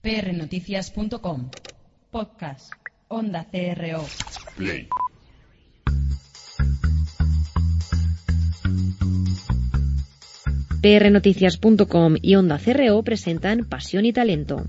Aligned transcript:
prnoticias.com. 0.00 1.50
Podcast. 2.10 2.72
Onda 3.08 3.46
CRO. 3.50 4.04
Play. 4.56 4.88
prnoticias.com 10.80 12.16
y 12.22 12.36
Onda 12.36 12.58
CRO 12.58 13.02
presentan 13.02 13.66
Pasión 13.68 14.06
y 14.06 14.12
Talento. 14.12 14.64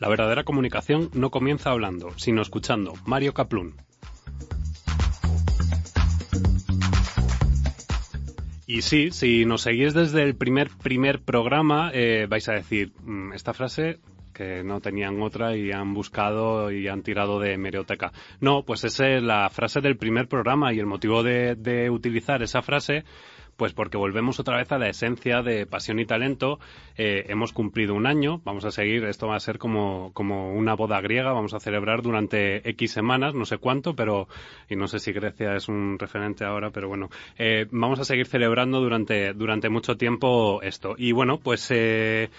La 0.00 0.08
verdadera 0.08 0.44
comunicación 0.44 1.10
no 1.12 1.30
comienza 1.30 1.70
hablando, 1.70 2.10
sino 2.16 2.42
escuchando. 2.42 2.94
Mario 3.04 3.34
Caplún. 3.34 3.76
Y 8.72 8.80
sí, 8.80 9.10
si 9.10 9.44
nos 9.44 9.60
seguís 9.60 9.92
desde 9.92 10.22
el 10.22 10.34
primer 10.34 10.70
primer 10.70 11.20
programa, 11.20 11.90
eh, 11.92 12.26
vais 12.26 12.48
a 12.48 12.54
decir, 12.54 12.90
"Mm, 13.04 13.34
esta 13.34 13.52
frase 13.52 13.98
que 14.32 14.64
no 14.64 14.80
tenían 14.80 15.20
otra 15.20 15.54
y 15.54 15.72
han 15.72 15.92
buscado 15.92 16.70
y 16.72 16.88
han 16.88 17.02
tirado 17.02 17.38
de 17.38 17.52
hemeroteca. 17.52 18.12
No, 18.40 18.62
pues 18.62 18.84
esa 18.84 19.08
es 19.08 19.22
la 19.22 19.50
frase 19.50 19.82
del 19.82 19.98
primer 19.98 20.26
programa 20.26 20.72
y 20.72 20.78
el 20.78 20.86
motivo 20.86 21.22
de, 21.22 21.54
de 21.54 21.90
utilizar 21.90 22.42
esa 22.42 22.62
frase 22.62 23.04
pues 23.56 23.72
porque 23.72 23.96
volvemos 23.96 24.40
otra 24.40 24.56
vez 24.56 24.70
a 24.72 24.78
la 24.78 24.88
esencia 24.88 25.42
de 25.42 25.66
pasión 25.66 25.98
y 25.98 26.06
talento. 26.06 26.58
Eh, 26.96 27.26
hemos 27.28 27.52
cumplido 27.52 27.94
un 27.94 28.06
año, 28.06 28.40
vamos 28.44 28.64
a 28.64 28.70
seguir, 28.70 29.04
esto 29.04 29.28
va 29.28 29.36
a 29.36 29.40
ser 29.40 29.58
como, 29.58 30.12
como 30.12 30.52
una 30.52 30.74
boda 30.74 31.00
griega, 31.00 31.32
vamos 31.32 31.54
a 31.54 31.60
celebrar 31.60 32.02
durante 32.02 32.68
X 32.70 32.92
semanas, 32.92 33.34
no 33.34 33.44
sé 33.44 33.58
cuánto, 33.58 33.94
pero, 33.94 34.28
y 34.68 34.76
no 34.76 34.88
sé 34.88 34.98
si 34.98 35.12
Grecia 35.12 35.54
es 35.54 35.68
un 35.68 35.98
referente 35.98 36.44
ahora, 36.44 36.70
pero 36.70 36.88
bueno, 36.88 37.10
eh, 37.38 37.66
vamos 37.70 38.00
a 38.00 38.04
seguir 38.04 38.26
celebrando 38.26 38.80
durante, 38.80 39.32
durante 39.32 39.68
mucho 39.68 39.96
tiempo 39.96 40.60
esto. 40.62 40.94
Y 40.96 41.12
bueno, 41.12 41.38
pues, 41.38 41.70
eh, 41.70 42.30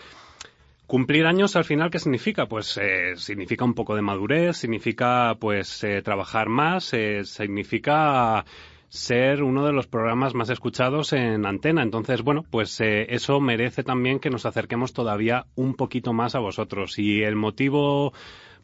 Cumplir 0.93 1.25
años 1.25 1.55
al 1.55 1.63
final, 1.63 1.89
¿qué 1.89 1.97
significa? 1.97 2.45
Pues 2.45 2.77
eh, 2.77 3.15
significa 3.15 3.63
un 3.63 3.73
poco 3.73 3.95
de 3.95 4.01
madurez, 4.01 4.57
significa 4.57 5.35
pues 5.39 5.83
eh, 5.83 6.01
trabajar 6.01 6.49
más, 6.49 6.93
eh, 6.93 7.23
significa 7.23 8.45
ser 8.93 9.41
uno 9.41 9.65
de 9.65 9.73
los 9.73 9.87
programas 9.87 10.35
más 10.35 10.51
escuchados 10.51 11.13
en 11.13 11.47
antena. 11.47 11.81
Entonces, 11.81 12.21
bueno, 12.21 12.45
pues 12.47 12.79
eh, 12.79 13.07
eso 13.09 13.39
merece 13.39 13.83
también 13.83 14.19
que 14.19 14.29
nos 14.29 14.45
acerquemos 14.45 14.93
todavía 14.93 15.47
un 15.55 15.73
poquito 15.73 16.13
más 16.13 16.35
a 16.35 16.39
vosotros. 16.39 16.99
Y 16.99 17.23
el 17.23 17.35
motivo 17.35 18.13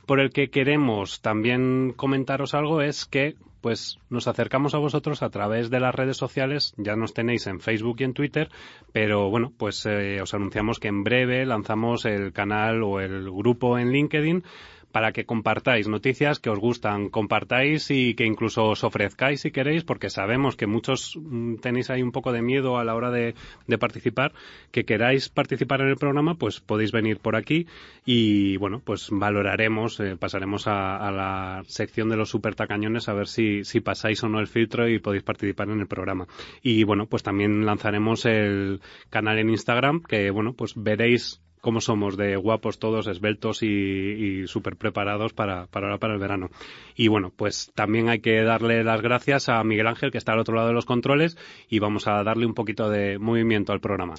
por 0.05 0.19
el 0.19 0.29
que 0.29 0.51
queremos 0.51 1.21
también 1.21 1.93
comentaros 1.95 2.53
algo 2.53 2.81
es 2.81 3.05
que 3.05 3.37
pues 3.61 3.97
nos 4.09 4.27
acercamos 4.27 4.75
a 4.75 4.77
vosotros 4.77 5.23
a 5.23 5.31
través 5.31 5.69
de 5.69 5.79
las 5.81 5.93
redes 5.93 6.15
sociales, 6.15 6.73
ya 6.77 6.95
nos 6.95 7.13
tenéis 7.13 7.45
en 7.47 7.59
Facebook 7.59 7.97
y 7.99 8.05
en 8.05 8.13
Twitter, 8.13 8.49
pero 8.93 9.29
bueno, 9.29 9.51
pues 9.57 9.85
eh, 9.85 10.21
os 10.21 10.33
anunciamos 10.33 10.79
que 10.79 10.87
en 10.87 11.03
breve 11.03 11.45
lanzamos 11.45 12.05
el 12.05 12.31
canal 12.31 12.83
o 12.83 13.01
el 13.01 13.29
grupo 13.29 13.77
en 13.77 13.91
LinkedIn 13.91 14.43
para 14.91 15.11
que 15.11 15.25
compartáis 15.25 15.87
noticias 15.87 16.39
que 16.39 16.49
os 16.49 16.59
gustan, 16.59 17.09
compartáis 17.09 17.91
y 17.91 18.15
que 18.15 18.25
incluso 18.25 18.65
os 18.65 18.83
ofrezcáis 18.83 19.41
si 19.41 19.51
queréis, 19.51 19.83
porque 19.83 20.09
sabemos 20.09 20.55
que 20.55 20.67
muchos 20.67 21.17
mm, 21.17 21.55
tenéis 21.55 21.89
ahí 21.89 22.01
un 22.01 22.11
poco 22.11 22.31
de 22.31 22.41
miedo 22.41 22.77
a 22.77 22.83
la 22.83 22.95
hora 22.95 23.11
de, 23.11 23.35
de 23.67 23.77
participar, 23.77 24.33
que 24.71 24.85
queráis 24.85 25.29
participar 25.29 25.81
en 25.81 25.89
el 25.89 25.97
programa, 25.97 26.35
pues 26.35 26.59
podéis 26.59 26.91
venir 26.91 27.19
por 27.19 27.35
aquí 27.35 27.67
y 28.05 28.57
bueno, 28.57 28.81
pues 28.83 29.09
valoraremos, 29.11 29.99
eh, 29.99 30.15
pasaremos 30.17 30.67
a, 30.67 30.97
a 30.97 31.11
la 31.11 31.63
sección 31.67 32.09
de 32.09 32.17
los 32.17 32.29
super 32.29 32.55
tacañones 32.55 33.09
a 33.09 33.13
ver 33.13 33.27
si, 33.27 33.63
si 33.63 33.81
pasáis 33.81 34.23
o 34.23 34.29
no 34.29 34.39
el 34.39 34.47
filtro 34.47 34.87
y 34.87 34.99
podéis 34.99 35.23
participar 35.23 35.69
en 35.69 35.79
el 35.79 35.87
programa. 35.87 36.27
Y 36.61 36.83
bueno, 36.83 37.05
pues 37.05 37.23
también 37.23 37.65
lanzaremos 37.65 38.25
el 38.25 38.81
canal 39.09 39.39
en 39.39 39.49
Instagram, 39.49 40.01
que 40.01 40.31
bueno, 40.31 40.53
pues 40.53 40.73
veréis 40.75 41.41
cómo 41.61 41.81
somos 41.81 42.17
de 42.17 42.35
guapos 42.35 42.79
todos, 42.79 43.07
esbeltos 43.07 43.63
y, 43.63 43.67
y 43.67 44.47
súper 44.47 44.75
preparados 44.75 45.33
para, 45.33 45.67
para 45.67 45.87
ahora 45.87 45.99
para 45.99 46.13
el 46.13 46.19
verano. 46.19 46.49
Y 46.95 47.07
bueno, 47.07 47.31
pues 47.35 47.71
también 47.75 48.09
hay 48.09 48.19
que 48.19 48.43
darle 48.43 48.83
las 48.83 49.01
gracias 49.01 49.49
a 49.49 49.63
Miguel 49.63 49.87
Ángel, 49.87 50.11
que 50.11 50.17
está 50.17 50.33
al 50.33 50.39
otro 50.39 50.55
lado 50.55 50.67
de 50.67 50.73
los 50.73 50.85
controles, 50.85 51.37
y 51.69 51.79
vamos 51.79 52.07
a 52.07 52.23
darle 52.23 52.45
un 52.45 52.53
poquito 52.53 52.89
de 52.89 53.17
movimiento 53.19 53.73
al 53.73 53.79
programa. 53.79 54.15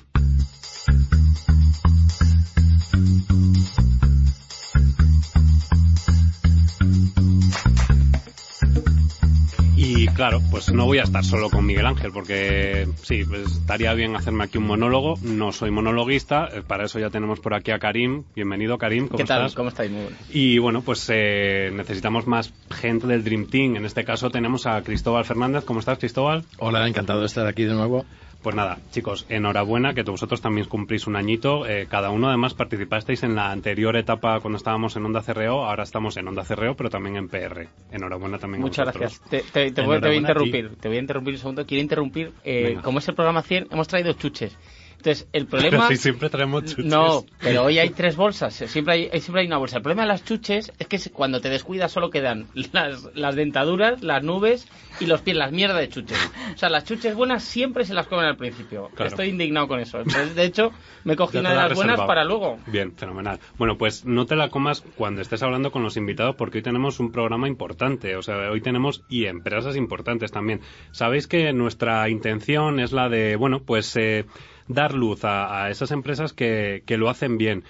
Claro, 10.21 10.43
pues 10.51 10.71
no 10.71 10.85
voy 10.85 10.99
a 10.99 11.05
estar 11.05 11.25
solo 11.25 11.49
con 11.49 11.65
Miguel 11.65 11.87
Ángel, 11.87 12.13
porque 12.13 12.87
sí, 13.01 13.25
pues 13.25 13.53
estaría 13.53 13.95
bien 13.95 14.15
hacerme 14.17 14.45
aquí 14.45 14.59
un 14.59 14.67
monólogo. 14.67 15.15
No 15.23 15.51
soy 15.51 15.71
monologuista, 15.71 16.47
eh, 16.53 16.61
para 16.61 16.85
eso 16.85 16.99
ya 16.99 17.09
tenemos 17.09 17.41
por 17.41 17.55
aquí 17.55 17.71
a 17.71 17.79
Karim. 17.79 18.25
Bienvenido, 18.37 18.77
Karim. 18.77 19.09
¿Cómo 19.09 19.17
¿Qué 19.17 19.25
tal? 19.25 19.39
estás? 19.39 19.55
¿Cómo 19.55 19.71
estáis? 19.71 19.91
Muy 19.91 20.03
bueno. 20.03 20.17
Y 20.29 20.59
bueno, 20.59 20.83
pues 20.83 21.11
eh, 21.11 21.71
necesitamos 21.73 22.27
más 22.27 22.53
gente 22.71 23.07
del 23.07 23.25
Dream 23.25 23.47
Team. 23.47 23.77
En 23.77 23.87
este 23.87 24.05
caso 24.05 24.29
tenemos 24.29 24.67
a 24.67 24.83
Cristóbal 24.83 25.25
Fernández. 25.25 25.65
¿Cómo 25.65 25.81
estás, 25.81 25.99
Cristóbal? 25.99 26.45
Hola, 26.59 26.87
encantado 26.87 27.21
de 27.21 27.27
estar 27.27 27.47
aquí 27.47 27.65
de 27.65 27.73
nuevo. 27.73 28.05
Pues 28.43 28.57
nada, 28.57 28.79
chicos, 28.91 29.27
enhorabuena 29.29 29.93
que 29.93 30.03
vosotros 30.03 30.41
también 30.41 30.67
cumplís 30.67 31.07
un 31.07 31.15
añito. 31.17 31.67
Eh, 31.67 31.87
cada 31.91 32.09
uno 32.09 32.29
además 32.29 32.55
participasteis 32.55 33.23
en 33.23 33.35
la 33.35 33.51
anterior 33.51 33.95
etapa 33.97 34.41
cuando 34.41 34.57
estábamos 34.57 34.97
en 34.97 35.05
Onda 35.05 35.21
CRO, 35.23 35.67
ahora 35.67 35.83
estamos 35.83 36.17
en 36.17 36.27
Onda 36.27 36.45
CRO, 36.45 36.75
pero 36.75 36.89
también 36.89 37.17
en 37.17 37.29
PR. 37.29 37.69
Enhorabuena 37.93 38.39
también 38.39 38.63
a 38.63 38.67
Muchas 38.67 38.87
vosotros. 38.87 39.21
gracias. 39.29 39.53
Te, 39.53 39.53
te- 39.69 39.73
te 39.73 39.83
voy, 39.83 40.01
te 40.01 40.07
voy 40.07 40.17
a 40.17 40.19
a 40.19 40.21
interrumpir. 40.23 40.77
Te 40.81 40.89
voy 40.89 40.97
a 40.97 41.01
interrumpir 41.01 41.35
un 41.35 41.39
segundo. 41.41 41.67
Quiero 41.67 41.83
interrumpir. 41.83 42.33
eh, 42.43 42.79
como 42.83 42.99
es 43.01 43.09
el 43.09 43.15
programa 43.15 43.43
100, 43.43 43.69
hemos 43.73 43.89
traído 43.89 44.15
chuches. 44.15 44.57
Entonces, 45.01 45.27
el 45.33 45.47
problema... 45.47 45.89
Sí, 45.89 45.97
siempre 45.97 46.29
traemos 46.29 46.65
chuches. 46.67 46.85
No, 46.85 47.25
pero 47.41 47.65
hoy 47.65 47.79
hay 47.79 47.89
tres 47.91 48.17
bolsas. 48.17 48.61
eh, 48.61 48.69
Siempre 48.69 48.95
hay, 48.95 49.09
hay- 49.11 49.21
siempre 49.21 49.41
hay 49.41 49.47
una 49.47 49.57
bolsa. 49.57 49.79
El 49.79 49.83
problema 49.83 50.03
de 50.03 50.09
las 50.09 50.25
chuches 50.25 50.73
es 50.79 50.87
que 50.87 50.99
cuando 51.11 51.41
te 51.41 51.49
descuidas 51.49 51.91
solo 51.91 52.11
quedan 52.11 52.47
las, 52.73 53.09
las 53.15 53.35
dentaduras, 53.35 54.03
las 54.03 54.23
nubes 54.23 54.69
y 55.01 55.07
los 55.07 55.23
pies, 55.23 55.37
las 55.39 55.53
mierdas 55.53 55.79
de 55.79 55.89
chuches. 55.89 56.19
O 56.55 56.59
sea, 56.59 56.69
las 56.69 56.85
chuches 56.85 57.15
buenas 57.15 57.43
siempre 57.43 57.85
se 57.87 57.95
las 57.95 58.07
comen 58.09 58.27
al 58.27 58.37
principio. 58.37 58.91
Claro. 58.95 59.09
Estoy 59.09 59.29
indignado 59.29 59.69
con 59.69 59.81
eso. 59.81 59.99
Entonces, 60.01 60.35
de 60.35 60.45
hecho, 60.45 60.71
me 61.05 61.17
cogí 61.17 61.39
una 61.39 61.51
de 61.51 61.57
la 61.57 61.69
las 61.69 61.77
buenas 61.77 62.01
para 62.03 62.25
luego. 62.25 62.59
Bien, 62.67 62.93
fenomenal. 62.95 63.41
Bueno, 63.57 63.79
pues 63.79 64.05
no 64.05 64.27
te 64.27 64.37
la 64.37 64.51
comas 64.51 64.83
cuando 64.97 65.23
estés 65.23 65.43
hablando 65.43 65.73
con 65.73 65.83
los 65.83 65.97
invitados 65.97 66.37
porque 66.37 66.59
hoy 66.59 66.63
tenemos 66.63 67.01
un 67.01 67.11
programa 67.11 67.49
importante. 67.49 68.17
O 68.17 68.23
sea, 68.23 68.51
hoy 68.51 68.61
tenemos 68.61 69.03
y 69.09 69.25
empresas 69.25 69.77
importantes 69.77 70.31
también. 70.31 70.61
Sabéis 70.93 71.27
que 71.27 71.55
nuestra 71.55 72.07
intención 72.11 72.81
es 72.81 72.93
la 72.93 73.09
de, 73.09 73.37
bueno, 73.37 73.61
pues 73.65 73.97
eh, 73.97 74.27
dar 74.71 74.95
luz 74.95 75.21
a, 75.25 75.69
esas 75.71 75.91
empresas 75.91 76.33
que, 76.33 76.83
que 76.87 76.97
lo 76.97 77.11
hacen 77.11 77.37
bien. 77.39 77.65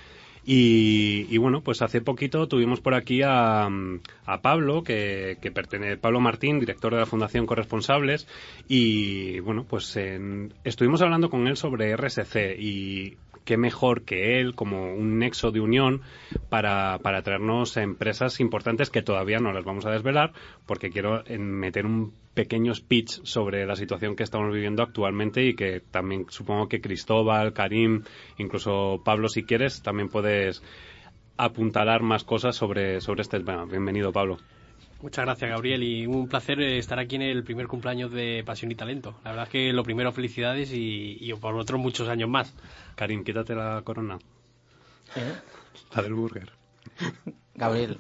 Y, 0.45 1.27
y 1.29 1.37
bueno, 1.39 1.61
pues 1.63 1.83
hace 1.83 2.01
poquito 2.01 2.49
tuvimos 2.49 2.81
por 2.81 2.95
aquí 2.95 3.21
a, 3.23 3.67
a 3.67 4.41
Pablo, 4.41 4.83
que, 4.83 5.37
que 5.41 5.51
pertenece, 5.51 5.99
Pablo 5.99 6.21
Martín, 6.21 6.59
director 6.61 6.93
de 6.95 7.01
la 7.01 7.07
Fundación 7.07 7.45
Corresponsables, 7.47 8.27
y 8.67 9.41
bueno, 9.41 9.65
pues 9.69 9.95
en- 9.97 10.55
estuvimos 10.65 11.03
hablando 11.03 11.29
con 11.29 11.47
él 11.47 11.57
sobre 11.57 11.91
RSC 11.95 12.57
y 12.59 13.17
qué 13.51 13.57
mejor 13.57 14.05
que 14.05 14.39
él 14.39 14.55
como 14.55 14.95
un 14.95 15.19
nexo 15.19 15.51
de 15.51 15.59
unión 15.59 16.03
para, 16.51 17.01
para 17.01 17.23
traernos 17.23 17.77
empresas 17.77 18.39
importantes 18.39 18.91
que 18.91 19.03
todavía 19.03 19.41
no 19.41 19.53
las 19.53 19.65
vamos 19.65 19.85
a 19.87 19.91
desvelar 19.91 20.33
porque 20.67 20.91
quiero 20.91 21.25
meter 21.27 21.85
un 21.85 22.13
pequeño 22.33 22.73
speech 22.73 23.25
sobre 23.25 23.67
la 23.67 23.75
situación 23.75 24.15
que 24.15 24.23
estamos 24.23 24.55
viviendo 24.55 24.85
actualmente 24.85 25.45
y 25.45 25.57
que 25.57 25.81
también 25.81 26.27
supongo 26.29 26.69
que 26.69 26.81
Cristóbal, 26.81 27.53
Karim, 27.53 28.05
incluso 28.39 29.03
Pablo 29.05 29.29
si 29.29 29.43
quieres 29.43 29.83
también 29.83 30.11
puedes 30.11 30.63
apuntalar 31.37 32.03
más 32.03 32.23
cosas 32.23 32.55
sobre, 32.55 33.01
sobre 33.01 33.23
este 33.23 33.41
tema. 33.41 33.65
Bienvenido 33.65 34.13
Pablo. 34.13 34.39
Muchas 35.03 35.25
gracias, 35.25 35.51
Gabriel, 35.51 35.83
y 35.83 36.07
un 36.07 36.29
placer 36.29 36.61
eh, 36.61 36.77
estar 36.77 36.99
aquí 36.99 37.17
en 37.17 37.23
el 37.23 37.43
primer 37.43 37.67
cumpleaños 37.67 38.13
de 38.13 38.43
Pasión 38.45 38.71
y 38.71 38.75
Talento. 38.75 39.19
La 39.25 39.31
verdad 39.31 39.47
es 39.47 39.51
que 39.51 39.73
lo 39.73 39.83
primero, 39.83 40.13
felicidades 40.13 40.73
y, 40.73 41.17
y 41.21 41.33
por 41.35 41.55
otros 41.55 41.81
muchos 41.81 42.09
años 42.09 42.29
más. 42.29 42.55
Karim, 42.97 43.25
quítate 43.25 43.55
la 43.55 43.81
corona. 43.83 44.19
¿Eh? 45.17 45.35
La 45.97 46.03
del 46.03 46.15
burger. 46.15 46.53
Gabriel, 47.55 47.99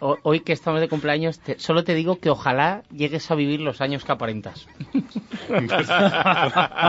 hoy 0.00 0.40
que 0.40 0.52
estamos 0.52 0.80
de 0.80 0.88
cumpleaños, 0.88 1.38
te- 1.40 1.58
solo 1.58 1.84
te 1.84 1.94
digo 1.94 2.18
que 2.18 2.30
ojalá 2.30 2.82
llegues 2.90 3.30
a 3.30 3.34
vivir 3.34 3.60
los 3.60 3.80
años 3.80 4.04
que 4.04 4.12
aparentas. 4.12 4.66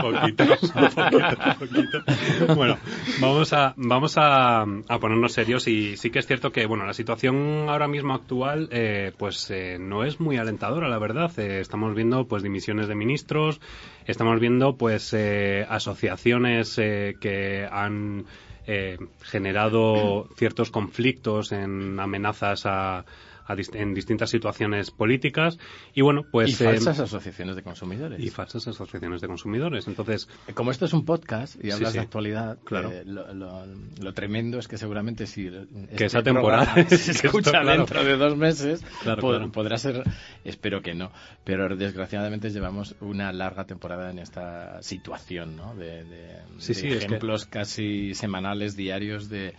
poquito, 0.02 0.44
poquito, 0.46 1.58
poquito. 1.58 2.54
Bueno, 2.54 2.78
vamos 3.20 3.52
a 3.52 3.74
vamos 3.76 4.14
a, 4.16 4.62
a 4.62 4.98
ponernos 4.98 5.32
serios 5.32 5.66
y 5.68 5.96
sí 5.96 6.10
que 6.10 6.18
es 6.18 6.26
cierto 6.26 6.50
que 6.52 6.66
bueno 6.66 6.84
la 6.86 6.92
situación 6.94 7.66
ahora 7.68 7.88
mismo 7.88 8.14
actual 8.14 8.68
eh, 8.72 9.12
pues 9.16 9.50
eh, 9.50 9.78
no 9.78 10.04
es 10.04 10.20
muy 10.20 10.36
alentadora 10.36 10.88
la 10.88 10.98
verdad. 10.98 11.30
Eh, 11.38 11.60
estamos 11.60 11.94
viendo 11.94 12.26
pues 12.26 12.42
dimisiones 12.42 12.88
de 12.88 12.94
ministros, 12.94 13.60
estamos 14.06 14.40
viendo 14.40 14.76
pues 14.76 15.12
eh, 15.14 15.66
asociaciones 15.68 16.78
eh, 16.78 17.16
que 17.20 17.66
han 17.70 18.24
eh, 18.70 18.98
generado 19.22 20.28
ciertos 20.36 20.70
conflictos 20.70 21.52
en 21.52 21.98
amenazas 21.98 22.66
a 22.66 23.06
a 23.48 23.54
dist- 23.56 23.74
en 23.74 23.94
distintas 23.94 24.30
situaciones 24.30 24.92
políticas 24.92 25.58
y 25.94 26.02
bueno, 26.02 26.24
pues... 26.30 26.50
y 26.50 26.62
eh, 26.62 26.66
falsas 26.66 27.00
asociaciones 27.00 27.56
de 27.56 27.62
consumidores. 27.62 28.20
y 28.20 28.30
falsas 28.30 28.68
asociaciones 28.68 29.20
de 29.20 29.26
consumidores. 29.26 29.88
Entonces, 29.88 30.28
Como 30.54 30.70
esto 30.70 30.84
es 30.84 30.92
un 30.92 31.04
podcast 31.04 31.56
y 31.64 31.70
hablas 31.72 31.92
sí. 31.92 31.98
de 31.98 32.04
actualidad, 32.04 32.58
Claro. 32.64 32.92
eh, 32.92 33.02
lo, 33.04 33.32
lo- 33.34 33.64
lo 33.66 34.14
tremendo 34.14 34.58
es 34.58 34.68
que 34.68 34.78
seguramente 34.78 35.26
si 35.26 35.46
este 35.90 36.04
esa 36.04 36.22
temporada- 36.22 36.74
que 36.88 36.96
se 36.96 37.12
esto, 37.12 37.26
escucha 37.28 37.50
claro. 37.50 37.70
dentro 37.78 38.04
de 38.04 38.16
dos 38.16 38.36
meses, 38.36 38.84
Claro, 39.02 39.20
po- 39.22 39.30
claro. 39.30 39.50
podrá 39.50 39.78
ser, 39.78 40.04
espero 40.44 40.82
que 40.82 40.94
no, 40.94 41.10
pero 41.44 41.74
desgraciadamente 41.76 42.50
llevamos 42.50 42.94
una 43.00 43.32
larga 43.32 43.64
temporada 43.64 44.10
en 44.10 44.18
esta 44.18 44.82
situación, 44.82 45.56
¿no? 45.56 45.74
De, 45.74 46.04
de- 46.04 46.38
Sí, 46.58 46.74
de 46.74 46.74
sí, 46.74 46.86
es 46.88 46.98
que- 46.98 47.04
ejemplos 47.06 47.46
casi 47.46 48.14
semanales, 48.14 48.76
diarios 48.76 49.28
de 49.28 49.54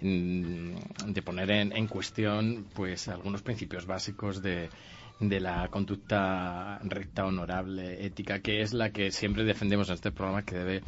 de 0.00 1.22
poner 1.22 1.50
en, 1.50 1.76
en 1.76 1.86
cuestión 1.88 2.66
pues 2.74 3.08
algunos 3.08 3.42
principios 3.42 3.86
básicos 3.86 4.42
de, 4.42 4.68
de 5.20 5.40
la 5.40 5.68
conducta 5.68 6.78
recta, 6.84 7.26
honorable, 7.26 8.04
ética, 8.06 8.40
que 8.40 8.62
es 8.62 8.72
la 8.72 8.90
que 8.90 9.10
siempre 9.10 9.44
defendemos 9.44 9.88
en 9.88 9.94
este 9.94 10.12
programa 10.12 10.42
que 10.42 10.56
debe 10.56 10.82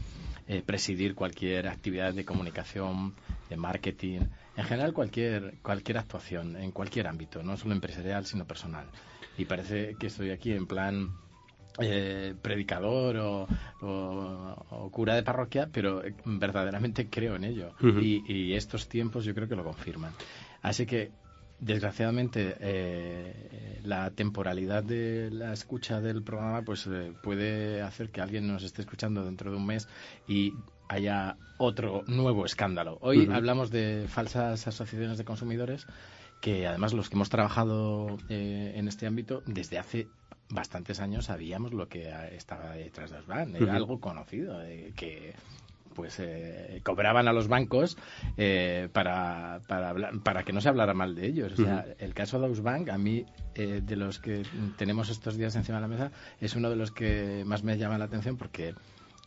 eh, 0.47 0.62
presidir 0.65 1.15
cualquier 1.15 1.69
actividad 1.69 2.15
de 2.15 2.25
comunicación, 2.25 3.15
de 3.49 3.57
marketing, 3.57 4.21
en 4.57 4.65
general 4.65 4.93
cualquier, 4.93 5.55
cualquier 5.62 5.99
actuación, 5.99 6.57
en 6.57 6.71
cualquier 6.71 7.09
ámbito, 7.09 7.43
no 7.43 7.57
solo 7.57 7.75
empresarial, 7.75 8.27
sino 8.27 8.47
personal. 8.47 8.87
Y 9.37 9.45
parece 9.45 9.97
que 9.99 10.07
estoy 10.07 10.31
aquí 10.31 10.53
en 10.53 10.67
plan 10.67 11.11
eh, 11.79 12.35
predicador 12.43 13.17
o, 13.19 13.47
o- 13.81 14.67
o 14.71 14.91
cura 14.91 15.15
de 15.15 15.23
parroquia, 15.23 15.69
pero 15.73 16.05
eh, 16.05 16.15
verdaderamente 16.25 17.09
creo 17.09 17.37
en 17.37 17.45
ello. 17.45 17.73
Y, 18.03 18.25
y 18.33 18.55
estos 18.55 18.89
tiempos 18.89 19.25
yo 19.25 19.35
creo 19.35 19.49
que 19.49 19.57
lo 19.57 19.65
confirman. 19.65 20.13
Así 20.63 20.85
que, 20.87 21.11
desgraciadamente, 21.59 22.57
eh, 22.61 23.81
la 23.85 24.11
temporalidad 24.11 24.83
de 24.83 25.31
la 25.31 25.53
escucha 25.53 26.01
del 26.01 26.23
programa 26.23 26.63
pues 26.63 26.87
eh, 26.87 27.13
puede 27.23 27.83
hacer 27.83 28.11
que 28.11 28.21
alguien 28.21 28.47
nos 28.47 28.63
esté 28.63 28.83
escuchando 28.83 29.25
dentro 29.25 29.51
de 29.51 29.57
un 29.57 29.67
mes 29.67 29.89
y 30.27 30.55
haya 30.89 31.37
otro 31.59 32.03
nuevo 32.07 32.45
escándalo. 32.47 32.99
Hoy 33.03 33.19
hablamos 33.37 33.71
de 33.71 34.07
falsas 34.09 34.67
asociaciones 34.67 35.19
de 35.19 35.25
consumidores 35.25 35.87
que 36.41 36.67
además 36.67 36.95
los 36.95 37.11
que 37.11 37.17
hemos 37.17 37.29
trabajado 37.29 38.17
eh, 38.31 38.73
en 38.75 38.89
este 38.89 39.07
ámbito 39.07 39.43
desde 39.47 39.79
hace 39.79 40.09
bastantes 40.50 41.00
años 41.00 41.26
sabíamos 41.26 41.73
lo 41.73 41.88
que 41.88 42.12
estaba 42.32 42.73
detrás 42.73 43.11
de 43.11 43.19
Osban, 43.19 43.56
era 43.56 43.75
algo 43.75 44.00
conocido, 44.00 44.62
eh, 44.62 44.93
que 44.97 45.35
pues 45.94 46.19
eh, 46.19 46.81
cobraban 46.85 47.29
a 47.29 47.32
los 47.32 47.49
bancos 47.49 47.97
eh, 48.37 48.88
para, 48.93 49.61
para, 49.67 49.94
para 50.23 50.44
que 50.44 50.52
no 50.52 50.61
se 50.61 50.69
hablara 50.69 50.94
mal 50.94 51.14
de 51.14 51.26
ellos. 51.26 51.52
O 51.52 51.56
sea, 51.56 51.85
el 51.99 52.14
caso 52.14 52.38
de 52.41 52.47
Ausbank, 52.47 52.88
a 52.88 52.99
mí, 52.99 53.26
eh, 53.55 53.81
de 53.85 53.97
los 53.97 54.19
que 54.19 54.43
tenemos 54.76 55.11
estos 55.11 55.37
días 55.37 55.55
encima 55.56 55.79
de 55.79 55.82
la 55.82 55.88
mesa, 55.88 56.12
es 56.41 56.55
uno 56.55 56.70
de 56.70 56.76
los 56.76 56.91
que 56.91 57.43
más 57.44 57.64
me 57.64 57.76
llama 57.76 57.99
la 57.99 58.05
atención 58.06 58.37
porque 58.37 58.75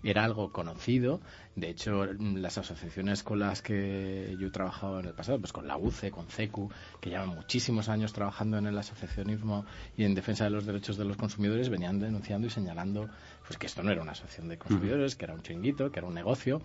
era 0.04 0.24
algo 0.24 0.52
conocido. 0.52 1.22
De 1.56 1.70
hecho, 1.70 2.06
las 2.06 2.58
asociaciones 2.58 3.24
con 3.24 3.40
las 3.40 3.62
que 3.62 4.36
yo 4.40 4.48
he 4.48 4.52
trabajado 4.52 5.00
en 5.00 5.06
el 5.06 5.14
pasado, 5.14 5.40
pues 5.40 5.54
con 5.54 5.68
la 5.68 5.78
UCE, 5.78 6.12
con 6.12 6.28
CECU, 6.28 6.70
que 7.00 7.10
llevan 7.10 7.30
muchísimos 7.30 7.90
años 7.90 8.12
trabajando 8.14 8.58
en 8.58 8.66
el 8.68 8.78
asociacionismo 8.78 9.66
y 9.98 10.04
en 10.04 10.16
defensa 10.16 10.44
de 10.46 10.50
los 10.50 10.66
derechos 10.66 10.98
de 10.98 11.06
los 11.06 11.16
consumidores, 11.18 11.70
venían 11.70 12.00
denunciando 12.00 12.48
y 12.48 12.50
señalando 12.50 13.10
pues 13.48 13.58
que 13.58 13.68
esto 13.68 13.84
no 13.84 13.92
era 13.92 14.02
una 14.02 14.12
asociación 14.14 14.48
de 14.50 14.58
consumidores, 14.58 15.16
que 15.16 15.26
era 15.26 15.34
un 15.34 15.42
chinguito, 15.42 15.92
que 15.92 16.00
era 16.00 16.08
un 16.08 16.14
negocio 16.16 16.62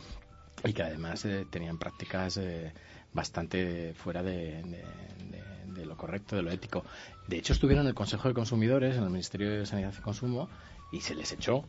y 0.64 0.72
que 0.72 0.82
además 0.82 1.24
eh, 1.24 1.46
tenían 1.48 1.78
prácticas 1.78 2.36
eh, 2.38 2.72
bastante 3.12 3.94
fuera 3.94 4.22
de, 4.22 4.62
de- 4.62 4.84
de- 5.30 5.58
de 5.68 5.86
lo 5.86 5.96
correcto, 5.96 6.34
de 6.34 6.42
lo 6.42 6.50
ético. 6.50 6.82
De 7.28 7.36
hecho, 7.38 7.52
estuvieron 7.52 7.84
en 7.84 7.90
el 7.90 7.94
Consejo 7.94 8.26
de 8.26 8.34
Consumidores, 8.34 8.96
en 8.96 9.04
el 9.04 9.10
Ministerio 9.10 9.50
de 9.50 9.64
Sanidad 9.66 9.94
y 9.96 10.00
Consumo, 10.00 10.48
y 10.90 11.00
se 11.02 11.14
les 11.14 11.30
echó, 11.32 11.64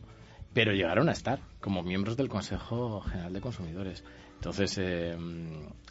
pero 0.54 0.72
llegaron 0.72 1.08
a 1.08 1.12
estar 1.12 1.40
como 1.60 1.82
miembros 1.82 2.16
del 2.16 2.28
Consejo 2.28 3.00
General 3.02 3.32
de 3.32 3.40
Consumidores. 3.40 4.04
Entonces, 4.36 4.78
eh, 4.78 5.16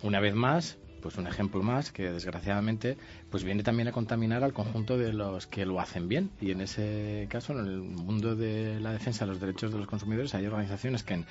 una 0.01 0.19
vez 0.19 0.33
más, 0.33 0.77
pues 1.01 1.17
un 1.17 1.27
ejemplo 1.27 1.61
más 1.63 1.91
que 1.93 2.11
desgraciadamente 2.11 2.97
pues 3.29 3.43
viene 3.45 3.63
también 3.63 3.87
a 3.87 3.93
contaminar 3.93 4.43
al 4.43 4.51
conjunto 4.51 4.97
de 4.97 5.13
los 5.13 5.47
que 5.47 5.65
lo 5.65 5.79
hacen 5.79 6.09
bien 6.09 6.31
y 6.41 6.51
en 6.51 6.59
ese 6.59 7.25
caso 7.29 7.53
en 7.53 7.59
el 7.59 7.81
mundo 7.81 8.35
de 8.35 8.81
la 8.81 8.91
defensa 8.91 9.23
de 9.25 9.31
los 9.31 9.39
derechos 9.39 9.71
de 9.71 9.77
los 9.77 9.87
consumidores 9.87 10.35
hay 10.35 10.45
organizaciones 10.45 11.03
que 11.03 11.13
en- 11.13 11.25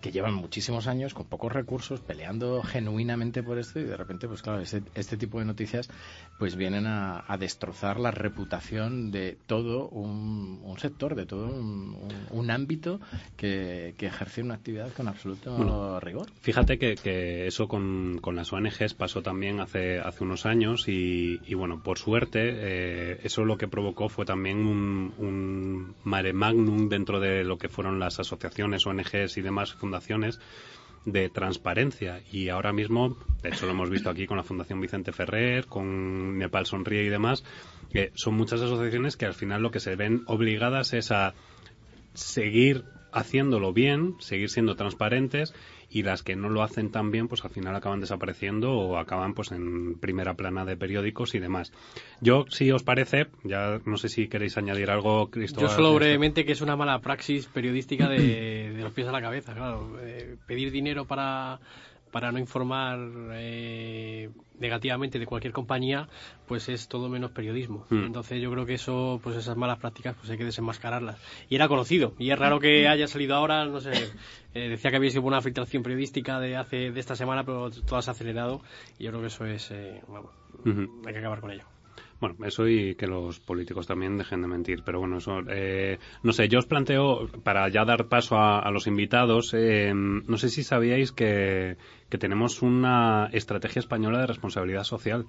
que 0.00 0.12
llevan 0.12 0.34
muchísimos 0.34 0.86
años 0.86 1.14
con 1.14 1.26
pocos 1.26 1.50
recursos 1.52 2.00
peleando 2.00 2.62
genuinamente 2.62 3.42
por 3.42 3.58
esto 3.58 3.80
y 3.80 3.84
de 3.84 3.96
repente 3.96 4.28
pues 4.28 4.42
claro 4.42 4.60
ese- 4.60 4.82
este 4.94 5.16
tipo 5.16 5.38
de 5.38 5.46
noticias 5.46 5.88
pues 6.36 6.56
vienen 6.56 6.86
a, 6.86 7.24
a 7.26 7.38
destrozar 7.38 7.98
la 7.98 8.10
reputación 8.10 9.10
de 9.10 9.38
todo 9.46 9.88
un, 9.88 10.60
un 10.62 10.78
sector 10.78 11.14
de 11.14 11.24
todo 11.26 11.46
un, 11.46 11.94
un- 11.94 12.26
un 12.30 12.50
ámbito 12.50 13.00
que, 13.36 13.94
que 13.96 14.06
ejerce 14.06 14.42
una 14.42 14.54
actividad 14.54 14.92
con 14.92 15.08
absoluto 15.08 15.56
Bueno. 15.56 16.00
rigor 16.00 16.26
Fíjate 16.40 16.78
que, 16.78 16.94
que 16.96 17.46
eso 17.46 17.66
con, 17.68 18.18
con 18.20 18.36
las 18.36 18.52
ONGs 18.52 18.92
pasó 18.94 19.22
también 19.22 19.60
hace, 19.60 19.98
hace 19.98 20.22
unos 20.24 20.44
años 20.44 20.88
y, 20.88 21.40
y, 21.46 21.54
bueno, 21.54 21.80
por 21.80 21.98
suerte 21.98 22.40
eh, 22.42 23.20
eso 23.22 23.44
lo 23.44 23.56
que 23.56 23.68
provocó 23.68 24.08
fue 24.10 24.26
también 24.26 24.58
un, 24.66 25.14
un 25.16 25.94
mare 26.04 26.32
magnum 26.34 26.88
dentro 26.90 27.20
de 27.20 27.44
lo 27.44 27.56
que 27.56 27.68
fueron 27.70 27.98
las 27.98 28.20
asociaciones, 28.20 28.86
ONGs 28.86 29.36
y 29.38 29.40
demás 29.42 29.74
fundaciones 29.84 30.40
de 31.04 31.28
transparencia. 31.28 32.22
Y 32.32 32.48
ahora 32.48 32.72
mismo, 32.72 33.18
de 33.42 33.50
hecho 33.50 33.66
lo 33.66 33.72
hemos 33.72 33.90
visto 33.90 34.08
aquí 34.08 34.26
con 34.26 34.38
la 34.38 34.42
Fundación 34.42 34.80
Vicente 34.80 35.12
Ferrer, 35.12 35.66
con 35.66 36.38
Nepal 36.38 36.64
Sonríe 36.64 37.04
y 37.04 37.10
demás, 37.10 37.44
que 37.92 38.10
son 38.14 38.34
muchas 38.34 38.62
asociaciones 38.62 39.18
que 39.18 39.26
al 39.26 39.34
final 39.34 39.60
lo 39.60 39.70
que 39.70 39.80
se 39.80 39.94
ven 39.94 40.22
obligadas 40.26 40.94
es 40.94 41.12
a 41.12 41.34
seguir 42.14 42.84
haciéndolo 43.14 43.72
bien, 43.72 44.16
seguir 44.18 44.50
siendo 44.50 44.74
transparentes 44.74 45.54
y 45.88 46.02
las 46.02 46.22
que 46.22 46.34
no 46.34 46.48
lo 46.48 46.62
hacen 46.62 46.90
tan 46.90 47.10
bien, 47.10 47.28
pues 47.28 47.44
al 47.44 47.50
final 47.50 47.74
acaban 47.76 48.00
desapareciendo 48.00 48.72
o 48.72 48.98
acaban 48.98 49.34
pues 49.34 49.52
en 49.52 49.98
primera 49.98 50.34
plana 50.34 50.64
de 50.64 50.76
periódicos 50.76 51.34
y 51.34 51.38
demás. 51.38 51.72
Yo, 52.20 52.46
si 52.48 52.70
os 52.72 52.82
parece, 52.82 53.28
ya 53.44 53.80
no 53.84 53.96
sé 53.96 54.08
si 54.08 54.28
queréis 54.28 54.58
añadir 54.58 54.90
algo, 54.90 55.30
Cristóbal. 55.30 55.70
Yo 55.70 55.74
solo 55.74 55.88
de 55.88 55.94
esto. 55.94 56.04
brevemente 56.04 56.44
que 56.44 56.52
es 56.52 56.60
una 56.60 56.76
mala 56.76 57.00
praxis 57.00 57.46
periodística 57.46 58.08
de, 58.08 58.72
de 58.72 58.82
los 58.82 58.92
pies 58.92 59.06
a 59.06 59.12
la 59.12 59.22
cabeza, 59.22 59.54
claro. 59.54 59.96
Eh, 60.02 60.36
pedir 60.46 60.72
dinero 60.72 61.04
para, 61.06 61.60
para 62.14 62.30
no 62.30 62.38
informar 62.38 62.96
eh, 63.32 64.30
negativamente 64.60 65.18
de 65.18 65.26
cualquier 65.26 65.52
compañía, 65.52 66.08
pues 66.46 66.68
es 66.68 66.86
todo 66.86 67.08
menos 67.08 67.32
periodismo. 67.32 67.86
Mm. 67.90 68.04
Entonces 68.04 68.40
yo 68.40 68.52
creo 68.52 68.64
que 68.64 68.74
eso, 68.74 69.18
pues 69.20 69.36
esas 69.36 69.56
malas 69.56 69.80
prácticas, 69.80 70.14
pues 70.14 70.30
hay 70.30 70.38
que 70.38 70.44
desenmascararlas. 70.44 71.20
Y 71.48 71.56
era 71.56 71.66
conocido, 71.66 72.14
y 72.16 72.30
es 72.30 72.38
raro 72.38 72.60
que 72.60 72.86
haya 72.86 73.08
salido 73.08 73.34
ahora, 73.34 73.64
no 73.64 73.80
sé, 73.80 73.90
eh, 74.54 74.68
decía 74.68 74.92
que 74.92 74.98
había 74.98 75.10
sido 75.10 75.24
una 75.24 75.42
filtración 75.42 75.82
periodística 75.82 76.38
de 76.38 76.54
hace 76.54 76.92
de 76.92 77.00
esta 77.00 77.16
semana, 77.16 77.42
pero 77.42 77.68
todo 77.72 78.00
se 78.00 78.10
ha 78.10 78.12
acelerado, 78.12 78.62
y 78.96 79.02
yo 79.02 79.10
creo 79.10 79.20
que 79.22 79.26
eso 79.26 79.44
es, 79.46 79.72
eh, 79.72 80.00
vamos, 80.06 80.30
Ujú. 80.64 81.02
hay 81.04 81.14
que 81.14 81.18
acabar 81.18 81.40
con 81.40 81.50
ello. 81.50 81.73
Bueno, 82.24 82.46
eso 82.46 82.66
y 82.66 82.94
que 82.94 83.06
los 83.06 83.38
políticos 83.38 83.86
también 83.86 84.16
dejen 84.16 84.40
de 84.40 84.48
mentir. 84.48 84.82
Pero 84.82 84.98
bueno, 85.00 85.18
eso, 85.18 85.40
eh, 85.46 85.98
no 86.22 86.32
sé, 86.32 86.48
yo 86.48 86.58
os 86.58 86.64
planteo, 86.64 87.28
para 87.42 87.68
ya 87.68 87.84
dar 87.84 88.06
paso 88.08 88.38
a, 88.38 88.60
a 88.60 88.70
los 88.70 88.86
invitados, 88.86 89.52
eh, 89.52 89.92
no 89.94 90.38
sé 90.38 90.48
si 90.48 90.62
sabíais 90.62 91.12
que, 91.12 91.76
que 92.08 92.16
tenemos 92.16 92.62
una 92.62 93.28
estrategia 93.32 93.80
española 93.80 94.20
de 94.20 94.26
responsabilidad 94.26 94.84
social. 94.84 95.26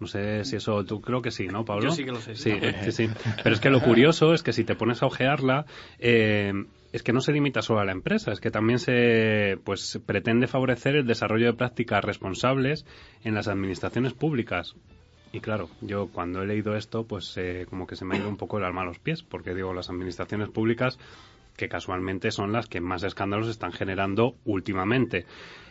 No 0.00 0.08
sé 0.08 0.44
si 0.44 0.56
eso, 0.56 0.84
tú 0.84 1.00
creo 1.00 1.22
que 1.22 1.30
sí, 1.30 1.46
¿no, 1.46 1.64
Pablo? 1.64 1.84
Yo 1.84 1.90
sí 1.92 2.04
que 2.04 2.10
lo 2.10 2.20
sé, 2.20 2.34
Sí, 2.34 2.50
sí. 2.50 2.58
eh, 2.60 2.90
sí. 2.90 3.08
Pero 3.44 3.54
es 3.54 3.60
que 3.60 3.70
lo 3.70 3.80
curioso 3.80 4.34
es 4.34 4.42
que 4.42 4.52
si 4.52 4.64
te 4.64 4.74
pones 4.74 5.04
a 5.04 5.06
ojearla, 5.06 5.66
eh, 6.00 6.52
es 6.92 7.04
que 7.04 7.12
no 7.12 7.20
se 7.20 7.30
limita 7.30 7.62
solo 7.62 7.78
a 7.78 7.84
la 7.84 7.92
empresa, 7.92 8.32
es 8.32 8.40
que 8.40 8.50
también 8.50 8.80
se 8.80 9.56
pues 9.62 10.00
pretende 10.04 10.48
favorecer 10.48 10.96
el 10.96 11.06
desarrollo 11.06 11.46
de 11.46 11.52
prácticas 11.52 12.04
responsables 12.04 12.84
en 13.22 13.34
las 13.34 13.46
administraciones 13.46 14.14
públicas. 14.14 14.74
Y 15.34 15.40
claro, 15.40 15.68
yo 15.80 16.06
cuando 16.12 16.42
he 16.42 16.46
leído 16.46 16.76
esto, 16.76 17.08
pues 17.08 17.36
eh, 17.38 17.66
como 17.68 17.88
que 17.88 17.96
se 17.96 18.04
me 18.04 18.14
ha 18.14 18.20
ido 18.20 18.28
un 18.28 18.36
poco 18.36 18.58
el 18.58 18.64
alma 18.64 18.82
a 18.82 18.84
los 18.84 19.00
pies, 19.00 19.24
porque 19.24 19.52
digo, 19.52 19.74
las 19.74 19.90
administraciones 19.90 20.48
públicas, 20.48 20.96
que 21.56 21.68
casualmente 21.68 22.30
son 22.30 22.52
las 22.52 22.68
que 22.68 22.80
más 22.80 23.02
escándalos 23.02 23.48
están 23.48 23.72
generando 23.72 24.36
últimamente. 24.44 25.26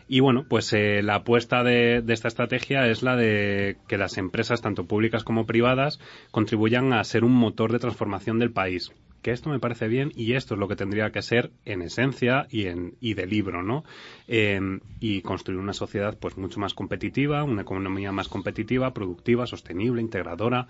Y 0.10 0.20
bueno, 0.20 0.46
pues 0.50 0.74
eh, 0.74 1.02
la 1.02 1.16
apuesta 1.16 1.64
de, 1.64 2.02
de 2.02 2.14
esta 2.14 2.28
estrategia 2.28 2.88
es 2.88 3.04
la 3.04 3.16
de 3.16 3.78
que 3.88 3.98
las 3.98 4.18
empresas, 4.18 4.62
tanto 4.62 4.84
públicas 4.86 5.24
como 5.24 5.46
privadas, 5.46 5.98
contribuyan 6.32 6.92
a 6.92 7.02
ser 7.06 7.24
un 7.24 7.34
motor 7.34 7.72
de 7.72 7.80
transformación 7.80 8.40
del 8.40 8.52
país. 8.52 8.92
Que 9.24 9.32
esto 9.32 9.50
me 9.50 9.60
parece 9.60 9.88
bien 9.88 10.12
y 10.16 10.34
esto 10.34 10.54
es 10.54 10.60
lo 10.60 10.68
que 10.68 10.76
tendría 10.76 11.12
que 11.12 11.24
ser 11.24 11.52
en 11.66 11.82
esencia 11.82 12.46
y, 12.52 12.68
en, 12.68 12.96
y 13.00 13.16
de 13.16 13.26
libro, 13.26 13.64
¿no? 13.64 13.84
Eh, 14.28 14.60
y 15.00 15.22
construir 15.22 15.60
una 15.60 15.74
sociedad 15.74 16.18
pues 16.20 16.38
mucho 16.38 16.60
más 16.60 16.76
competitiva, 16.76 17.44
una 17.44 17.64
economía 17.64 18.12
más 18.12 18.28
competitiva, 18.28 18.94
productiva, 18.94 19.48
sostenible, 19.48 20.02
integradora. 20.02 20.68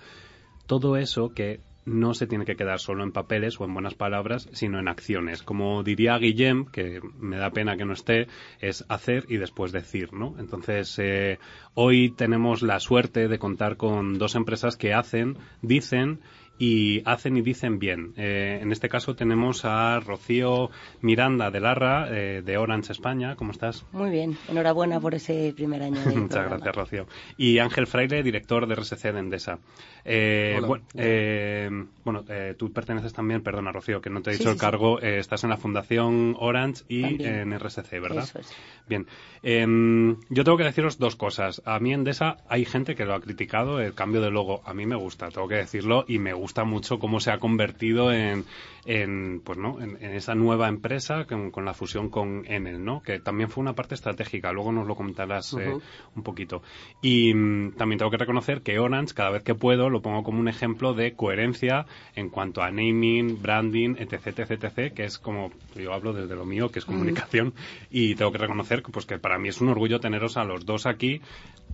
Todo 0.68 0.96
eso 0.96 1.34
que 1.34 1.60
no 1.86 2.14
se 2.14 2.28
tiene 2.28 2.46
que 2.46 2.56
quedar 2.56 2.80
solo 2.80 3.04
en 3.04 3.12
papeles 3.12 3.60
o 3.60 3.66
en 3.66 3.74
buenas 3.74 3.96
palabras, 3.96 4.48
sino 4.54 4.80
en 4.80 4.88
acciones. 4.88 5.44
Como 5.44 5.84
diría 5.84 6.18
Guillem, 6.18 6.66
que 6.66 7.02
me 7.20 7.38
da 7.38 7.52
pena 7.52 7.76
que 7.76 7.86
no 7.86 7.94
esté, 7.94 8.28
es 8.60 8.86
hacer 8.88 9.26
y 9.30 9.38
después 9.38 9.72
decir, 9.72 10.14
¿no? 10.14 10.36
Entonces, 10.40 10.98
eh, 11.00 11.40
hoy 11.74 12.12
tenemos 12.12 12.62
la 12.62 12.80
suerte 12.80 13.28
de 13.28 13.40
contar 13.40 13.78
con 13.78 14.18
dos 14.18 14.36
empresas 14.36 14.78
que 14.78 14.94
hacen, 14.94 15.38
dicen 15.62 16.20
y 16.66 17.02
hacen 17.04 17.36
y 17.36 17.42
dicen 17.42 17.78
bien. 17.78 18.14
Eh, 18.16 18.60
en 18.62 18.72
este 18.72 18.88
caso 18.88 19.16
tenemos 19.18 19.66
a 19.66 20.00
Rocío 20.00 20.70
Miranda 21.02 21.52
de 21.52 21.60
Larra, 21.60 22.08
eh, 22.10 22.42
de 22.42 22.58
Orange 22.58 22.94
España. 22.94 23.36
¿Cómo 23.36 23.52
estás? 23.52 23.86
Muy 23.92 24.10
bien, 24.10 24.38
enhorabuena 24.48 25.02
por 25.02 25.14
ese 25.14 25.52
primer 25.54 25.84
año. 25.84 26.00
De 26.00 26.06
Muchas 26.16 26.30
programa. 26.30 26.56
gracias, 26.56 26.76
Rocío. 26.76 27.06
Y 27.36 27.60
Ángel 27.60 27.86
Fraile, 27.86 28.24
director 28.24 28.66
de 28.66 28.76
RSC 28.76 29.12
de 29.12 29.20
Endesa. 29.20 29.60
Eh, 30.06 30.56
Hola. 30.58 30.68
bueno, 30.68 30.86
eh, 30.96 31.70
bueno, 32.06 32.24
eh, 32.30 32.56
tú 32.58 32.72
perteneces 32.72 33.12
también, 33.12 33.42
perdona, 33.44 33.74
Rocío, 33.74 34.00
que 34.00 34.10
no 34.10 34.22
te 34.22 34.30
he 34.30 34.34
dicho 34.34 34.44
sí, 34.46 34.50
el 34.50 34.56
sí. 34.56 34.60
cargo, 34.62 35.02
eh, 35.02 35.20
estás 35.20 35.44
en 35.44 35.50
la 35.50 35.58
Fundación 35.58 36.36
Orange 36.40 36.84
y 36.88 37.02
También. 37.02 37.52
en 37.54 37.60
RSC, 37.60 38.00
¿verdad? 38.00 38.24
Eso 38.24 38.40
es. 38.40 38.54
Bien, 38.88 39.06
Em, 39.46 40.16
yo 40.30 40.46
tengo 40.46 40.58
que 40.58 40.64
deciros 40.64 40.98
dos 40.98 41.18
cosas. 41.18 41.62
A 41.66 41.78
mí 41.80 41.94
Endesa 41.94 42.38
hay 42.48 42.64
gente 42.64 42.96
que 42.96 43.04
lo 43.04 43.14
ha 43.14 43.20
criticado, 43.20 43.82
el 43.82 43.94
cambio 43.94 44.22
de 44.22 44.32
logo. 44.32 44.62
A 44.66 44.74
mí 44.74 44.86
me 44.86 44.96
gusta, 44.96 45.28
tengo 45.30 45.50
que 45.50 45.56
decirlo, 45.56 46.06
y 46.08 46.18
me 46.18 46.32
gusta 46.34 46.53
mucho 46.64 47.00
cómo 47.00 47.20
se 47.20 47.32
ha 47.32 47.40
convertido 47.40 48.14
en, 48.14 48.46
en 48.86 49.42
pues 49.44 49.58
no, 49.58 49.82
en, 49.82 49.98
en 50.02 50.14
esa 50.14 50.36
nueva 50.36 50.68
empresa 50.68 51.26
con, 51.26 51.52
con 51.52 51.66
la 51.66 51.74
fusión 51.74 52.10
con 52.10 52.46
Enel, 52.46 52.84
¿no? 52.84 53.02
Que 53.02 53.20
también 53.20 53.50
fue 53.50 53.62
una 53.62 53.74
parte 53.74 53.96
estratégica. 53.96 54.52
Luego 54.52 54.72
nos 54.72 54.88
lo 54.88 54.96
comentarás 54.96 55.54
eh, 55.54 55.74
un 56.16 56.24
poquito. 56.24 56.62
Y 57.02 57.34
mm, 57.34 57.74
también 57.74 58.00
tengo 58.00 58.12
que 58.12 58.18
reconocer 58.18 58.62
que 58.62 58.80
Orange, 58.80 59.14
cada 59.14 59.30
vez 59.30 59.44
que 59.44 59.56
puedo, 59.56 59.90
lo 59.90 60.02
pongo 60.02 60.24
como 60.24 60.40
un 60.40 60.48
ejemplo 60.48 60.94
de 60.94 61.14
coherencia 61.14 61.86
en 62.16 62.30
cuanto 62.30 62.62
a 62.62 62.72
naming, 62.72 63.42
branding, 63.42 63.96
etc, 63.98 64.28
etc, 64.28 64.52
etc, 64.52 64.94
que 64.94 65.06
es 65.06 65.18
como, 65.18 65.52
yo 65.76 65.94
hablo 65.94 66.14
desde 66.14 66.36
lo 66.36 66.46
mío, 66.46 66.70
que 66.70 66.80
es 66.80 66.86
comunicación, 66.86 67.54
y 67.90 68.16
tengo 68.16 68.32
que 68.32 68.38
reconocer 68.38 68.84
que, 68.84 68.92
pues, 68.92 69.06
que 69.06 69.20
para 69.20 69.38
mí 69.38 69.50
es 69.50 69.62
un 69.62 69.70
orgullo 69.70 70.00
teneros 70.00 70.38
a 70.38 70.44
los 70.44 70.66
dos 70.66 70.86
aquí, 70.86 71.22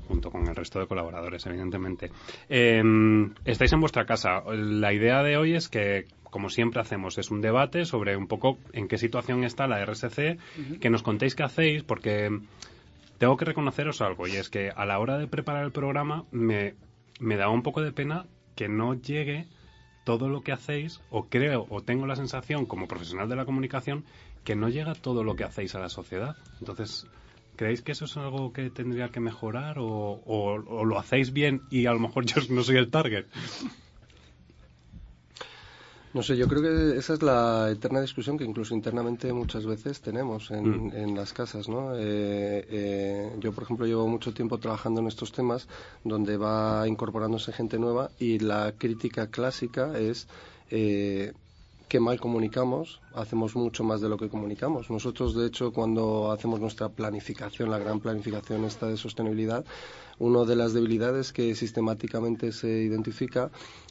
junto 0.08 0.32
con 0.32 0.48
el 0.48 0.56
resto 0.56 0.80
de 0.80 0.88
colaboradores, 0.88 1.46
evidentemente. 1.46 2.12
Eh, 2.50 2.82
estáis 3.46 3.74
en 3.74 3.80
vuestra 3.80 4.06
casa. 4.06 4.42
La 4.52 4.92
idea 4.92 5.22
de 5.22 5.38
hoy 5.38 5.54
es 5.54 5.70
que 5.70 6.08
como 6.30 6.50
siempre 6.50 6.82
hacemos, 6.82 7.18
es 7.18 7.32
un 7.32 7.42
debate 7.42 7.86
sobre 7.86 8.16
un 8.18 8.28
poco 8.28 8.58
en 8.74 8.88
qué 8.88 8.98
situación 8.98 9.44
está 9.44 9.68
la 9.68 9.80
RSC, 9.84 10.38
que 10.80 10.90
nos 10.90 11.04
contéis 11.04 11.36
qué 11.36 11.44
hacéis, 11.44 11.84
porque 11.84 12.30
tengo 13.18 13.36
que 13.38 13.46
reconoceros 13.46 14.02
algo, 14.02 14.28
y 14.28 14.32
es 14.36 14.50
que 14.50 14.72
a 14.76 14.86
la 14.86 15.00
hora 15.00 15.18
de 15.18 15.28
preparar 15.28 15.64
el 15.66 15.72
programa 15.72 16.26
me, 16.32 16.76
me 17.20 17.36
da 17.36 17.50
un 17.50 17.64
poco 17.64 17.82
de 17.82 17.92
pena 17.92 18.26
que 18.56 18.68
no 18.70 18.94
llegue 18.94 19.48
todo 20.04 20.30
lo 20.30 20.42
que 20.42 20.52
hacéis, 20.52 21.02
o 21.10 21.26
creo, 21.28 21.66
o 21.70 21.82
tengo 21.82 22.08
la 22.08 22.16
sensación 22.16 22.66
como 22.66 22.88
profesional 22.88 23.28
de 23.30 23.36
la 23.36 23.46
comunicación, 23.46 24.06
que 24.44 24.56
no 24.56 24.70
llega 24.70 24.94
todo 24.96 25.24
lo 25.24 25.36
que 25.36 25.44
hacéis 25.44 25.76
a 25.76 25.80
la 25.80 25.90
sociedad. 25.90 26.36
Entonces, 26.60 27.06
¿creéis 27.58 27.82
que 27.82 27.92
eso 27.92 28.06
es 28.06 28.16
algo 28.18 28.54
que 28.54 28.70
tendría 28.70 29.10
que 29.10 29.20
mejorar, 29.20 29.78
o, 29.80 29.86
o- 29.86 30.64
o 30.66 30.86
lo 30.86 30.98
hacéis 30.98 31.34
bien 31.34 31.62
y 31.70 31.86
a 31.88 31.92
lo 31.94 32.00
mejor 32.00 32.26
yo 32.26 32.42
no 32.50 32.64
soy 32.64 32.78
el 32.78 32.90
target? 32.90 33.26
No 36.12 36.24
sé, 36.24 36.36
yo 36.36 36.48
creo 36.48 36.62
que 36.64 36.98
esa 36.98 37.14
es 37.14 37.22
la 37.22 37.70
eterna 37.70 38.02
discusión 38.02 38.36
que 38.38 38.44
incluso 38.44 38.74
internamente 38.74 39.32
muchas 39.32 39.66
veces 39.68 40.02
tenemos 40.02 40.50
en, 40.50 40.88
Mm. 40.88 40.96
en 40.96 41.16
las 41.16 41.34
casas, 41.34 41.70
¿no? 41.70 41.94
Eh, 41.96 42.66
eh, 42.70 43.32
yo, 43.40 43.52
por 43.52 43.64
ejemplo, 43.64 43.86
llevo 43.86 44.08
mucho 44.08 44.34
tiempo 44.34 44.58
trabajando 44.58 45.02
en 45.02 45.08
estos 45.08 45.32
temas 45.32 45.68
donde 46.04 46.38
va 46.38 46.88
incorporándose 46.88 47.52
gente 47.54 47.78
nueva 47.78 48.10
y 48.20 48.40
la 48.40 48.74
crítica 48.76 49.28
clásica 49.28 50.00
es 50.00 50.28
eh, 50.72 51.34
que 51.88 52.00
mal 52.00 52.20
comunicamos, 52.20 53.02
hacemos 53.16 53.56
mucho 53.56 53.84
más 53.84 54.00
de 54.02 54.10
lo 54.10 54.18
que 54.18 54.30
comunicamos. 54.30 54.90
Nosotros, 54.92 55.36
de 55.36 55.48
hecho, 55.48 55.74
cuando 55.74 56.32
hacemos 56.32 56.60
nuestra 56.60 56.90
planificación, 56.90 57.70
la 57.72 57.80
gran 57.80 58.00
planificación 58.00 58.64
esta 58.66 58.88
de 58.88 58.96
sostenibilidad, 58.98 59.66
una 60.20 60.44
de 60.46 60.56
las 60.56 60.74
debilidades 60.74 61.34
que 61.34 61.56
sistemáticamente 61.56 62.52
se 62.52 62.68
identifica 62.68 63.50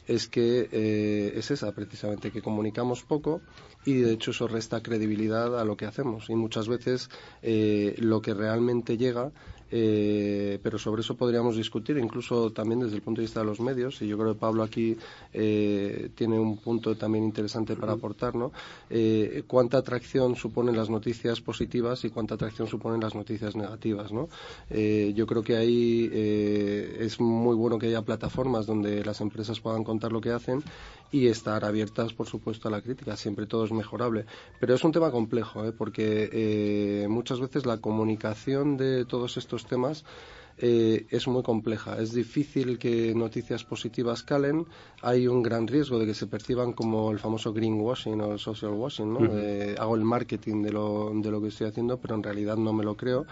es 0.09 0.27
que 0.27 0.67
eh, 0.71 1.33
es 1.35 1.51
esa, 1.51 1.71
precisamente, 1.71 2.31
que 2.31 2.41
comunicamos 2.41 3.03
poco 3.03 3.41
y 3.85 3.93
de 3.93 4.13
hecho 4.13 4.31
eso 4.31 4.47
resta 4.47 4.81
credibilidad 4.81 5.59
a 5.59 5.63
lo 5.63 5.77
que 5.77 5.85
hacemos. 5.85 6.29
Y 6.29 6.35
muchas 6.35 6.67
veces 6.67 7.09
eh, 7.43 7.95
lo 7.99 8.19
que 8.19 8.33
realmente 8.33 8.97
llega 8.97 9.31
eh, 9.71 10.59
pero 10.63 10.77
sobre 10.77 11.01
eso 11.01 11.15
podríamos 11.15 11.55
discutir, 11.55 11.97
incluso 11.97 12.51
también 12.51 12.79
desde 12.79 12.95
el 12.95 13.01
punto 13.01 13.21
de 13.21 13.25
vista 13.25 13.41
de 13.41 13.45
los 13.45 13.59
medios, 13.59 14.01
y 14.01 14.07
yo 14.07 14.17
creo 14.17 14.33
que 14.33 14.39
Pablo 14.39 14.63
aquí 14.63 14.97
eh, 15.33 16.09
tiene 16.15 16.39
un 16.39 16.57
punto 16.57 16.95
también 16.95 17.23
interesante 17.23 17.75
para 17.75 17.93
aportar, 17.93 18.35
¿no? 18.35 18.51
Eh, 18.89 19.43
¿Cuánta 19.47 19.77
atracción 19.77 20.35
suponen 20.35 20.75
las 20.75 20.89
noticias 20.89 21.41
positivas 21.41 22.03
y 22.03 22.09
cuánta 22.09 22.35
atracción 22.35 22.67
suponen 22.67 22.99
las 22.99 23.15
noticias 23.15 23.55
negativas, 23.55 24.11
¿no? 24.11 24.29
Yo 24.69 25.27
creo 25.27 25.43
que 25.43 25.55
ahí 25.55 26.09
es 26.11 27.19
muy 27.19 27.55
bueno 27.55 27.77
que 27.77 27.87
haya 27.87 28.01
plataformas 28.01 28.65
donde 28.65 29.03
las 29.03 29.21
empresas 29.21 29.59
puedan 29.59 29.83
contar 29.83 29.98
lo 30.07 30.21
que 30.21 30.31
hacen 30.31 30.63
y 31.11 31.27
estar 31.27 31.65
abiertas, 31.65 32.13
por 32.13 32.27
supuesto, 32.27 32.67
a 32.67 32.71
la 32.71 32.81
crítica. 32.81 33.17
Siempre 33.17 33.47
todo 33.47 33.65
es 33.65 33.71
mejorable. 33.71 34.25
Pero 34.59 34.75
es 34.75 34.83
un 34.83 34.91
tema 34.91 35.11
complejo, 35.11 35.65
¿eh? 35.65 35.71
porque 35.71 36.29
eh, 36.31 37.07
muchas 37.09 37.39
veces 37.39 37.65
la 37.65 37.77
comunicación 37.77 38.77
de 38.77 39.05
todos 39.05 39.35
estos 39.37 39.65
temas 39.65 40.05
eh, 40.61 41.05
es 41.09 41.27
muy 41.27 41.41
compleja. 41.41 41.97
Es 42.01 42.13
difícil 42.13 42.77
que 42.77 43.13
noticias 43.15 43.63
positivas 43.63 44.23
calen. 44.23 44.65
Hay 45.01 45.27
un 45.27 45.41
gran 45.41 45.67
riesgo 45.67 45.97
de 45.99 46.05
que 46.05 46.13
se 46.13 46.27
perciban 46.27 46.73
como 46.73 47.11
el 47.11 47.19
famoso 47.19 47.53
greenwashing 47.53 48.19
o 48.21 48.33
el 48.33 48.39
social 48.39 48.71
washing. 48.73 49.13
¿no? 49.13 49.19
Eh, 49.37 49.75
hago 49.79 49.95
el 49.95 50.03
marketing 50.03 50.63
de 50.63 50.71
lo, 50.71 51.11
de 51.15 51.31
lo 51.31 51.41
que 51.41 51.47
estoy 51.47 51.67
haciendo, 51.67 51.97
pero 51.97 52.15
en 52.15 52.23
realidad 52.23 52.57
no 52.57 52.73
me 52.73 52.83
lo 52.83 52.97
creo. 52.97 53.25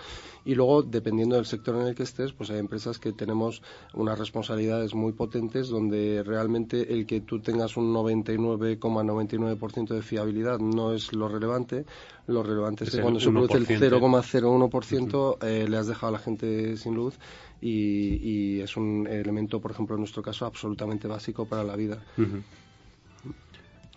Y 0.46 0.56
luego, 0.56 0.82
dependiendo 0.82 1.36
del 1.36 1.46
sector 1.46 1.76
en 1.76 1.88
el 1.88 1.96
que 1.96 2.04
estés, 2.04 2.32
pues 2.32 2.50
hay 2.50 2.60
empresas 2.60 3.00
que 3.00 3.12
tenemos 3.12 3.62
unas 3.94 4.18
responsabilidades 4.18 4.96
muy 4.96 5.12
potentes 5.12 5.68
donde 5.68 6.24
realmente 6.24 6.94
el 6.94 7.06
que 7.06 7.20
tú 7.20 7.42
tengas 7.42 7.76
un 7.76 7.94
99,99% 7.94 9.90
de 9.90 10.02
fiabilidad 10.02 10.60
no 10.60 10.94
es 10.94 11.12
lo 11.12 11.28
relevante. 11.28 11.86
Lo 12.28 12.44
relevante 12.44 12.84
es, 12.84 12.90
Es 12.90 12.96
que 12.98 13.02
cuando 13.02 13.20
se 13.20 13.30
produce 13.30 13.58
el 13.58 13.66
1%. 13.66 14.00
0,01% 14.00 15.38
eh, 15.46 15.68
le 15.68 15.78
has 15.78 15.88
dejado 15.88 16.10
a 16.10 16.12
la 16.12 16.20
gente 16.20 16.76
sin 16.78 16.94
luz 16.94 17.18
y, 17.62 18.20
y 18.22 18.62
es 18.62 18.76
un 18.78 19.08
elemento, 19.10 19.60
por 19.62 19.72
ejemplo, 19.72 19.96
en 19.96 20.02
nuestro 20.02 20.22
caso, 20.22 20.46
absolutamente 20.46 21.08
básico 21.08 21.46
para 21.46 21.64
la 21.64 21.76
vida. 21.76 22.04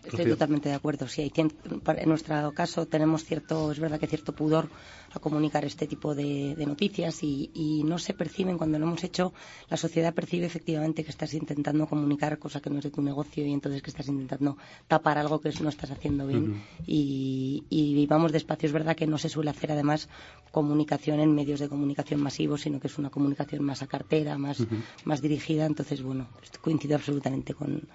Estoy 0.04 0.18
Rocío. 0.20 0.34
totalmente 0.34 0.68
de 0.68 0.74
acuerdo. 0.74 1.06
Sí, 1.08 1.22
hay 1.22 1.32
en 1.36 2.08
nuestro 2.08 2.52
caso 2.52 2.86
tenemos 2.86 3.24
cierto, 3.24 3.70
es 3.70 3.78
verdad 3.78 4.00
que 4.00 4.06
cierto 4.06 4.34
pudor 4.34 4.68
a 5.12 5.18
comunicar 5.18 5.64
este 5.64 5.86
tipo 5.86 6.14
de, 6.14 6.54
de 6.54 6.66
noticias 6.66 7.22
y, 7.22 7.50
y 7.54 7.82
no 7.84 7.98
se 7.98 8.14
perciben 8.14 8.56
cuando 8.56 8.78
lo 8.78 8.86
hemos 8.86 9.04
hecho. 9.04 9.32
La 9.68 9.76
sociedad 9.76 10.14
percibe 10.14 10.46
efectivamente 10.46 11.04
que 11.04 11.10
estás 11.10 11.34
intentando 11.34 11.86
comunicar 11.86 12.38
cosa 12.38 12.60
que 12.60 12.70
no 12.70 12.78
es 12.78 12.84
de 12.84 12.90
tu 12.90 13.02
negocio 13.02 13.44
y 13.44 13.52
entonces 13.52 13.82
que 13.82 13.90
estás 13.90 14.08
intentando 14.08 14.56
tapar 14.88 15.18
algo 15.18 15.40
que 15.40 15.50
no 15.60 15.68
estás 15.68 15.90
haciendo 15.90 16.26
bien. 16.26 16.62
Y, 16.86 17.64
y 17.68 18.06
vamos 18.06 18.32
despacio. 18.32 18.68
Es 18.68 18.72
verdad 18.72 18.96
que 18.96 19.06
no 19.06 19.18
se 19.18 19.28
suele 19.28 19.50
hacer 19.50 19.72
además 19.72 20.08
comunicación 20.50 21.20
en 21.20 21.34
medios 21.34 21.60
de 21.60 21.68
comunicación 21.68 22.20
masivos, 22.20 22.62
sino 22.62 22.80
que 22.80 22.86
es 22.86 22.98
una 22.98 23.10
comunicación 23.10 23.64
más 23.64 23.82
a 23.82 23.86
cartera, 23.86 24.38
más, 24.38 24.64
más 25.04 25.20
dirigida. 25.20 25.66
Entonces, 25.66 26.02
bueno, 26.02 26.28
coincido 26.62 26.96
absolutamente 26.96 27.54
con, 27.54 27.88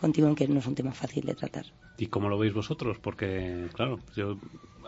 contigo 0.00 0.28
en 0.28 0.34
que 0.34 0.48
no 0.48 0.58
es 0.58 0.66
un 0.66 0.74
tema 0.74 0.92
fácil 0.92 1.24
de 1.24 1.34
tratar. 1.34 1.66
¿Y 1.98 2.06
cómo 2.06 2.28
lo 2.28 2.38
veis 2.38 2.54
vosotros? 2.54 2.98
Porque, 2.98 3.68
claro, 3.74 4.00
yo 4.16 4.38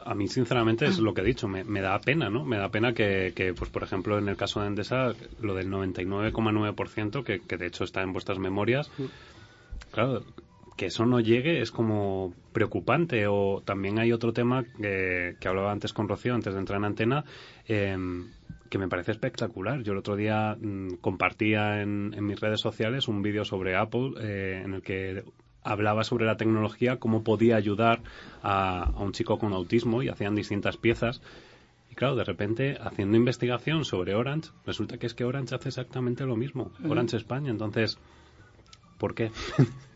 a 0.04 0.14
mí 0.14 0.26
sinceramente 0.26 0.87
es 0.87 0.99
lo 0.99 1.14
que 1.14 1.21
he 1.21 1.25
dicho, 1.25 1.47
me, 1.49 1.64
me 1.64 1.81
da 1.81 1.99
pena, 2.00 2.31
¿no? 2.31 2.45
Me 2.45 2.57
da 2.57 2.71
pena 2.71 2.92
que, 2.92 3.33
que, 3.37 3.54
pues 3.54 3.71
por 3.71 3.83
ejemplo, 3.83 4.19
en 4.19 4.28
el 4.28 4.37
caso 4.37 4.61
de 4.61 4.69
Endesa, 4.69 5.12
lo 5.40 5.54
del 5.54 5.71
99,9%, 5.71 7.23
que, 7.23 7.40
que 7.40 7.57
de 7.57 7.66
hecho 7.66 7.85
está 7.85 8.02
en 8.02 8.12
vuestras 8.12 8.38
memorias, 8.38 8.90
claro, 9.90 10.25
que 10.76 10.87
eso 10.87 11.04
no 11.07 11.21
llegue 11.21 11.61
es 11.61 11.71
como 11.71 12.35
preocupante. 12.52 13.26
O 13.26 13.62
también 13.64 13.99
hay 13.99 14.12
otro 14.12 14.33
tema 14.33 14.64
que, 14.64 15.37
que 15.38 15.49
hablaba 15.49 15.71
antes 15.71 15.92
con 15.92 16.09
Rocío, 16.09 16.35
antes 16.35 16.54
de 16.54 16.61
entrar 16.61 16.78
en 16.78 16.87
antena, 16.87 17.25
em, 17.69 18.28
que 18.73 18.79
me 18.79 18.88
parece 18.88 19.12
espectacular. 19.12 19.83
Yo 19.83 19.93
el 19.93 19.99
otro 19.99 20.17
día 20.17 20.57
mm, 20.59 20.95
compartía 21.02 21.83
en, 21.83 22.14
en 22.17 22.25
mis 22.25 22.41
redes 22.41 22.61
sociales 22.61 23.07
un 23.07 23.21
vídeo 23.21 23.45
sobre 23.45 23.76
Apple 23.76 24.14
eh, 24.19 24.62
en 24.64 24.73
el 24.73 24.81
que 24.81 25.25
hablaba 25.62 26.05
sobre 26.05 26.25
la 26.25 26.38
tecnología, 26.38 26.97
cómo 26.97 27.23
podía 27.23 27.57
ayudar 27.57 28.00
a, 28.43 28.85
a 28.85 28.99
un 29.00 29.12
chico 29.12 29.38
con 29.38 29.52
autismo 29.52 30.02
y 30.02 30.09
hacían 30.09 30.35
distintas 30.35 30.79
piezas. 30.79 31.21
Y 31.91 31.97
claro, 31.97 32.17
de 32.17 32.25
repente, 32.25 32.79
haciendo 32.81 33.19
investigación 33.19 33.85
sobre 33.85 34.14
Orange, 34.14 34.52
resulta 34.64 34.97
que 34.97 35.07
es 35.07 35.12
que 35.12 35.25
Orange 35.25 35.55
hace 35.55 35.69
exactamente 35.69 36.25
lo 36.25 36.37
mismo. 36.37 36.73
Orange 36.88 37.19
España. 37.19 37.50
Entonces, 37.50 37.99
¿por 38.97 39.14
qué? 39.14 39.31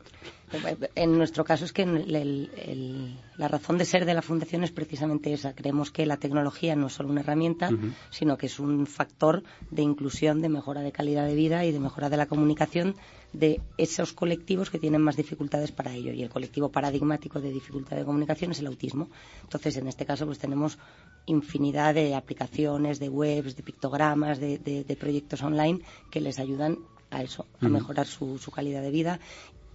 En 0.95 1.19
nuestro 1.19 1.45
caso 1.45 1.65
es 1.65 1.73
que 1.73 1.83
el- 1.83 2.15
el- 2.15 2.51
el- 2.57 3.17
la 3.37 3.49
razón 3.49 3.79
de 3.79 3.85
ser 3.85 4.05
de 4.05 4.15
la 4.15 4.23
Fundación 4.23 4.63
es 4.65 4.71
precisamente 4.71 5.33
esa. 5.33 5.55
Creemos 5.55 5.91
que 5.91 6.07
la 6.07 6.19
tecnología 6.19 6.77
no 6.77 6.87
es 6.87 6.93
solo 6.93 7.09
una 7.11 7.21
herramienta, 7.23 7.69
sino 8.11 8.39
que 8.39 8.47
es 8.47 8.61
un 8.61 8.87
factor 8.87 9.43
de 9.71 9.83
inclusión, 9.83 10.41
de 10.41 10.49
mejora 10.49 10.83
de 10.83 10.93
calidad 10.93 11.27
de 11.27 11.35
vida 11.35 11.65
y 11.65 11.73
de 11.73 11.81
mejora 11.81 12.09
de 12.11 12.17
la 12.17 12.27
comunicación 12.27 12.95
de 13.33 13.61
esos 13.77 14.13
colectivos 14.13 14.71
que 14.71 14.79
tienen 14.79 15.03
más 15.03 15.17
dificultades 15.17 15.73
para 15.73 15.93
ello. 15.93 16.13
Y 16.13 16.23
el 16.23 16.31
colectivo 16.31 16.71
paradigmático 16.71 17.41
de 17.41 17.51
dificultad 17.51 17.97
de 17.97 18.05
comunicación 18.05 18.53
es 18.53 18.61
el 18.61 18.69
autismo. 18.69 19.11
Entonces, 19.43 19.77
en 19.77 19.89
este 19.89 20.07
caso, 20.07 20.27
pues 20.27 20.39
tenemos 20.39 20.79
infinidad 21.27 21.93
de 21.95 22.15
aplicaciones, 22.15 23.01
de 23.01 23.09
webs, 23.09 23.57
de 23.57 23.63
pictogramas, 23.63 24.39
de, 24.39 24.59
de- 24.59 24.85
de 24.85 24.97
proyectos 24.97 25.43
online 25.43 25.81
que 26.11 26.21
les 26.21 26.39
ayudan 26.39 26.79
a 27.11 27.23
eso, 27.23 27.47
a 27.61 27.69
mejorar 27.69 28.07
su, 28.07 28.39
su 28.39 28.51
calidad 28.51 28.83
de 28.83 28.91
vida. 28.91 29.21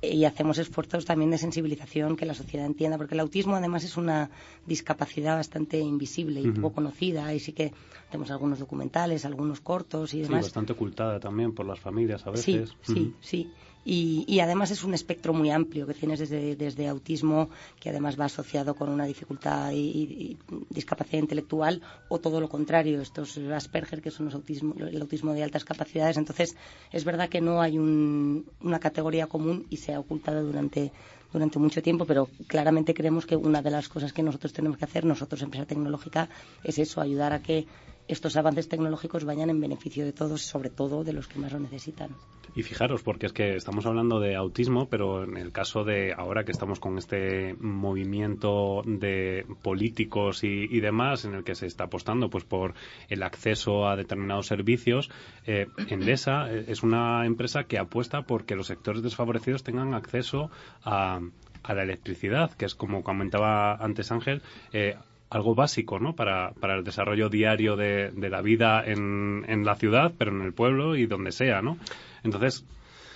Y 0.03 0.25
hacemos 0.25 0.57
esfuerzos 0.57 1.05
también 1.05 1.29
de 1.29 1.37
sensibilización, 1.37 2.15
que 2.15 2.25
la 2.25 2.33
sociedad 2.33 2.65
entienda, 2.65 2.97
porque 2.97 3.13
el 3.13 3.19
autismo 3.19 3.55
además 3.55 3.83
es 3.83 3.97
una 3.97 4.31
discapacidad 4.65 5.35
bastante 5.35 5.79
invisible 5.79 6.41
y 6.41 6.49
poco 6.51 6.73
conocida. 6.73 7.31
Y 7.35 7.39
sí 7.39 7.53
que 7.53 7.71
tenemos 8.09 8.31
algunos 8.31 8.57
documentales, 8.57 9.25
algunos 9.25 9.61
cortos 9.61 10.13
y 10.15 10.17
Sí, 10.17 10.23
demás. 10.23 10.43
bastante 10.45 10.73
ocultada 10.73 11.19
también 11.19 11.53
por 11.53 11.67
las 11.67 11.79
familias 11.79 12.25
a 12.25 12.35
Sí, 12.35 12.53
veces. 12.57 12.75
sí, 12.81 12.91
Ujú. 12.93 13.13
sí. 13.21 13.51
Y, 13.83 14.25
y 14.27 14.39
además 14.41 14.69
es 14.71 14.83
un 14.83 14.93
espectro 14.93 15.33
muy 15.33 15.49
amplio 15.49 15.87
que 15.87 15.93
tienes 15.95 16.19
desde, 16.19 16.55
desde 16.55 16.87
autismo, 16.87 17.49
que 17.79 17.89
además 17.89 18.19
va 18.19 18.25
asociado 18.25 18.75
con 18.75 18.89
una 18.89 19.05
dificultad 19.05 19.71
y, 19.73 20.37
discapacidad 20.69 21.19
intelectual, 21.19 21.81
o 22.07 22.19
todo 22.19 22.39
lo 22.39 22.47
contrario, 22.49 23.01
estos 23.01 23.37
Asperger, 23.37 24.01
que 24.01 24.11
son 24.11 24.25
los 24.27 24.35
autismo, 24.35 24.75
el 24.77 25.01
autismo 25.01 25.33
de 25.33 25.43
altas 25.43 25.65
capacidades. 25.65 26.17
Entonces, 26.17 26.55
es 26.91 27.03
verdad 27.05 27.29
que 27.29 27.41
no 27.41 27.61
hay 27.61 27.77
un- 27.77 28.45
una 28.61 28.79
categoría 28.79 29.27
común 29.27 29.65
y 29.69 29.77
se 29.77 29.93
ha 29.93 29.99
ocultado 29.99 30.43
durante, 30.43 30.91
durante 31.33 31.57
mucho 31.59 31.81
tiempo, 31.81 32.05
pero 32.05 32.29
claramente 32.47 32.93
creemos 32.93 33.25
que 33.25 33.35
una 33.35 33.61
de 33.61 33.71
las 33.71 33.89
cosas 33.89 34.13
que 34.13 34.23
nosotros 34.23 34.53
tenemos 34.53 34.77
que 34.77 34.85
hacer, 34.85 35.05
nosotros, 35.05 35.41
empresa 35.41 35.65
tecnológica, 35.65 36.29
es 36.63 36.77
eso, 36.77 37.01
ayudar 37.01 37.33
a 37.33 37.41
que 37.41 37.65
estos 38.13 38.35
avances 38.37 38.67
tecnológicos 38.67 39.25
vayan 39.25 39.49
en 39.49 39.59
beneficio 39.59 40.05
de 40.05 40.13
todos, 40.13 40.41
sobre 40.41 40.69
todo 40.69 41.03
de 41.03 41.13
los 41.13 41.27
que 41.27 41.39
más 41.39 41.51
lo 41.51 41.59
necesitan. 41.59 42.11
Y 42.53 42.63
fijaros, 42.63 43.01
porque 43.01 43.27
es 43.27 43.33
que 43.33 43.55
estamos 43.55 43.85
hablando 43.85 44.19
de 44.19 44.35
autismo, 44.35 44.89
pero 44.89 45.23
en 45.23 45.37
el 45.37 45.51
caso 45.51 45.83
de 45.85 46.13
ahora 46.13 46.43
que 46.43 46.51
estamos 46.51 46.79
con 46.79 46.97
este 46.97 47.55
movimiento 47.59 48.81
de 48.85 49.45
políticos 49.61 50.43
y, 50.43 50.79
demás, 50.81 51.23
en 51.23 51.35
el 51.35 51.43
que 51.43 51.55
se 51.55 51.65
está 51.65 51.85
apostando 51.85 52.29
pues 52.29 52.43
por 52.43 52.73
el 53.07 53.23
acceso 53.23 53.87
a 53.87 53.95
determinados 53.95 54.47
servicios, 54.47 55.09
eh, 55.45 55.67
Endesa 55.87 56.51
eh, 56.51 56.65
es 56.67 56.83
una 56.83 57.25
empresa 57.25 57.63
que 57.63 57.77
apuesta 57.77 58.23
por 58.23 58.45
que 58.45 58.55
los 58.55 58.67
sectores 58.67 59.01
desfavorecidos 59.01 59.63
tengan 59.63 59.93
acceso 59.93 60.51
a, 60.83 61.21
a 61.63 61.73
la 61.73 61.83
electricidad, 61.83 62.51
que 62.51 62.65
es 62.65 62.75
como 62.75 63.03
comentaba 63.03 63.75
antes 63.75 64.11
Ángel, 64.11 64.41
eh, 64.73 64.95
algo 65.31 65.55
básico 65.55 65.97
¿no? 65.97 66.13
para, 66.13 66.51
para 66.59 66.75
el 66.75 66.83
desarrollo 66.83 67.29
diario 67.29 67.75
de, 67.75 68.11
de 68.11 68.29
la 68.29 68.41
vida 68.41 68.83
en, 68.85 69.45
en 69.47 69.65
la 69.65 69.75
ciudad, 69.75 70.11
pero 70.17 70.31
en 70.31 70.41
el 70.41 70.53
pueblo 70.53 70.95
y 70.95 71.07
donde 71.07 71.31
sea. 71.31 71.61
¿no? 71.61 71.77
Entonces, 72.23 72.63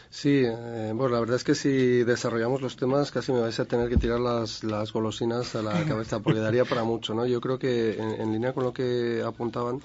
Sí, 0.10 0.44
eh, 0.46 0.94
bueno, 0.96 1.16
la 1.16 1.20
verdad 1.20 1.36
es 1.36 1.44
que 1.44 1.56
si 1.56 2.04
desarrollamos 2.04 2.62
los 2.62 2.78
temas 2.78 3.12
casi 3.12 3.34
me 3.34 3.42
vais 3.42 3.60
a 3.60 3.66
tener 3.66 3.90
que 3.90 3.98
tirar 3.98 4.22
las, 4.22 4.64
las 4.64 4.94
golosinas 4.94 5.56
a 5.56 5.62
la 5.62 5.84
cabeza 5.84 6.22
porque 6.22 6.40
daría 6.40 6.64
para 6.64 6.86
mucho, 6.86 7.14
¿no? 7.14 7.26
Yo 7.26 7.42
creo 7.42 7.60
que 7.60 7.96
en, 8.02 8.22
en 8.22 8.32
línea 8.32 8.54
con 8.54 8.64
lo 8.64 8.72
que 8.72 9.22
apuntaban, 9.26 9.82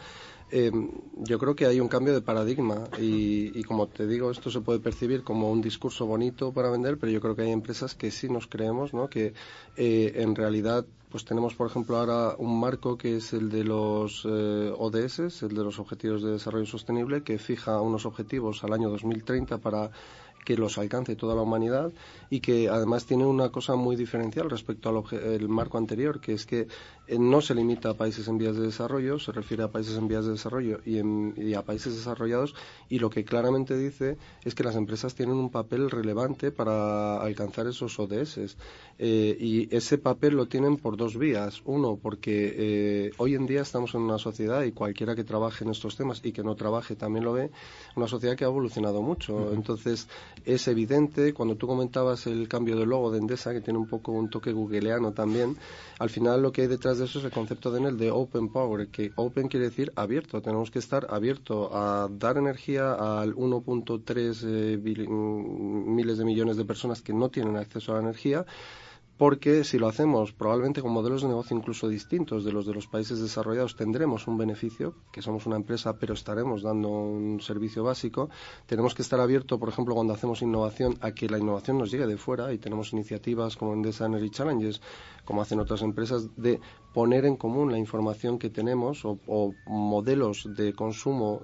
eh, 0.50 0.72
yo 1.16 1.38
creo 1.38 1.54
que 1.54 1.66
hay 1.66 1.80
un 1.80 1.88
cambio 1.88 2.12
de 2.12 2.22
paradigma 2.22 2.88
y, 2.98 3.58
y 3.58 3.62
como 3.64 3.86
te 3.86 4.06
digo, 4.06 4.30
esto 4.30 4.50
se 4.50 4.60
puede 4.60 4.80
percibir 4.80 5.22
como 5.22 5.50
un 5.50 5.60
discurso 5.60 6.06
bonito 6.06 6.52
para 6.52 6.70
vender, 6.70 6.98
pero 6.98 7.12
yo 7.12 7.20
creo 7.20 7.36
que 7.36 7.42
hay 7.42 7.52
empresas 7.52 7.94
que 7.94 8.10
sí 8.10 8.28
nos 8.28 8.46
creemos, 8.46 8.94
¿no? 8.94 9.08
Que 9.08 9.34
eh, 9.76 10.12
en 10.16 10.34
realidad 10.34 10.86
pues 11.10 11.24
tenemos, 11.24 11.54
por 11.54 11.66
ejemplo, 11.66 11.96
ahora 11.96 12.36
un 12.38 12.60
marco 12.60 12.96
que 12.96 13.16
es 13.16 13.32
el 13.32 13.50
de 13.50 13.64
los 13.64 14.24
eh, 14.24 14.72
ODS, 14.76 15.42
el 15.42 15.54
de 15.54 15.64
los 15.64 15.80
Objetivos 15.80 16.22
de 16.22 16.30
Desarrollo 16.30 16.66
Sostenible, 16.66 17.24
que 17.24 17.38
fija 17.38 17.80
unos 17.80 18.06
objetivos 18.06 18.62
al 18.62 18.72
año 18.72 18.88
2030 18.90 19.58
para 19.58 19.90
que 20.44 20.56
los 20.56 20.78
alcance 20.78 21.16
toda 21.16 21.34
la 21.34 21.42
humanidad 21.42 21.92
y 22.30 22.40
que 22.40 22.68
además 22.68 23.06
tiene 23.06 23.26
una 23.26 23.50
cosa 23.50 23.76
muy 23.76 23.96
diferencial 23.96 24.48
respecto 24.48 24.88
al 24.88 25.20
el 25.20 25.48
marco 25.48 25.78
anterior, 25.78 26.20
que 26.20 26.32
es 26.32 26.46
que 26.46 26.68
no 27.18 27.40
se 27.40 27.54
limita 27.54 27.90
a 27.90 27.94
países 27.94 28.28
en 28.28 28.38
vías 28.38 28.56
de 28.56 28.62
desarrollo, 28.62 29.18
se 29.18 29.32
refiere 29.32 29.62
a 29.62 29.68
países 29.70 29.96
en 29.96 30.06
vías 30.08 30.24
de 30.24 30.32
desarrollo 30.32 30.80
y, 30.84 30.98
en- 30.98 31.34
y 31.36 31.54
a 31.54 31.62
países 31.62 31.94
desarrollados 31.96 32.54
y 32.88 32.98
lo 32.98 33.10
que 33.10 33.24
claramente 33.24 33.76
dice 33.76 34.16
es 34.44 34.54
que 34.54 34.62
las 34.64 34.76
empresas 34.76 35.14
tienen 35.14 35.36
un 35.36 35.50
papel 35.50 35.90
relevante 35.90 36.50
para 36.52 37.20
alcanzar 37.20 37.66
esos 37.66 37.98
ODS. 37.98 38.56
Eh, 39.02 39.36
y 39.40 39.74
ese 39.74 39.96
papel 39.98 40.34
lo 40.34 40.46
tienen 40.46 40.76
por 40.76 40.96
dos 40.96 41.16
vías. 41.16 41.62
Uno, 41.64 41.98
porque 42.00 42.54
eh, 42.56 43.10
hoy 43.18 43.34
en 43.34 43.46
día 43.46 43.62
estamos 43.62 43.94
en 43.94 44.02
una 44.02 44.18
sociedad, 44.18 44.62
y 44.64 44.72
cualquiera 44.72 45.16
que 45.16 45.24
trabaje 45.24 45.64
en 45.64 45.70
estos 45.70 45.96
temas 45.96 46.20
y 46.22 46.32
que 46.32 46.42
no 46.42 46.54
trabaje 46.54 46.96
también 46.96 47.24
lo 47.24 47.32
ve, 47.32 47.50
una 47.96 48.06
sociedad 48.08 48.36
que 48.36 48.44
ha 48.44 48.48
evolucionado 48.48 49.00
mucho. 49.02 49.52
Entonces, 49.54 50.06
es 50.44 50.68
evidente, 50.68 51.32
cuando 51.32 51.56
tú 51.56 51.66
comentabas 51.66 52.26
el 52.26 52.46
cambio 52.46 52.76
de 52.76 52.84
logo 52.86 53.10
de 53.10 53.18
Endesa, 53.18 53.52
que 53.52 53.60
tiene 53.62 53.78
un 53.78 53.86
poco 53.88 54.12
un 54.12 54.28
toque 54.28 54.52
googleano 54.52 55.12
también, 55.12 55.56
al 55.98 56.10
final 56.10 56.42
lo 56.42 56.52
que 56.52 56.62
hay 56.62 56.68
detrás 56.68 56.98
de 57.00 57.06
eso 57.06 57.18
es 57.18 57.24
el 57.24 57.30
concepto 57.30 57.70
de 57.72 57.80
en 57.80 57.86
el 57.86 57.96
de 57.98 58.10
Open 58.10 58.50
Power, 58.50 58.88
que 58.88 59.12
Open 59.16 59.48
quiere 59.48 59.66
decir 59.66 59.92
abierto. 59.96 60.40
Tenemos 60.42 60.70
que 60.70 60.78
estar 60.78 61.06
abierto 61.10 61.74
a 61.74 62.08
dar 62.10 62.36
energía 62.36 62.92
al 62.92 63.34
1.3 63.34 64.44
eh, 64.44 65.06
mm, 65.08 65.94
miles 65.94 66.18
de 66.18 66.24
millones 66.24 66.56
de 66.56 66.64
personas 66.64 67.02
que 67.02 67.12
no 67.12 67.30
tienen 67.30 67.56
acceso 67.56 67.92
a 67.92 67.96
la 67.96 68.02
energía 68.02 68.44
porque 69.20 69.64
si 69.64 69.78
lo 69.78 69.86
hacemos 69.86 70.32
probablemente 70.32 70.80
con 70.80 70.92
modelos 70.92 71.20
de 71.20 71.28
negocio 71.28 71.54
incluso 71.54 71.88
distintos 71.88 72.42
de 72.42 72.52
los 72.52 72.64
de 72.64 72.72
los 72.72 72.86
países 72.86 73.20
desarrollados 73.20 73.76
tendremos 73.76 74.26
un 74.26 74.38
beneficio, 74.38 74.94
que 75.12 75.20
somos 75.20 75.44
una 75.44 75.56
empresa 75.56 75.98
pero 75.98 76.14
estaremos 76.14 76.62
dando 76.62 76.88
un 76.88 77.38
servicio 77.42 77.84
básico. 77.84 78.30
Tenemos 78.64 78.94
que 78.94 79.02
estar 79.02 79.20
abiertos, 79.20 79.58
por 79.58 79.68
ejemplo, 79.68 79.94
cuando 79.94 80.14
hacemos 80.14 80.40
innovación, 80.40 80.96
a 81.02 81.12
que 81.12 81.28
la 81.28 81.36
innovación 81.36 81.76
nos 81.76 81.90
llegue 81.90 82.06
de 82.06 82.16
fuera 82.16 82.50
y 82.54 82.56
tenemos 82.56 82.94
iniciativas 82.94 83.58
como 83.58 83.74
Endesa 83.74 84.06
Energy 84.06 84.30
Challenges, 84.30 84.80
como 85.26 85.42
hacen 85.42 85.60
otras 85.60 85.82
empresas, 85.82 86.34
de 86.38 86.58
poner 86.92 87.24
en 87.24 87.36
común 87.36 87.70
la 87.70 87.78
información 87.78 88.38
que 88.38 88.50
tenemos 88.50 89.04
o, 89.04 89.18
modelos 89.66 90.48
de 90.56 90.72
consumo 90.72 91.40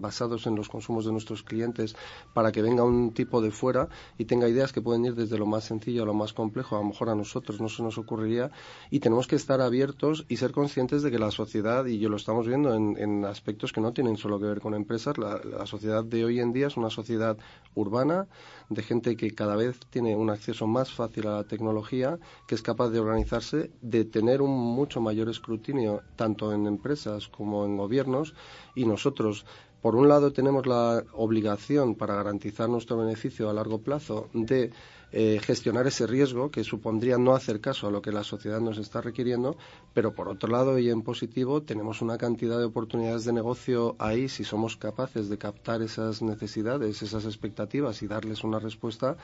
basados 0.00 0.46
en 0.46 0.54
los 0.54 0.68
consumos 0.68 1.04
de 1.04 1.12
nuestros 1.12 1.42
clientes 1.42 1.96
para 2.34 2.52
que 2.52 2.62
venga 2.62 2.84
un 2.84 3.12
tipo 3.12 3.40
de 3.40 3.50
fuera 3.50 3.88
y 4.18 4.24
tenga 4.24 4.48
ideas 4.48 4.72
que 4.72 4.82
pueden 4.82 5.04
ir 5.04 5.14
desde 5.14 5.38
lo 5.38 5.46
más 5.46 5.64
sencillo 5.64 6.02
a 6.02 6.06
lo 6.06 6.14
más 6.14 6.32
complejo. 6.32 6.76
A 6.76 6.80
lo 6.80 6.86
mejor 6.86 7.08
a 7.08 7.14
nosotros 7.14 7.60
no 7.60 7.68
se 7.68 7.82
nos 7.82 7.98
ocurriría 7.98 8.50
y 8.90 9.00
tenemos 9.00 9.26
que 9.26 9.36
estar 9.36 9.60
abiertos 9.60 10.26
y 10.28 10.36
ser 10.36 10.52
conscientes 10.52 11.02
de 11.02 11.10
que 11.10 11.18
la 11.18 11.30
sociedad, 11.30 11.86
y 11.86 11.98
yo 11.98 12.08
lo 12.08 12.16
estamos 12.16 12.46
viendo 12.46 12.74
en, 12.74 12.96
en 12.98 13.24
aspectos 13.24 13.72
que 13.72 13.80
no 13.80 13.92
tienen 13.92 14.16
solo 14.16 14.38
que 14.38 14.46
ver 14.46 14.60
con 14.60 14.74
empresas, 14.74 15.18
la, 15.18 15.40
la 15.44 15.66
sociedad 15.66 16.04
de 16.04 16.24
hoy 16.24 16.40
en 16.40 16.52
día 16.52 16.66
es 16.66 16.76
una 16.76 16.90
sociedad 16.90 17.36
urbana, 17.74 18.26
de 18.68 18.82
gente 18.82 19.16
que 19.16 19.30
cada 19.32 19.56
vez 19.56 19.78
tiene 19.90 20.16
un 20.16 20.30
acceso 20.30 20.66
más 20.66 20.92
fácil 20.92 21.26
a 21.26 21.36
la 21.36 21.44
tecnología, 21.44 22.18
que 22.46 22.54
es 22.54 22.62
capaz 22.62 22.90
de 22.90 23.00
organizarse, 23.00 23.70
de 23.80 24.04
tener 24.04 24.42
un 24.42 24.50
mucho 24.82 25.00
mayor 25.00 25.28
escrutinio 25.28 26.02
tanto 26.16 26.52
en 26.52 26.66
empresas 26.66 27.28
como 27.28 27.64
en 27.64 27.76
gobiernos 27.76 28.34
y 28.74 28.84
nosotros 28.84 29.46
por 29.80 29.94
un 29.94 30.08
lado 30.08 30.32
tenemos 30.32 30.66
la 30.66 31.04
obligación 31.12 31.94
para 31.94 32.16
garantizar 32.16 32.68
nuestro 32.68 32.96
beneficio 32.96 33.48
a 33.48 33.52
largo 33.52 33.78
plazo 33.78 34.28
de 34.32 34.72
eh, 35.12 35.40
gestionar 35.42 35.86
ese 35.86 36.06
riesgo 36.06 36.50
que 36.50 36.64
supondría 36.64 37.18
no 37.18 37.34
hacer 37.34 37.60
caso 37.60 37.86
a 37.86 37.90
lo 37.90 38.02
que 38.02 38.12
la 38.12 38.24
sociedad 38.24 38.60
nos 38.60 38.78
está 38.78 39.00
requiriendo, 39.00 39.56
pero 39.94 40.14
por 40.14 40.28
otro 40.28 40.48
lado 40.48 40.78
y 40.78 40.90
en 40.90 41.02
positivo 41.02 41.62
tenemos 41.62 42.02
una 42.02 42.18
cantidad 42.18 42.58
de 42.58 42.64
oportunidades 42.64 43.24
de 43.24 43.32
negocio 43.32 43.96
ahí 43.98 44.28
si 44.28 44.44
somos 44.44 44.76
capaces 44.76 45.28
de 45.28 45.38
captar 45.38 45.82
esas 45.82 46.22
necesidades, 46.22 47.02
esas 47.02 47.24
expectativas 47.24 48.02
y 48.02 48.06
darles 48.06 48.44
una 48.44 48.58
respuesta 48.58 49.16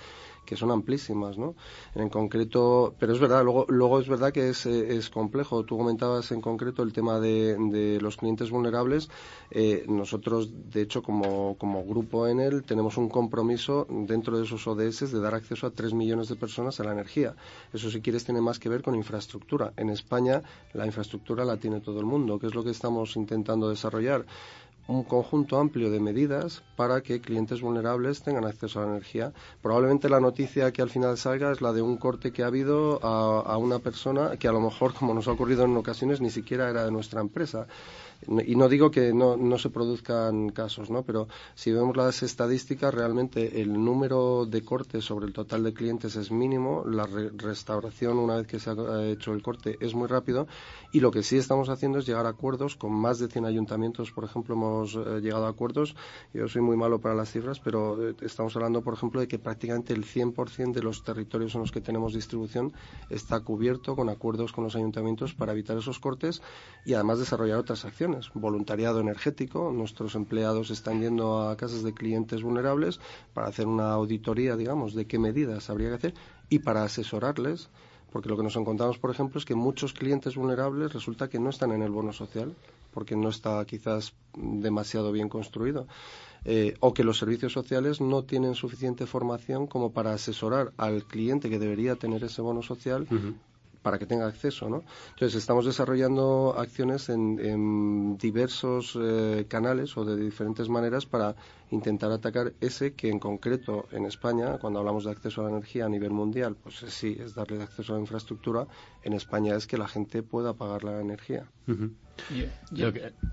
que 0.48 0.56
son 0.56 0.70
amplísimas, 0.70 1.36
¿no? 1.36 1.54
En 1.94 2.08
concreto, 2.08 2.94
pero 2.98 3.12
es 3.12 3.20
verdad, 3.20 3.44
luego, 3.44 3.66
luego 3.68 4.00
es 4.00 4.08
verdad 4.08 4.32
que 4.32 4.48
es, 4.48 4.64
eh, 4.64 4.96
es 4.96 5.10
complejo. 5.10 5.62
Tú 5.64 5.76
comentabas 5.76 6.32
en 6.32 6.40
concreto 6.40 6.82
el 6.82 6.94
tema 6.94 7.20
de, 7.20 7.98
los 8.00 8.16
clientes 8.16 8.50
vulnerables. 8.50 9.10
Eh, 9.50 9.84
nosotros, 9.88 10.50
de 10.70 10.80
hecho, 10.80 11.02
como, 11.02 11.58
como 11.58 11.84
grupo 11.84 12.26
en 12.26 12.40
él, 12.40 12.62
tenemos 12.62 12.96
un 12.96 13.10
compromiso 13.10 13.86
dentro 13.90 14.38
de 14.38 14.44
esos 14.44 14.66
ODS 14.66 15.12
de 15.12 15.20
dar 15.20 15.34
acceso 15.34 15.66
a 15.66 15.70
tres 15.78 15.94
millones 15.94 16.28
de 16.28 16.34
personas 16.34 16.80
a 16.80 16.84
la 16.84 16.92
energía. 16.92 17.36
Eso, 17.72 17.88
si 17.88 18.00
quieres, 18.00 18.24
tiene 18.24 18.40
más 18.40 18.58
que 18.58 18.68
ver 18.68 18.82
con 18.82 18.96
infraestructura. 18.96 19.72
En 19.76 19.90
España, 19.90 20.42
la 20.74 20.84
infraestructura 20.84 21.44
la 21.44 21.56
tiene 21.56 21.80
todo 21.80 22.00
el 22.00 22.06
mundo, 22.06 22.38
que 22.40 22.48
es 22.48 22.54
lo 22.54 22.64
que 22.64 22.70
estamos 22.70 23.14
intentando 23.14 23.70
desarrollar 23.70 24.26
un 24.88 25.04
conjunto 25.04 25.58
amplio 25.58 25.90
de 25.90 26.00
medidas 26.00 26.62
para 26.74 27.02
que 27.02 27.20
clientes 27.20 27.60
vulnerables 27.60 28.22
tengan 28.22 28.46
acceso 28.46 28.80
a 28.80 28.86
la 28.86 28.92
energía. 28.92 29.32
Probablemente 29.60 30.08
la 30.08 30.18
noticia 30.18 30.72
que 30.72 30.80
al 30.80 30.88
final 30.88 31.18
salga 31.18 31.52
es 31.52 31.60
la 31.60 31.74
de 31.74 31.82
un 31.82 31.98
corte 31.98 32.32
que 32.32 32.42
ha 32.42 32.46
habido 32.46 32.98
a 33.04 33.56
una 33.58 33.78
persona 33.80 34.38
que 34.38 34.48
a 34.48 34.52
lo 34.52 34.60
mejor, 34.60 34.94
como 34.94 35.12
nos 35.12 35.28
ha 35.28 35.32
ocurrido 35.32 35.64
en 35.64 35.76
ocasiones, 35.76 36.22
ni 36.22 36.30
siquiera 36.30 36.70
era 36.70 36.86
de 36.86 36.90
nuestra 36.90 37.20
empresa. 37.20 37.66
Y 38.26 38.56
no 38.56 38.68
digo 38.68 38.90
que 38.90 39.12
no, 39.14 39.36
no 39.36 39.58
se 39.58 39.70
produzcan 39.70 40.48
casos, 40.50 40.90
¿no? 40.90 41.04
Pero 41.04 41.28
si 41.54 41.70
vemos 41.72 41.96
las 41.96 42.22
estadísticas, 42.24 42.92
realmente 42.92 43.60
el 43.62 43.72
número 43.72 44.44
de 44.44 44.64
cortes 44.64 45.04
sobre 45.04 45.26
el 45.26 45.32
total 45.32 45.62
de 45.62 45.72
clientes 45.72 46.16
es 46.16 46.32
mínimo. 46.32 46.84
La 46.84 47.06
re- 47.06 47.30
restauración, 47.30 48.18
una 48.18 48.36
vez 48.36 48.46
que 48.48 48.58
se 48.58 48.70
ha 48.70 49.04
hecho 49.06 49.32
el 49.32 49.42
corte, 49.42 49.76
es 49.80 49.94
muy 49.94 50.08
rápido. 50.08 50.48
Y 50.90 50.98
lo 51.00 51.12
que 51.12 51.22
sí 51.22 51.36
estamos 51.36 51.68
haciendo 51.68 51.98
es 52.00 52.06
llegar 52.06 52.26
a 52.26 52.30
acuerdos 52.30 52.74
con 52.74 52.92
más 52.92 53.20
de 53.20 53.28
100 53.28 53.44
ayuntamientos. 53.44 54.10
Por 54.10 54.24
ejemplo, 54.24 54.54
hemos 54.56 54.96
eh, 54.96 55.20
llegado 55.20 55.46
a 55.46 55.50
acuerdos. 55.50 55.94
Yo 56.34 56.48
soy 56.48 56.62
muy 56.62 56.76
malo 56.76 57.00
para 57.00 57.14
las 57.14 57.30
cifras, 57.30 57.60
pero 57.60 58.10
eh, 58.10 58.16
estamos 58.22 58.54
hablando, 58.56 58.82
por 58.82 58.94
ejemplo, 58.94 59.20
de 59.20 59.28
que 59.28 59.38
prácticamente 59.38 59.92
el 59.92 60.04
100% 60.04 60.72
de 60.80 60.82
los 60.82 61.04
territorios 61.04 61.54
en 61.54 61.60
los 61.60 61.70
que 61.72 61.80
tenemos 61.80 62.14
distribución 62.14 62.72
está 63.08 63.40
cubierto 63.40 63.94
con 63.94 64.08
acuerdos 64.08 64.52
con 64.52 64.64
los 64.64 64.74
ayuntamientos 64.74 65.34
para 65.34 65.52
evitar 65.52 65.76
esos 65.78 65.98
cortes 66.00 66.42
y 66.84 66.94
además 66.94 67.18
desarrollar 67.20 67.58
otras 67.58 67.84
acciones. 67.84 68.07
Voluntariado 68.34 69.00
energético. 69.00 69.72
Nuestros 69.72 70.14
empleados 70.14 70.70
están 70.70 71.00
yendo 71.00 71.48
a 71.48 71.56
casas 71.56 71.82
de 71.82 71.94
clientes 71.94 72.42
vulnerables 72.42 73.00
para 73.34 73.48
hacer 73.48 73.66
una 73.66 73.92
auditoría, 73.92 74.56
digamos, 74.56 74.94
de 74.94 75.06
qué 75.06 75.18
medidas 75.18 75.70
habría 75.70 75.88
que 75.90 75.94
hacer 75.94 76.14
y 76.48 76.60
para 76.60 76.84
asesorarles 76.84 77.68
porque 78.10 78.28
lo 78.28 78.36
que 78.36 78.42
nos 78.42 78.56
encontramos, 78.56 78.98
por 78.98 79.10
ejemplo, 79.10 79.38
es 79.38 79.44
que 79.44 79.54
muchos 79.54 79.92
clientes 79.92 80.34
vulnerables 80.34 80.92
resulta 80.92 81.28
que 81.28 81.38
no 81.38 81.50
están 81.50 81.72
en 81.72 81.82
el 81.82 81.90
bono 81.90 82.12
social, 82.12 82.54
porque 82.92 83.16
no 83.16 83.28
está 83.28 83.64
quizás 83.66 84.14
demasiado 84.34 85.12
bien 85.12 85.28
construido, 85.28 85.86
eh, 86.44 86.74
o 86.80 86.94
que 86.94 87.04
los 87.04 87.18
servicios 87.18 87.52
sociales 87.52 88.00
no 88.00 88.24
tienen 88.24 88.54
suficiente 88.54 89.06
formación 89.06 89.66
como 89.66 89.92
para 89.92 90.12
asesorar 90.12 90.72
al 90.76 91.04
cliente 91.04 91.50
que 91.50 91.58
debería 91.58 91.96
tener 91.96 92.24
ese 92.24 92.40
bono 92.40 92.62
social 92.62 93.06
para 93.88 93.98
que 93.98 94.04
tenga 94.04 94.26
acceso, 94.26 94.68
¿no? 94.68 94.82
Entonces 95.14 95.34
estamos 95.36 95.64
desarrollando 95.64 96.54
acciones 96.58 97.08
en, 97.08 97.38
en 97.40 98.18
diversos 98.18 98.98
eh, 99.00 99.46
canales 99.48 99.96
o 99.96 100.04
de 100.04 100.14
diferentes 100.14 100.68
maneras 100.68 101.06
para 101.06 101.34
intentar 101.70 102.12
atacar 102.12 102.52
ese 102.60 102.92
que 102.92 103.08
en 103.08 103.18
concreto 103.18 103.86
en 103.90 104.04
España, 104.04 104.58
cuando 104.58 104.80
hablamos 104.80 105.04
de 105.04 105.12
acceso 105.12 105.40
a 105.40 105.44
la 105.44 105.50
energía 105.56 105.86
a 105.86 105.88
nivel 105.88 106.10
mundial, 106.10 106.54
pues 106.62 106.82
eh, 106.82 106.90
sí, 106.90 107.16
es 107.18 107.34
darle 107.34 107.62
acceso 107.62 107.94
a 107.94 107.96
la 107.96 108.02
infraestructura. 108.02 108.66
En 109.02 109.14
España 109.14 109.56
es 109.56 109.66
que 109.66 109.78
la 109.78 109.88
gente 109.88 110.22
pueda 110.22 110.52
pagar 110.52 110.84
la 110.84 111.00
energía. 111.00 111.48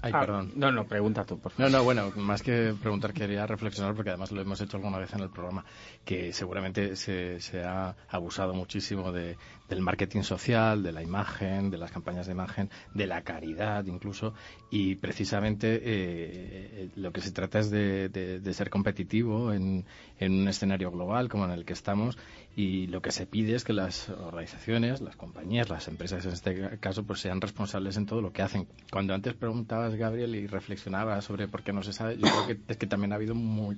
Ay, 0.01 0.11
Ah, 0.13 0.19
perdón. 0.21 0.53
No, 0.55 0.71
no, 0.71 0.85
pregunta 0.87 1.25
tú, 1.25 1.39
por 1.39 1.51
favor. 1.51 1.71
No, 1.71 1.77
no, 1.77 1.83
bueno, 1.83 2.11
más 2.15 2.41
que 2.43 2.73
preguntar, 2.79 3.13
quería 3.13 3.45
reflexionar, 3.47 3.93
porque 3.95 4.09
además 4.11 4.31
lo 4.31 4.41
hemos 4.41 4.61
hecho 4.61 4.77
alguna 4.77 4.97
vez 4.99 5.13
en 5.13 5.21
el 5.21 5.29
programa, 5.29 5.65
que 6.05 6.31
seguramente 6.31 6.95
se, 6.95 7.39
se 7.41 7.63
ha 7.63 7.95
abusado 8.09 8.53
muchísimo 8.53 9.11
de, 9.11 9.37
del 9.67 9.81
marketing 9.81 10.21
social, 10.21 10.83
de 10.83 10.91
la 10.91 11.01
imagen, 11.01 11.69
de 11.71 11.77
las 11.77 11.91
campañas 11.91 12.25
de 12.27 12.31
imagen, 12.33 12.69
de 12.93 13.07
la 13.07 13.21
caridad 13.23 13.85
incluso, 13.85 14.33
y 14.69 14.95
precisamente 14.95 15.81
eh, 15.83 16.89
lo 16.95 17.11
que 17.11 17.21
se 17.21 17.31
trata 17.31 17.59
es 17.59 17.69
de, 17.71 18.09
de- 18.09 18.39
de 18.39 18.53
ser 18.53 18.69
competitivo 18.69 19.51
en, 19.53 19.85
en 20.19 20.33
un 20.33 20.47
escenario 20.47 20.91
global 20.91 21.29
como 21.29 21.45
en 21.45 21.51
el 21.51 21.65
que 21.65 21.73
estamos, 21.73 22.17
y 22.55 22.87
lo 22.87 23.01
que 23.01 23.11
se 23.11 23.25
pide 23.25 23.55
es 23.55 23.63
que 23.63 23.73
las 23.73 24.09
organizaciones, 24.09 25.01
las 25.01 25.15
compañías, 25.15 25.69
las 25.69 25.87
empresas 25.87 26.25
en 26.25 26.31
este 26.31 26.77
caso, 26.79 27.03
pues 27.03 27.19
sean 27.19 27.41
responsables 27.41 27.97
en 27.97 28.05
todo 28.05 28.21
lo 28.21 28.31
que 28.31 28.41
hacen. 28.41 28.67
Cuando 28.91 29.13
antes 29.13 29.33
preguntabas, 29.33 29.95
Gabriel, 29.95 30.35
y 30.35 30.47
reflexionabas 30.47 31.25
sobre 31.25 31.47
por 31.47 31.63
qué 31.63 31.73
no 31.73 31.83
se 31.83 31.91
sabe, 31.91 32.15
yo 32.17 32.21
creo 32.21 32.47
que 32.47 32.59
es 32.67 32.77
que 32.77 32.87
también 32.87 33.11
ha 33.11 33.15
habido 33.15 33.35
muy, 33.35 33.77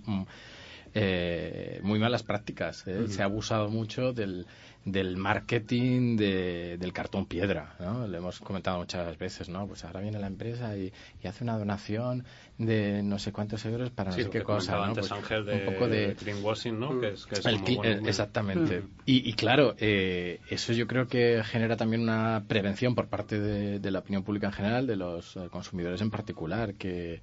eh, 0.94 1.80
muy 1.84 2.00
malas 2.00 2.24
prácticas. 2.24 2.86
¿eh? 2.88 3.08
Se 3.08 3.22
ha 3.22 3.26
abusado 3.26 3.70
mucho 3.70 4.14
del, 4.14 4.46
del 4.86 5.18
marketing 5.18 6.16
de- 6.18 6.78
del 6.78 6.94
cartón 6.94 7.26
piedra. 7.26 7.76
¿no? 7.80 8.08
Lo 8.08 8.18
hemos 8.18 8.40
comentado 8.40 8.78
muchas 8.80 9.18
veces. 9.18 9.50
¿no? 9.50 9.68
Pues 9.68 9.84
ahora 9.86 10.02
viene 10.02 10.20
la 10.20 10.28
empresa 10.28 10.76
y, 10.78 10.92
y 11.24 11.28
hace 11.28 11.44
una 11.44 11.58
donación 11.58 12.26
de 12.58 13.04
no 13.04 13.20
sé 13.20 13.32
cuántos 13.32 13.66
euros 13.66 13.90
para 13.92 14.12
Sí, 14.12 14.20
no 14.22 14.24
sé 14.26 14.30
qué 14.32 14.44
cosa. 14.44 14.76
¿no? 14.78 14.84
antes 14.84 15.08
Pues 15.08 15.12
Ángel 15.12 15.46
de, 15.46 15.54
un 15.54 15.66
poco 15.74 15.88
de, 15.88 16.16
greenwashing, 16.20 16.80
¿no? 16.80 17.00
Que 17.00 17.10
es, 17.10 17.26
que 17.26 17.36
es 17.36 17.46
el 17.46 17.56
como, 17.56 17.68
cli- 17.68 17.76
bueno, 17.78 17.92
eh, 17.92 18.00
muy- 18.02 18.10
exactamente. 18.10 18.82
Mm. 18.82 18.90
Y, 19.06 19.30
y 19.30 19.34
claro, 19.34 19.76
eh, 19.80 20.40
eso 20.50 20.74
yo 20.74 20.88
creo 20.88 21.08
que 21.08 21.42
genera 21.46 21.78
también 21.78 22.02
una 22.02 22.44
prevención 22.48 22.96
por 22.96 23.08
parte 23.08 23.40
de, 23.40 23.80
de 23.80 23.92
la 23.92 24.00
opinión 24.00 24.24
pública 24.24 24.48
en 24.48 24.54
general, 24.54 24.88
de 24.88 24.96
los 24.96 25.36
eh, 25.38 25.48
consumidores 25.52 26.02
en 26.02 26.10
particular, 26.12 26.74
que 26.76 27.22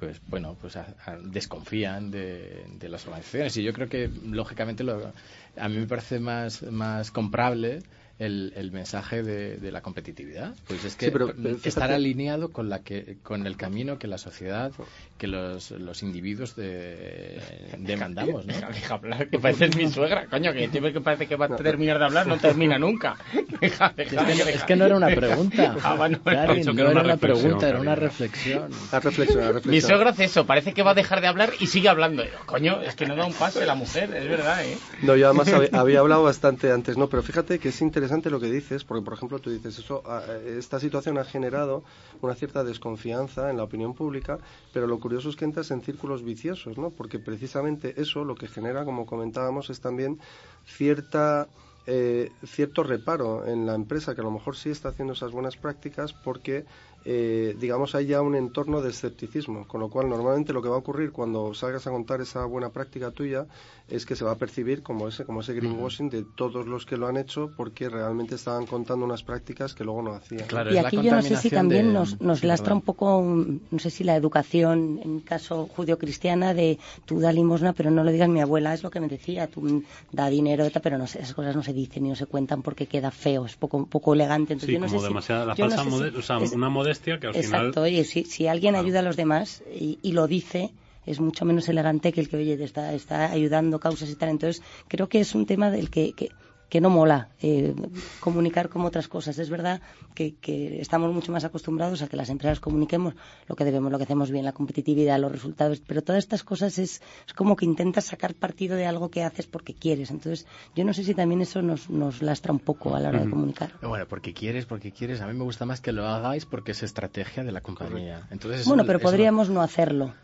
pues 0.00 0.20
bueno, 0.26 0.56
pues 0.60 0.76
a- 0.76 0.96
a- 1.04 1.18
desconfían 1.18 2.10
de, 2.10 2.64
de 2.78 2.88
las 2.88 3.06
organizaciones. 3.06 3.56
Y 3.58 3.62
yo 3.62 3.72
creo 3.74 3.88
que, 3.88 4.10
lógicamente, 4.24 4.82
lo, 4.82 5.12
a 5.56 5.68
mí 5.68 5.76
me 5.76 5.86
parece 5.86 6.18
más, 6.18 6.62
más 6.62 7.10
comprable 7.10 7.82
el, 8.18 8.52
el 8.56 8.72
mensaje 8.72 9.22
de, 9.22 9.58
de 9.58 9.70
la 9.72 9.82
competitividad. 9.82 10.54
Pues 10.66 10.84
es 10.84 10.96
que 10.96 11.06
Sí, 11.06 11.10
pero, 11.12 11.26
pero 11.28 11.38
fíjate- 11.56 11.68
estar 11.68 11.92
alineado 11.92 12.50
con, 12.50 12.68
la 12.70 12.80
que, 12.82 13.18
con 13.22 13.46
el 13.46 13.56
camino 13.56 13.98
que 13.98 14.06
la 14.08 14.18
sociedad, 14.18 14.72
que 15.20 15.26
los, 15.26 15.70
los 15.72 16.02
individuos 16.02 16.56
de, 16.56 17.38
demandamos, 17.78 18.46
¿no? 18.46 18.54
Deja, 18.54 18.94
hablar, 18.94 19.28
que 19.28 19.38
pareces 19.38 19.76
mi 19.76 19.86
suegra, 19.90 20.26
coño, 20.26 20.50
que 20.54 20.66
tiene 20.68 20.94
que 20.94 21.00
parece 21.02 21.26
que 21.26 21.36
va 21.36 21.44
a 21.44 21.56
terminar 21.56 21.98
de 21.98 22.06
hablar, 22.06 22.26
no 22.26 22.38
termina 22.38 22.78
nunca. 22.78 23.16
Deja, 23.60 23.92
deja, 23.94 24.00
Es 24.00 24.08
que, 24.08 24.16
no, 24.16 24.24
deja. 24.24 24.50
es 24.50 24.64
que 24.64 24.76
no 24.76 24.86
era 24.86 24.96
una 24.96 25.08
pregunta. 25.08 25.76
Ah, 25.82 25.94
bueno, 25.94 26.18
Gary, 26.24 26.60
dicho 26.60 26.72
que 26.72 26.82
no 26.82 26.90
era 26.90 26.92
era 26.92 27.02
una 27.02 27.12
reflexión, 27.12 27.42
pregunta, 27.42 27.68
era 27.68 27.80
una 27.80 27.94
reflexión. 27.94 28.70
A 28.90 29.00
reflexionar, 29.00 29.44
a 29.44 29.48
Mi 29.48 29.54
reflexionar. 29.56 29.88
suegra 29.90 30.10
hace 30.10 30.24
eso, 30.24 30.46
parece 30.46 30.72
que 30.72 30.82
va 30.82 30.92
a 30.92 30.94
dejar 30.94 31.20
de 31.20 31.26
hablar 31.26 31.50
y 31.60 31.66
sigue 31.66 31.90
hablando. 31.90 32.22
Coño, 32.46 32.80
es 32.80 32.94
que 32.94 33.04
no 33.04 33.14
da 33.14 33.26
un 33.26 33.34
pase 33.34 33.66
la 33.66 33.74
mujer, 33.74 34.14
es 34.14 34.26
verdad, 34.26 34.64
¿eh? 34.64 34.78
No, 35.02 35.16
yo 35.16 35.26
además 35.26 35.52
había, 35.52 35.68
había 35.74 36.00
hablado 36.00 36.22
bastante 36.22 36.72
antes, 36.72 36.96
no, 36.96 37.08
pero 37.08 37.22
fíjate 37.22 37.58
que 37.58 37.68
es 37.68 37.80
interesante 37.82 38.30
lo 38.30 38.40
que 38.40 38.46
dices, 38.50 38.84
porque 38.84 39.04
por 39.04 39.12
ejemplo 39.12 39.38
tú 39.38 39.50
dices 39.50 39.78
eso, 39.78 40.02
ah, 40.06 40.22
esta 40.46 40.80
situación 40.80 41.18
ha 41.18 41.24
generado 41.24 41.84
una 42.22 42.34
cierta 42.34 42.64
desconfianza 42.64 43.50
en 43.50 43.58
la 43.58 43.64
opinión 43.64 43.92
pública, 43.92 44.38
pero 44.72 44.86
lo 44.86 44.98
curioso 44.98 45.09
es 45.18 45.36
que 45.36 45.44
entras 45.44 45.70
en 45.70 45.82
círculos 45.82 46.22
viciosos, 46.22 46.78
¿no? 46.78 46.90
Porque 46.90 47.18
precisamente 47.18 48.00
eso 48.00 48.24
lo 48.24 48.34
que 48.34 48.46
genera, 48.46 48.84
como 48.84 49.06
comentábamos, 49.06 49.70
es 49.70 49.80
también 49.80 50.18
cierta 50.64 51.48
eh, 51.86 52.30
cierto 52.46 52.82
reparo 52.82 53.46
en 53.46 53.66
la 53.66 53.74
empresa 53.74 54.14
que 54.14 54.20
a 54.20 54.24
lo 54.24 54.30
mejor 54.30 54.54
sí 54.54 54.70
está 54.70 54.90
haciendo 54.90 55.14
esas 55.14 55.32
buenas 55.32 55.56
prácticas 55.56 56.12
porque 56.12 56.64
eh, 57.04 57.56
digamos 57.58 57.94
hay 57.94 58.06
ya 58.06 58.20
un 58.20 58.34
entorno 58.34 58.82
de 58.82 58.90
escepticismo 58.90 59.66
con 59.66 59.80
lo 59.80 59.88
cual 59.88 60.08
normalmente 60.08 60.52
lo 60.52 60.60
que 60.62 60.68
va 60.68 60.76
a 60.76 60.78
ocurrir 60.78 61.12
cuando 61.12 61.54
salgas 61.54 61.86
a 61.86 61.90
contar 61.90 62.20
esa 62.20 62.44
buena 62.44 62.70
práctica 62.70 63.10
tuya 63.10 63.46
es 63.88 64.04
que 64.06 64.14
se 64.16 64.24
va 64.24 64.32
a 64.32 64.36
percibir 64.36 64.82
como 64.82 65.08
ese 65.08 65.24
como 65.24 65.40
ese 65.40 65.54
greenwashing 65.54 66.10
de 66.10 66.22
todos 66.24 66.66
los 66.66 66.84
que 66.86 66.96
lo 66.96 67.06
han 67.08 67.16
hecho 67.16 67.50
porque 67.56 67.88
realmente 67.88 68.34
estaban 68.34 68.66
contando 68.66 69.04
unas 69.06 69.22
prácticas 69.22 69.74
que 69.74 69.82
luego 69.84 70.02
no 70.02 70.12
hacían 70.12 70.46
Claro, 70.46 70.72
Y 70.74 70.78
aquí 70.78 70.96
yo 71.02 71.12
no 71.14 71.22
sé 71.22 71.36
si 71.36 71.50
también 71.50 71.86
de- 71.88 71.92
nos, 71.94 72.20
nos 72.20 72.40
sí, 72.40 72.46
lastra 72.46 72.74
un 72.74 72.82
poco, 72.82 73.22
no 73.24 73.78
sé 73.78 73.90
si 73.90 74.04
la 74.04 74.14
educación, 74.16 75.00
en 75.02 75.20
caso 75.20 75.66
judio-cristiana, 75.74 76.54
de 76.54 76.78
tú 77.04 77.18
da 77.20 77.32
limosna, 77.32 77.72
pero 77.72 77.90
no 77.90 78.04
lo 78.04 78.10
digas 78.12 78.28
mi 78.28 78.40
abuela, 78.40 78.74
es 78.74 78.82
lo 78.82 78.90
que 78.90 79.00
me 79.00 79.08
decía, 79.08 79.46
tú 79.48 79.60
mm, 79.62 79.82
da 80.12 80.28
dinero, 80.28 80.66
pero 80.82 80.98
no 80.98 81.06
sé, 81.06 81.20
esas 81.20 81.34
cosas 81.34 81.56
no 81.56 81.62
se 81.62 81.72
dicen 81.72 82.02
ni 82.04 82.10
no 82.10 82.16
se 82.16 82.26
cuentan 82.26 82.62
porque 82.62 82.86
queda 82.86 83.10
feo, 83.10 83.46
es 83.46 83.56
poco, 83.56 83.86
poco 83.86 84.14
elegante. 84.14 84.52
Entonces, 84.52 84.66
Sí, 84.68 84.72
yo 84.74 84.80
no 84.80 84.86
como 84.86 85.00
sé 85.00 85.06
si- 85.06 85.08
demasiada 85.08 85.44
la 85.46 85.54
yo 85.54 85.64
no 85.64 85.70
falsa 85.76 85.90
sé 85.90 86.10
si- 86.12 86.16
o 86.18 86.22
sea, 86.22 86.38
es- 86.38 86.52
una 86.52 86.68
modestia 86.90 87.20
que 87.20 87.26
al 87.28 87.34
final 87.34 87.44
Exacto, 87.66 87.82
oye, 87.82 88.04
si, 88.04 88.24
si 88.24 88.46
alguien 88.46 88.72
Claro. 88.74 88.86
ayuda 88.86 88.98
a 89.00 89.02
los 89.02 89.16
demás 89.16 89.62
y, 89.74 89.98
y 90.02 90.12
lo 90.12 90.26
dice, 90.26 90.70
es 91.06 91.20
mucho 91.20 91.44
menos 91.44 91.68
elegante 91.68 92.12
que 92.12 92.20
el 92.20 92.28
que, 92.28 92.36
oye, 92.36 92.56
te 92.56 92.64
está, 92.64 92.92
está 92.94 93.30
ayudando 93.30 93.78
causas 93.78 94.10
y 94.10 94.16
tal. 94.16 94.30
Entonces, 94.30 94.62
creo 94.88 95.08
que 95.08 95.20
es 95.20 95.34
un 95.34 95.46
tema 95.46 95.70
del 95.70 95.88
que, 95.90 96.12
que, 96.12 96.30
que 96.70 96.80
no 96.80 96.88
mola 96.88 97.28
eh, 97.42 97.74
comunicar 98.20 98.68
como 98.70 98.86
otras 98.88 99.08
cosas. 99.08 99.38
Es 99.38 99.50
verdad 99.50 99.82
que, 100.14 100.36
que 100.36 100.80
estamos 100.80 101.12
mucho 101.12 101.32
más 101.32 101.44
acostumbrados 101.44 102.00
a 102.00 102.08
que 102.08 102.16
las 102.16 102.30
empresas 102.30 102.60
comuniquemos 102.60 103.14
lo 103.48 103.56
que 103.56 103.64
debemos, 103.64 103.90
lo 103.92 103.98
que 103.98 104.04
hacemos 104.04 104.30
bien, 104.30 104.44
la 104.44 104.52
competitividad, 104.52 105.18
los 105.18 105.32
resultados, 105.32 105.82
pero 105.86 106.02
todas 106.02 106.20
estas 106.24 106.44
cosas 106.44 106.78
es, 106.78 107.02
es 107.26 107.34
como 107.34 107.56
que 107.56 107.64
intentas 107.66 108.04
sacar 108.04 108.34
partido 108.34 108.76
de 108.76 108.86
algo 108.86 109.10
que 109.10 109.22
haces 109.24 109.46
porque 109.46 109.74
quieres. 109.74 110.10
Entonces, 110.10 110.46
yo 110.74 110.84
no 110.84 110.94
sé 110.94 111.04
si 111.04 111.12
también 111.14 111.40
eso 111.42 111.60
nos, 111.60 111.90
nos 111.90 112.22
lastra 112.22 112.52
un 112.52 112.60
poco 112.60 112.94
a 112.94 113.00
la 113.00 113.08
hora 113.10 113.20
de 113.24 113.30
comunicar. 113.30 113.72
Bueno, 113.82 114.06
porque 114.08 114.32
quieres, 114.32 114.64
porque 114.64 114.92
quieres. 114.92 115.20
A 115.20 115.26
mí 115.26 115.34
me 115.34 115.44
gusta 115.44 115.66
más 115.66 115.80
que 115.80 115.92
lo 115.92 116.06
hagáis 116.06 116.46
porque 116.46 116.70
es 116.72 116.82
estrategia 116.84 117.42
de 117.44 117.52
la 117.52 117.60
compañía. 117.60 118.28
Entonces, 118.30 118.64
Bueno, 118.66 118.82
eso- 118.82 118.86
pero 118.86 118.98
eso- 119.00 119.08
podríamos 119.08 119.50
no 119.50 119.60
hacerlo. 119.60 120.14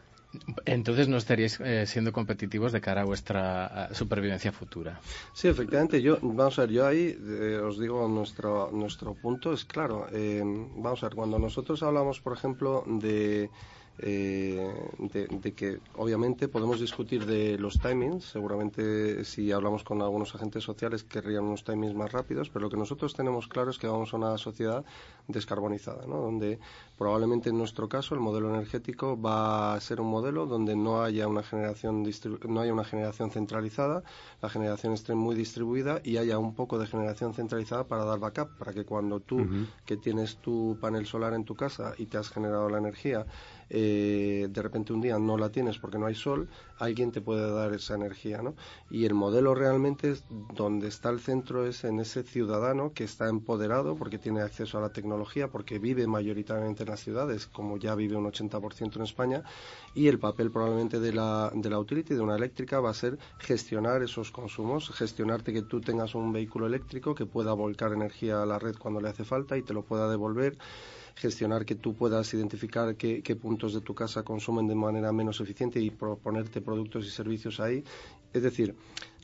Entonces 0.65 1.09
no 1.09 1.17
estaríais 1.17 1.61
eh, 1.61 1.87
siendo 1.87 2.13
competitivos 2.13 2.73
de 2.73 2.81
cara 2.81 3.03
a 3.03 3.05
vuestra 3.05 3.89
supervivencia 3.93 4.53
futura. 4.53 5.01
Sí, 5.33 5.49
efectivamente. 5.49 6.03
Yo, 6.03 6.19
vamos 6.23 6.59
a 6.59 6.63
ver, 6.63 6.71
yo 6.71 6.87
ahí 6.87 7.17
eh, 7.19 7.61
os 7.63 7.79
digo 7.79 8.09
nuestro 8.09 8.71
nuestro 8.73 9.15
punto 9.15 9.53
es 9.53 9.65
claro. 9.65 10.07
Eh, 10.13 10.43
vamos 10.45 11.03
a 11.03 11.07
ver, 11.07 11.17
cuando 11.17 11.39
nosotros 11.39 11.83
hablamos, 11.83 12.21
por 12.21 12.33
ejemplo, 12.33 12.85
de 12.87 13.51
eh, 13.99 14.75
de, 14.99 15.55
que 15.55 15.79
obviamente 15.95 16.49
podemos 16.49 16.81
discutir 16.81 17.25
de 17.25 17.59
los 17.59 17.79
timings. 17.81 18.25
Seguramente 18.25 19.25
si 19.25 19.53
hablamos 19.53 19.85
con 19.85 20.03
algunos 20.03 20.35
agentes 20.35 20.65
sociales 20.65 21.05
querrían 21.05 21.45
unos 21.45 21.65
timings 21.65 21.95
más 21.95 22.13
rápidos, 22.13 22.51
pero 22.51 22.65
lo 22.65 22.71
que 22.71 22.77
nosotros 22.77 23.15
tenemos 23.15 23.49
claro 23.49 23.71
es 23.71 23.79
que 23.79 23.87
vamos 23.87 24.13
a 24.13 24.17
una 24.17 24.37
sociedad 24.39 24.85
descarbonizada, 25.29 26.07
¿no? 26.07 26.19
donde 26.19 26.59
probablemente 26.97 27.51
en 27.51 27.59
nuestro 27.59 27.89
caso 27.89 28.15
el 28.15 28.21
modelo 28.21 28.55
energético 28.55 29.21
va 29.21 29.75
a 29.75 29.81
ser 29.81 30.01
un 30.01 30.09
modelo 30.09 30.47
donde 30.47 30.77
no 30.77 31.03
haya 31.03 31.27
una 31.27 31.43
generación 31.43 32.05
no 32.49 32.61
haya 32.61 32.73
una 32.73 32.85
generación 32.85 33.31
centralizada, 33.31 34.03
la 34.41 34.49
generación 34.49 34.93
esté 34.93 35.15
muy 35.15 35.35
distribuida 35.35 36.01
y 36.05 36.19
haya 36.19 36.39
un 36.39 36.55
poco 36.55 36.79
de 36.79 36.87
generación 36.87 37.35
centralizada 37.35 37.85
para 37.85 38.05
dar 38.05 38.19
backup, 38.19 38.57
para 38.59 38.73
que 38.73 38.85
cuando 38.85 39.21
tú 39.21 39.47
que 39.85 39.97
tienes 39.97 40.37
tu 40.37 40.79
panel 40.81 41.07
solar 41.07 41.35
en 41.35 41.45
tu 41.45 41.55
casa 41.55 41.95
y 41.99 42.07
te 42.07 42.19
has 42.19 42.31
generado 42.31 42.69
la 42.69 42.79
energía 42.79 43.27
eh, 43.71 44.49
de 44.51 44.63
repente 44.63 44.93
un 44.93 45.01
día 45.01 45.19
no 45.19 45.37
la 45.37 45.51
tienes 45.51 45.79
porque 45.79 45.99
no 45.99 46.07
hay 46.07 46.15
sol, 46.15 46.49
alguien 46.79 47.13
te 47.13 47.21
puede 47.21 47.51
dar 47.51 47.73
esa 47.73 47.95
energía, 47.95 48.43
¿no? 48.43 48.55
Y 48.91 49.05
el 49.05 49.15
modelo 49.15 49.55
realmente 49.55 50.11
es 50.11 50.25
donde 50.55 50.89
está 50.89 51.11
el 51.11 51.21
centro 51.21 51.67
es 51.67 51.85
en 51.85 52.01
ese 52.01 52.23
ciudadano 52.23 52.93
que 52.93 53.05
está 53.05 53.29
empoderado 53.29 53.97
porque 53.97 54.19
tiene 54.19 54.41
acceso 54.41 54.79
a 54.79 54.81
la 54.81 54.91
tecnología, 54.91 55.49
porque 55.49 55.79
vive 55.79 56.07
mayoritariamente 56.07 56.85
en 56.85 56.91
las 56.91 57.01
ciudades, 57.01 57.47
como 57.47 57.77
ya 57.77 57.95
vive 57.95 58.17
un 58.17 58.27
80% 58.27 58.97
en 58.97 59.03
España, 59.03 59.43
y 59.95 60.09
el 60.09 60.19
papel 60.19 60.51
probablemente 60.51 61.01
de 61.01 61.13
la, 61.13 61.51
de 61.55 61.71
la 61.71 61.79
utility, 61.79 62.15
de 62.15 62.21
una 62.21 62.37
eléctrica, 62.37 62.81
va 62.81 62.91
a 62.91 62.95
ser 62.95 63.19
gestionar 63.39 64.03
esos 64.03 64.31
consumos, 64.31 64.91
gestionarte 64.91 65.53
que 65.53 65.63
tú 65.63 65.81
tengas 65.81 66.15
un 66.15 66.33
vehículo 66.33 66.67
eléctrico 66.67 67.15
que 67.15 67.27
pueda 67.27 67.53
volcar 67.53 67.93
energía 67.93 68.43
a 68.43 68.47
la 68.47 68.59
red 68.59 68.77
cuando 68.77 69.01
le 69.01 69.09
hace 69.09 69.25
falta 69.25 69.57
y 69.57 69.63
te 69.63 69.73
lo 69.73 69.83
pueda 69.83 70.09
devolver 70.11 70.59
gestionar 71.17 71.65
que 71.65 71.75
tú 71.75 71.95
puedas 71.95 72.33
identificar 72.35 72.95
qué, 72.97 73.37
puntos 73.37 73.73
de 73.73 73.81
tu 73.81 73.95
casa 73.95 74.23
consumen 74.23 74.69
de 74.69 74.75
manera 74.75 75.13
menos 75.13 75.41
eficiente 75.41 75.81
y 75.81 75.91
proponerte 75.91 76.61
productos 76.61 77.07
y 77.07 77.11
servicios 77.11 77.59
ahí. 77.59 77.83
Es 78.33 78.43
decir, 78.43 78.75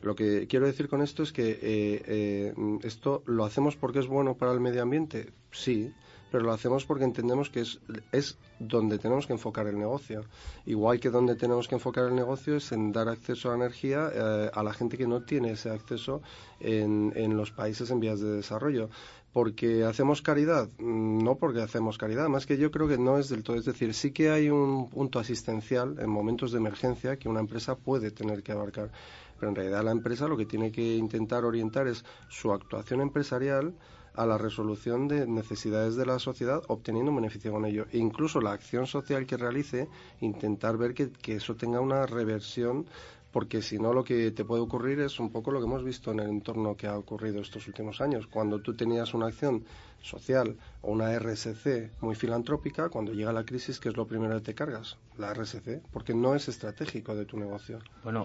lo 0.01 0.15
que 0.15 0.47
quiero 0.47 0.67
decir 0.67 0.89
con 0.89 1.03
esto 1.03 1.23
es 1.23 1.33
que 1.33 1.51
eh, 1.51 2.03
eh, 2.07 2.55
esto 2.83 3.23
lo 3.27 3.45
hacemos 3.45 3.77
porque 3.77 3.99
es 3.99 4.07
bueno 4.07 4.35
para 4.37 4.53
el 4.53 4.61
medio 4.61 4.83
ambiente, 4.83 5.33
sí, 5.51 5.93
pero 6.31 6.45
lo 6.45 6.53
hacemos 6.53 6.87
porque 6.87 7.05
entendemos 7.05 7.51
que 7.51 7.61
es, 7.61 7.79
es 8.11 8.39
donde 8.59 8.99
tenemos 8.99 9.27
que 9.27 9.35
enfocar 9.35 9.67
el 9.67 9.79
negocio. 9.79 10.25
Igual 10.65 10.99
que 10.99 11.11
donde 11.11 11.35
tenemos 11.35 11.69
que 11.69 11.75
enfocar 11.75 12.07
el 12.07 12.15
negocio 12.15 12.57
es 12.57 12.73
en 12.73 12.91
dar 12.91 13.09
acceso 13.09 13.53
a 13.53 13.55
energía 13.55 14.11
eh, 14.13 14.51
a 14.53 14.63
la 14.63 14.73
gente 14.73 14.97
que 14.97 15.07
no 15.07 15.25
tiene 15.25 15.53
ese 15.53 15.69
acceso 15.69 16.23
en, 16.59 17.13
en 17.17 17.37
los 17.37 17.51
países 17.53 17.91
en 17.91 18.01
vías 18.01 18.21
de 18.21 18.31
desarrollo 18.31 18.89
porque 19.33 19.85
hacemos 19.85 20.21
caridad, 20.21 20.69
mm, 20.79 21.25
no 21.25 21.37
porque 21.37 21.63
hacemos 21.63 21.99
caridad, 21.99 22.29
más 22.29 22.47
que 22.47 22.59
yo 22.59 22.71
creo 22.71 22.89
que 22.89 22.99
no 22.99 23.19
es 23.19 23.29
del 23.29 23.43
todo, 23.43 23.57
es 23.57 23.65
decir, 23.65 23.95
sí 23.95 24.13
que 24.13 24.31
hay 24.31 24.51
un 24.51 24.91
punto 24.91 25.19
asistencial 25.19 25.97
en 25.99 26.11
momentos 26.11 26.53
de 26.53 26.59
emergencia 26.59 27.17
que 27.17 27.29
una 27.29 27.41
empresa 27.41 27.77
puede 27.77 28.11
tener 28.11 28.43
que 28.43 28.53
abarcar, 28.53 28.91
pero 29.39 29.51
en 29.51 29.57
realidad 29.57 29.85
la 29.85 29.91
empresa 29.91 30.29
lo 30.29 30.37
que 30.37 30.47
tiene 30.47 30.71
que 30.71 30.97
intentar 30.97 31.45
orientar 31.45 31.89
es 31.89 32.05
su 32.29 32.53
actuación 32.53 33.01
empresarial 33.01 33.75
a 34.15 34.27
la 34.27 34.37
resolución 34.37 35.09
de 35.09 35.27
necesidades 35.27 35.97
de 35.97 36.05
la 36.05 36.19
sociedad 36.19 36.63
obteniendo 36.69 37.11
un 37.11 37.17
beneficio 37.17 37.51
con 37.51 37.65
ello. 37.65 37.87
E 37.93 37.99
incluso 37.99 38.43
la 38.43 38.53
acción 38.53 38.87
social 38.87 39.27
que 39.27 39.39
realice, 39.39 39.89
intentar 40.21 40.77
ver 40.77 40.93
que, 40.93 41.11
que 41.11 41.37
eso 41.37 41.57
tenga 41.57 41.81
una 41.81 42.05
reversión 42.05 42.87
porque 43.33 43.63
si 43.63 43.79
no 43.79 43.93
lo 43.95 44.05
que 44.05 44.31
te 44.31 44.45
puede 44.45 44.63
ocurrir 44.63 45.01
es 45.01 45.19
un 45.19 45.31
poco 45.31 45.51
lo 45.51 45.59
que 45.59 45.67
hemos 45.67 45.83
visto 45.83 46.13
en 46.13 46.21
el 46.21 46.29
entorno 46.29 46.77
que 46.77 46.87
ha 46.87 46.97
ocurrido 46.97 47.41
estos 47.41 47.67
últimos 47.67 48.01
años. 48.01 48.27
Cuando 48.27 48.61
tú 48.61 48.75
tenías 48.75 49.15
una 49.15 49.27
acción 49.27 49.65
social 50.03 50.57
o 50.83 50.93
una 50.93 51.19
RSC 51.19 51.91
muy 52.03 52.15
filantrópica, 52.15 52.91
cuando 52.91 53.13
llega 53.13 53.33
la 53.33 53.45
crisis, 53.45 53.81
¿qué 53.81 53.89
es 53.89 53.97
lo 53.97 54.07
primero 54.07 54.35
que 54.35 54.43
te 54.43 54.55
cargas? 54.55 54.99
La 55.17 55.33
RSC, 55.33 55.81
porque 55.91 56.15
no 56.15 56.35
es 56.35 56.49
estratégico 56.49 57.15
de 57.15 57.25
tu 57.25 57.39
negocio. 57.39 57.79
Bueno, 58.05 58.25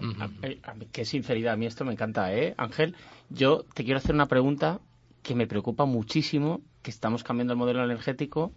qué 0.92 1.04
sinceridad, 1.04 1.54
a 1.54 1.56
mí 1.56 1.66
esto 1.66 1.84
me 1.86 1.92
encanta, 1.92 2.34
¿eh, 2.34 2.54
Ángel? 2.58 2.94
Yo 3.30 3.64
te 3.74 3.84
quiero 3.84 3.98
hacer 3.98 4.14
una 4.14 4.26
pregunta 4.26 4.80
que 5.22 5.34
me 5.34 5.46
preocupa 5.46 5.86
muchísimo, 5.86 6.60
que 6.82 6.90
estamos 6.90 7.24
cambiando 7.24 7.54
el 7.54 7.58
modelo 7.58 7.82
energético 7.82 8.52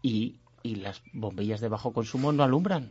y, 0.00 0.36
y 0.64 0.76
las 0.76 1.02
bombillas 1.12 1.60
de 1.60 1.68
bajo 1.68 1.92
consumo 1.92 2.32
no 2.32 2.42
alumbran. 2.42 2.90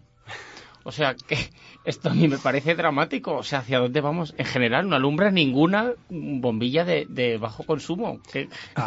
O 0.83 0.91
sea, 0.91 1.15
que 1.15 1.37
esto 1.85 2.09
a 2.09 2.13
mí 2.13 2.27
me 2.27 2.37
parece 2.37 2.75
dramático. 2.75 3.35
O 3.35 3.43
sea, 3.43 3.59
¿hacia 3.59 3.79
dónde 3.79 4.01
vamos? 4.01 4.33
En 4.37 4.45
general, 4.45 4.89
no 4.89 4.95
alumbra 4.95 5.31
ninguna 5.31 5.93
bombilla 6.09 6.85
de, 6.85 7.37
bajo 7.39 7.63
consumo. 7.63 8.19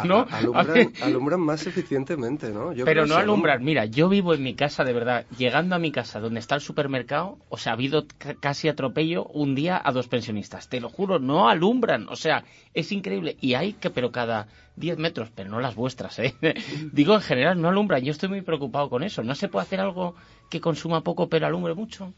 ¿no? 0.03 0.27
alumbran, 1.01 1.41
más 1.41 1.65
eficientemente, 1.67 2.51
¿no? 2.51 2.71
pero 2.83 3.05
no 3.05 3.15
alumbran. 3.15 3.63
Mira, 3.63 3.85
yo 3.85 4.09
vivo 4.09 4.33
en 4.33 4.43
mi 4.43 4.55
casa, 4.55 4.83
de 4.83 4.93
verdad. 4.93 5.25
Llegando 5.37 5.75
a 5.75 5.79
mi 5.79 5.91
casa, 5.91 6.19
donde 6.19 6.39
está 6.39 6.55
el 6.55 6.61
supermercado, 6.61 7.37
o 7.49 7.57
sea, 7.57 7.73
ha 7.73 7.75
habido 7.75 8.05
casi 8.39 8.67
atropello 8.67 9.25
un 9.25 9.55
día 9.55 9.81
a 9.83 9.91
dos 9.91 10.07
pensionistas. 10.07 10.69
Te 10.69 10.79
lo 10.79 10.89
juro, 10.89 11.19
no 11.19 11.49
alumbran. 11.49 12.07
O 12.09 12.15
sea, 12.15 12.43
es 12.73 12.91
increíble. 12.91 13.37
Y 13.39 13.53
hay 13.53 13.73
que, 13.73 13.89
pero 13.89 14.11
cada 14.11 14.47
10 14.75 14.97
metros, 14.97 15.29
pero 15.33 15.49
no 15.49 15.59
las 15.59 15.75
vuestras, 15.75 16.19
¿eh? 16.19 16.35
Digo, 16.91 17.15
en 17.15 17.21
general, 17.21 17.61
no 17.61 17.69
alumbran. 17.69 18.03
Yo 18.03 18.11
estoy 18.11 18.29
muy 18.29 18.41
preocupado 18.41 18.89
con 18.89 19.03
eso. 19.03 19.23
¿No 19.23 19.35
se 19.35 19.47
puede 19.47 19.63
hacer 19.63 19.79
algo 19.79 20.15
que 20.49 20.61
consuma 20.61 21.01
poco 21.01 21.29
pero 21.29 21.47
alumbre 21.47 21.73
mucho? 21.73 22.13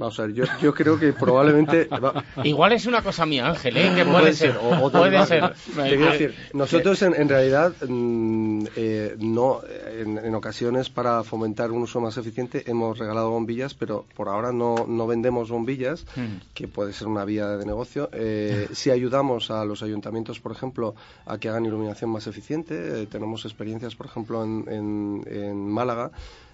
Vamos 0.00 0.18
a 0.18 0.22
ver, 0.22 0.32
yo, 0.32 0.44
yo 0.62 0.72
creo 0.72 0.98
que 0.98 1.12
probablemente... 1.12 1.86
Igual 2.44 2.72
es 2.72 2.86
una 2.86 3.02
cosa 3.02 3.26
mía, 3.26 3.46
Ángel, 3.46 3.76
¿eh? 3.76 3.92
que 3.94 4.06
puede, 4.06 4.32
ser. 4.32 4.56
O, 4.56 4.90
puede 4.90 5.26
ser. 5.26 5.54
decir, 5.76 6.34
nosotros 6.54 7.02
en, 7.02 7.28
realidad 7.28 7.74
mm, 7.86 8.64
eh, 8.76 9.14
no, 9.18 9.60
en, 9.66 10.34
ocasiones 10.34 10.88
para 10.88 11.22
fomentar 11.22 11.70
un 11.70 11.82
uso 11.82 12.00
más 12.00 12.16
eficiente 12.16 12.64
hemos 12.66 12.98
regalado 12.98 13.28
bombillas, 13.28 13.74
pero 13.74 14.06
por 14.16 14.30
ahora 14.30 14.52
no, 14.52 14.86
no 14.88 15.06
vendemos 15.06 15.50
bombillas, 15.50 16.06
hmm. 16.16 16.54
que 16.54 16.66
puede 16.66 16.94
ser 16.94 17.06
una 17.06 17.26
vía 17.26 17.48
de 17.48 17.66
negocio. 17.66 18.08
Eh, 18.14 18.68
si 18.72 18.90
ayudamos 18.90 19.50
a 19.50 19.66
los 19.66 19.82
ayuntamientos, 19.82 20.40
por 20.40 20.52
ejemplo, 20.52 20.94
a 21.26 21.36
que 21.36 21.50
hagan 21.50 21.66
iluminación 21.66 22.08
más 22.08 22.26
eficiente, 22.26 23.02
eh, 23.02 23.06
tenemos 23.06 23.44
experiencias, 23.44 23.94
por 23.96 24.06
ejemplo, 24.06 24.42
en, 24.44 24.64
en, 24.66 25.24
en 25.30 25.68
Málaga, 25.68 26.10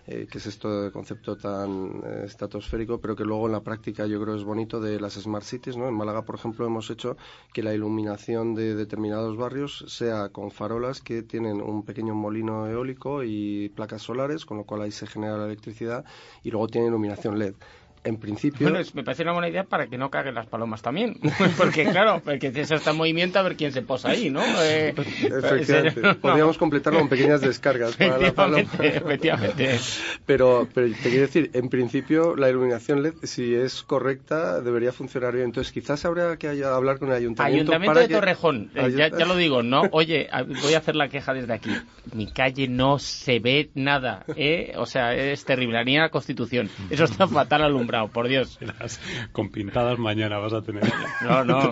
eh, 0.06 0.26
que 0.30 0.38
es 0.38 0.46
esto 0.46 0.82
de 0.82 0.92
concepto 0.92 1.36
tan 1.36 2.02
eh, 2.04 2.22
estratosférico, 2.24 3.00
pero 3.00 3.16
que 3.16 3.24
luego 3.24 3.46
en 3.46 3.52
la 3.52 3.62
práctica 3.62 4.06
yo 4.06 4.20
creo 4.22 4.36
es 4.36 4.44
bonito 4.44 4.80
de 4.80 5.00
las 5.00 5.14
smart 5.14 5.44
cities. 5.44 5.76
¿no? 5.76 5.88
En 5.88 5.94
Málaga, 5.94 6.22
por 6.22 6.36
ejemplo, 6.36 6.66
hemos 6.66 6.90
hecho 6.90 7.16
que 7.52 7.62
la 7.62 7.74
iluminación 7.74 8.54
de 8.54 8.74
determinados 8.74 9.36
barrios 9.36 9.84
sea 9.88 10.28
con 10.28 10.50
farolas 10.50 11.00
que 11.00 11.22
tienen 11.22 11.60
un 11.60 11.84
pequeño 11.84 12.14
molino 12.14 12.66
eólico 12.66 13.24
y 13.24 13.70
placas 13.70 14.02
solares, 14.02 14.46
con 14.46 14.58
lo 14.58 14.64
cual 14.64 14.82
ahí 14.82 14.92
se 14.92 15.06
genera 15.06 15.36
la 15.36 15.46
electricidad 15.46 16.04
y 16.42 16.50
luego 16.50 16.68
tiene 16.68 16.86
iluminación 16.86 17.38
LED 17.38 17.54
en 18.06 18.18
principio. 18.18 18.70
Bueno, 18.70 18.84
me 18.94 19.02
parece 19.02 19.24
una 19.24 19.32
buena 19.32 19.48
idea 19.48 19.64
para 19.64 19.88
que 19.88 19.98
no 19.98 20.10
caguen 20.10 20.34
las 20.34 20.46
palomas 20.46 20.80
también. 20.80 21.18
Porque, 21.56 21.84
claro, 21.86 22.22
porque 22.24 22.52
si 22.52 22.60
eso 22.60 22.76
está 22.76 22.90
en 22.90 22.96
movimiento, 22.96 23.38
a 23.38 23.42
ver 23.42 23.56
quién 23.56 23.72
se 23.72 23.82
posa 23.82 24.10
ahí, 24.10 24.30
¿no? 24.30 24.42
Eh, 24.62 24.94
efectivamente. 24.96 26.14
Podríamos 26.14 26.58
completarlo 26.58 27.00
con 27.00 27.08
pequeñas 27.08 27.40
descargas 27.40 27.96
para 27.96 28.18
la 28.18 28.32
paloma. 28.32 28.68
Efectivamente. 28.78 29.78
Pero, 30.24 30.68
pero 30.72 30.88
te 30.88 31.08
quiero 31.08 31.22
decir, 31.22 31.50
en 31.52 31.68
principio, 31.68 32.36
la 32.36 32.48
iluminación 32.48 33.02
LED, 33.02 33.14
si 33.24 33.54
es 33.54 33.82
correcta, 33.82 34.60
debería 34.60 34.92
funcionar 34.92 35.34
bien. 35.34 35.46
Entonces, 35.46 35.72
quizás 35.72 36.04
habría 36.04 36.36
que 36.36 36.48
hablar 36.64 36.98
con 36.98 37.08
el 37.08 37.14
ayuntamiento. 37.14 37.72
Ayuntamiento 37.72 38.00
de 38.00 38.08
Torrejón, 38.08 38.70
eh, 38.74 38.92
ya, 38.96 39.08
ya, 39.08 39.24
lo 39.24 39.36
digo, 39.36 39.62
¿no? 39.62 39.82
Oye, 39.92 40.28
voy 40.62 40.74
a 40.74 40.78
hacer 40.78 40.96
la 40.96 41.08
queja 41.08 41.34
desde 41.34 41.52
aquí. 41.52 41.70
Mi 42.14 42.30
calle 42.30 42.68
no 42.68 42.98
se 42.98 43.38
ve 43.40 43.70
nada, 43.74 44.24
¿eh? 44.36 44.74
O 44.76 44.86
sea, 44.86 45.14
es 45.14 45.44
terrible. 45.44 45.84
Ni 45.84 45.96
la 45.96 46.10
Constitución. 46.10 46.68
Eso 46.90 47.04
está 47.04 47.26
fatal 47.26 47.62
alumbrado 47.62 47.95
por 48.12 48.28
Dios. 48.28 48.58
Con 49.32 49.50
pintadas 49.50 49.98
mañana 49.98 50.38
vas 50.38 50.52
a 50.52 50.62
tener. 50.62 50.84
No, 51.22 51.44
no. 51.44 51.70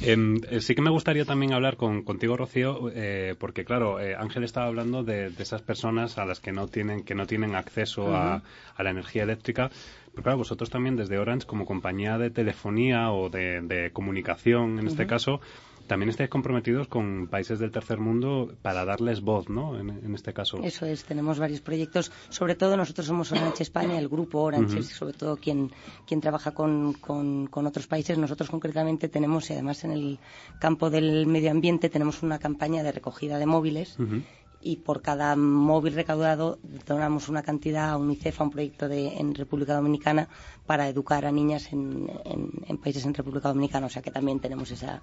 Em, 0.00 0.40
eh, 0.50 0.60
sí 0.60 0.74
que 0.74 0.82
me 0.82 0.90
gustaría 0.90 1.24
también 1.24 1.52
hablar 1.52 1.76
con, 1.76 2.02
contigo, 2.02 2.36
Rocío, 2.36 2.90
eh, 2.92 3.34
porque 3.38 3.64
claro, 3.64 4.00
eh, 4.00 4.14
Ángel 4.16 4.44
estaba 4.44 4.66
hablando 4.66 5.02
de, 5.02 5.26
esas 5.38 5.62
personas 5.62 6.18
a 6.18 6.24
las 6.24 6.40
que 6.40 6.52
no 6.52 6.68
tienen, 6.68 7.04
que 7.04 7.14
no 7.14 7.26
tienen 7.26 7.54
acceso 7.54 8.14
a, 8.14 8.42
la 8.78 8.90
energía 8.90 9.22
eléctrica. 9.22 9.70
Pero 10.10 10.22
claro, 10.22 10.38
vosotros 10.38 10.70
también 10.70 10.96
desde 10.96 11.18
Orange, 11.18 11.46
como 11.46 11.66
compañía 11.66 12.18
de 12.18 12.30
telefonía 12.30 13.10
o 13.10 13.30
de, 13.30 13.90
comunicación, 13.92 14.78
en 14.78 14.86
este 14.86 15.06
caso, 15.06 15.40
también 15.86 16.08
estáis 16.08 16.30
comprometidos 16.30 16.88
con 16.88 17.28
países 17.28 17.58
del 17.58 17.70
tercer 17.70 17.98
mundo 17.98 18.56
para 18.62 18.84
darles 18.84 19.20
voz, 19.20 19.48
¿no? 19.48 19.78
En, 19.78 20.14
este 20.14 20.32
caso. 20.32 20.58
Eso 20.62 20.86
es, 20.86 21.04
tenemos 21.04 21.38
varios 21.38 21.60
proyectos. 21.60 22.10
Sobre 22.28 22.54
todo 22.54 22.76
nosotros 22.76 23.06
somos 23.06 23.32
Orange 23.32 23.62
España, 23.62 23.98
el 23.98 24.08
grupo 24.08 24.40
Orange 24.40 24.78
es 24.78 24.88
sobre 24.88 25.14
todo 25.14 25.36
quien, 25.36 25.70
quien 26.06 26.20
trabaja 26.20 26.52
con, 26.52 26.94
con, 26.94 27.46
con, 27.48 27.66
otros 27.66 27.86
países. 27.86 28.16
Nosotros 28.16 28.50
concretamente 28.50 29.08
tenemos, 29.08 29.50
y 29.50 29.54
además 29.54 29.84
en 29.84 29.92
el 29.92 30.18
campo 30.58 30.90
del 30.90 31.26
medio 31.26 31.50
ambiente, 31.50 31.88
tenemos 31.88 32.22
una 32.22 32.38
campaña 32.38 32.82
de 32.82 32.92
recogida 32.92 33.38
de 33.38 33.46
móviles 33.46 33.98
y 34.64 34.76
por 34.76 35.02
cada 35.02 35.36
móvil 35.36 35.94
recaudado 35.94 36.58
donamos 36.86 37.28
una 37.28 37.42
cantidad 37.42 37.90
a 37.90 37.96
UNICEF 37.98 38.40
a 38.40 38.44
un 38.44 38.50
proyecto 38.50 38.88
de, 38.88 39.18
en 39.18 39.34
República 39.34 39.74
Dominicana 39.74 40.28
para 40.66 40.88
educar 40.88 41.26
a 41.26 41.30
niñas 41.30 41.70
en, 41.72 42.08
países 42.82 43.04
en 43.04 43.14
República 43.14 43.48
Dominicana. 43.48 43.86
O 43.86 43.90
sea 43.90 44.02
que 44.02 44.10
también 44.10 44.40
tenemos 44.40 44.70
esa, 44.70 45.02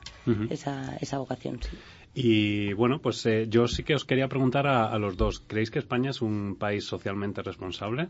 esa, 0.49 0.97
esa 0.97 1.19
vocación. 1.19 1.59
Sí. 1.61 1.77
Y 2.13 2.73
bueno, 2.73 2.99
pues 2.99 3.25
eh, 3.25 3.47
yo 3.47 3.67
sí 3.67 3.83
que 3.83 3.95
os 3.95 4.03
quería 4.03 4.27
preguntar 4.27 4.67
a, 4.67 4.97
los 4.97 5.15
dos. 5.15 5.39
¿Creéis 5.47 5.71
que 5.71 5.79
España 5.79 6.09
es 6.09 6.21
un 6.21 6.57
país 6.57 6.85
socialmente 6.85 7.41
responsable? 7.41 8.09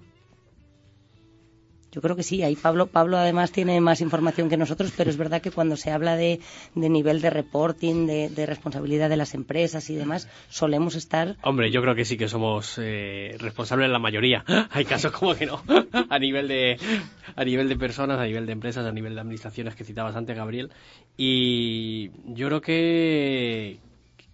Yo 1.91 2.01
creo 2.01 2.15
que 2.15 2.23
sí. 2.23 2.41
Ahí 2.41 2.55
Pablo, 2.55 2.87
Pablo 2.87 3.17
además 3.17 3.51
tiene 3.51 3.81
más 3.81 3.99
información 3.99 4.49
que 4.49 4.55
nosotros, 4.55 4.93
pero 4.95 5.09
es 5.09 5.17
verdad 5.17 5.41
que 5.41 5.51
cuando 5.51 5.75
se 5.75 5.91
habla 5.91 6.15
de, 6.15 6.39
nivel 6.73 7.21
de 7.21 7.29
reporting, 7.29 8.07
de, 8.07 8.45
responsabilidad 8.45 9.09
de 9.09 9.17
las 9.17 9.33
empresas 9.33 9.89
y 9.89 9.95
demás, 9.95 10.29
solemos 10.49 10.95
estar. 10.95 11.35
Hombre, 11.43 11.69
yo 11.69 11.81
creo 11.81 11.93
que 11.93 12.05
sí 12.05 12.17
que 12.17 12.29
somos 12.29 12.77
eh, 12.81 13.35
responsables 13.39 13.89
la 13.89 13.99
mayoría. 13.99 14.45
Hay 14.71 14.85
casos 14.85 15.11
como 15.11 15.35
que 15.35 15.45
no. 15.45 15.61
a 16.09 16.19
nivel 16.19 16.47
de 16.47 16.77
a 17.35 17.43
nivel 17.43 17.67
de 17.67 17.75
personas, 17.75 18.19
a 18.19 18.23
nivel 18.23 18.45
de 18.45 18.53
empresas, 18.53 18.85
a 18.85 18.91
nivel 18.91 19.15
de 19.15 19.21
administraciones 19.21 19.75
que 19.75 19.83
citabas 19.83 20.15
antes, 20.15 20.35
Gabriel. 20.35 20.71
Y 21.17 22.11
yo 22.33 22.47
creo 22.47 22.61
que 22.61 23.79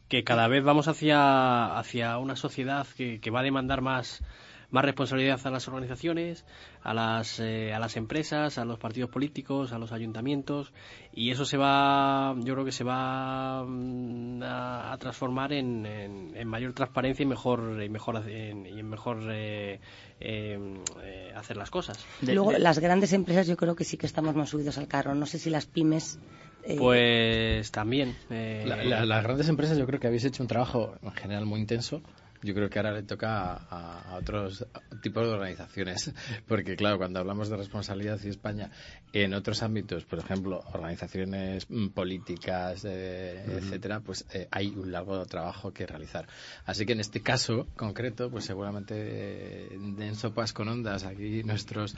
que 0.08 0.24
cada 0.24 0.48
vez 0.48 0.64
vamos 0.64 0.88
hacia, 0.88 1.78
hacia 1.78 2.18
una 2.18 2.38
sociedad 2.38 2.88
que 2.96 3.30
va 3.30 3.42
a 3.42 3.44
demandar 3.44 3.82
más, 3.82 4.24
más 4.70 4.84
responsabilidad 4.84 5.40
a 5.46 5.50
las 5.50 5.68
organizaciones, 5.68 6.46
a 6.84 6.94
las, 6.94 7.40
eh, 7.40 7.74
a 7.74 7.80
las 7.80 7.96
empresas, 7.96 8.58
a 8.58 8.66
los 8.66 8.78
partidos 8.80 9.10
políticos, 9.10 9.72
a 9.72 9.80
los 9.80 9.92
ayuntamientos 9.92 10.74
y 11.14 11.32
eso 11.32 11.46
se 11.46 11.58
va, 11.58 12.36
yo 12.40 12.54
creo 12.54 12.66
que 12.66 12.72
se 12.72 12.84
va 12.84 13.64
mm, 13.66 14.42
a, 14.44 14.98
transformar 15.00 15.54
en, 15.54 15.86
en, 15.86 16.48
mayor 16.48 16.74
transparencia 16.74 17.24
y 17.24 17.28
mejor 17.28 17.82
y 17.82 17.90
mejor 17.90 18.28
en, 18.30 18.66
y 18.66 18.80
en 18.80 18.90
mejor 18.90 19.20
eh, 19.32 19.80
em, 20.20 20.82
eh, 21.04 21.32
hacer 21.36 21.56
las 21.56 21.70
cosas. 21.70 22.04
Luego 22.22 22.52
las 22.52 22.80
grandes 22.80 23.14
empresas 23.14 23.48
yo 23.48 23.56
creo 23.56 23.76
que 23.76 23.84
sí 23.84 23.98
que 23.98 24.06
estamos 24.06 24.36
más 24.36 24.50
subidos 24.50 24.78
al 24.78 24.88
carro. 24.88 25.16
No 25.16 25.26
sé 25.26 25.40
si 25.40 25.50
las 25.50 25.66
pymes 25.66 26.20
eh, 26.68 26.76
pues 26.78 27.72
también. 27.72 28.16
Eh, 28.30 28.66
las 28.66 29.24
grandes 29.24 29.48
empresas 29.48 29.78
yo 29.78 29.86
creo 29.86 30.02
que 30.02 30.08
habéis 30.08 30.26
hecho 30.26 30.44
un 30.44 30.48
trabajo 30.48 30.96
en 31.02 31.12
general 31.12 31.46
muy 31.46 31.62
intenso 31.62 32.02
yo 32.44 32.54
creo 32.54 32.70
que 32.70 32.80
ahora 32.80 32.92
le 32.92 33.04
toca 33.04 33.54
a, 33.54 34.18
otros 34.18 34.66
tipos 35.02 35.26
de 35.26 35.34
organizaciones, 35.34 36.14
porque 36.48 36.76
claro, 36.76 36.98
cuando 36.98 37.20
hablamos 37.20 37.50
de 37.50 37.58
responsabilidad 37.58 38.20
y 38.24 38.30
España 38.30 38.72
en 39.14 39.34
otros 39.34 39.64
ámbitos, 39.64 40.06
por 40.06 40.20
ejemplo, 40.20 40.64
organizaciones 40.74 41.70
mm, 41.70 41.88
políticas, 41.90 42.86
eh, 42.86 43.44
etcétera, 43.48 44.02
pues 44.02 44.26
eh, 44.34 44.48
hay 44.52 44.70
un 44.70 44.92
largo 44.92 45.26
trabajo 45.26 45.72
que 45.72 45.88
realizar. 45.88 46.28
Así 46.66 46.86
que 46.86 46.94
en 46.94 47.00
este 47.00 47.22
caso 47.22 47.68
concreto, 47.76 48.30
pues 48.30 48.46
seguramente 48.46 48.96
eh, 48.98 49.78
den 49.80 50.16
sopas 50.16 50.54
con 50.54 50.68
ondas 50.68 51.04
aquí 51.04 51.44
nuestros 51.44 51.96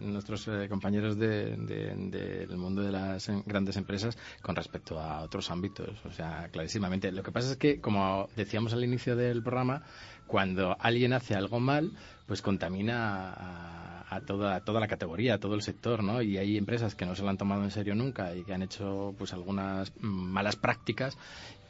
nuestros 0.00 0.48
compañeros 0.68 1.18
del 1.18 2.56
mundo 2.56 2.82
de 2.82 2.92
las 2.92 3.30
grandes 3.46 3.76
empresas 3.76 4.16
con 4.42 4.54
respecto 4.54 4.98
a 5.00 5.22
otros 5.22 5.50
ámbitos, 5.50 6.04
o 6.04 6.12
sea, 6.12 6.48
clarísimamente. 6.50 7.10
Lo 7.12 7.22
que 7.22 7.32
pasa 7.32 7.52
es 7.52 7.56
que, 7.56 7.80
como 7.80 8.28
decíamos 8.36 8.72
al 8.72 8.84
inicio 8.84 8.93
del 9.16 9.42
programa, 9.42 9.82
cuando 10.26 10.76
alguien 10.80 11.12
hace 11.12 11.34
algo 11.34 11.60
mal, 11.60 11.92
pues 12.26 12.42
contamina 12.42 13.34
a, 14.08 14.20
toda, 14.26 14.60
toda 14.60 14.80
la 14.80 14.88
categoría, 14.88 15.34
a 15.34 15.38
todo 15.38 15.54
el 15.54 15.62
sector, 15.62 16.02
¿no? 16.02 16.22
Y 16.22 16.38
hay 16.38 16.56
empresas 16.56 16.94
que 16.94 17.06
no 17.06 17.14
se 17.14 17.22
lo 17.22 17.28
han 17.28 17.36
tomado 17.36 17.64
en 17.64 17.70
serio 17.70 17.94
nunca 17.94 18.34
y 18.34 18.44
que 18.44 18.54
han 18.54 18.62
hecho 18.62 19.14
pues 19.18 19.32
algunas 19.32 19.92
malas 20.00 20.56
prácticas 20.56 21.18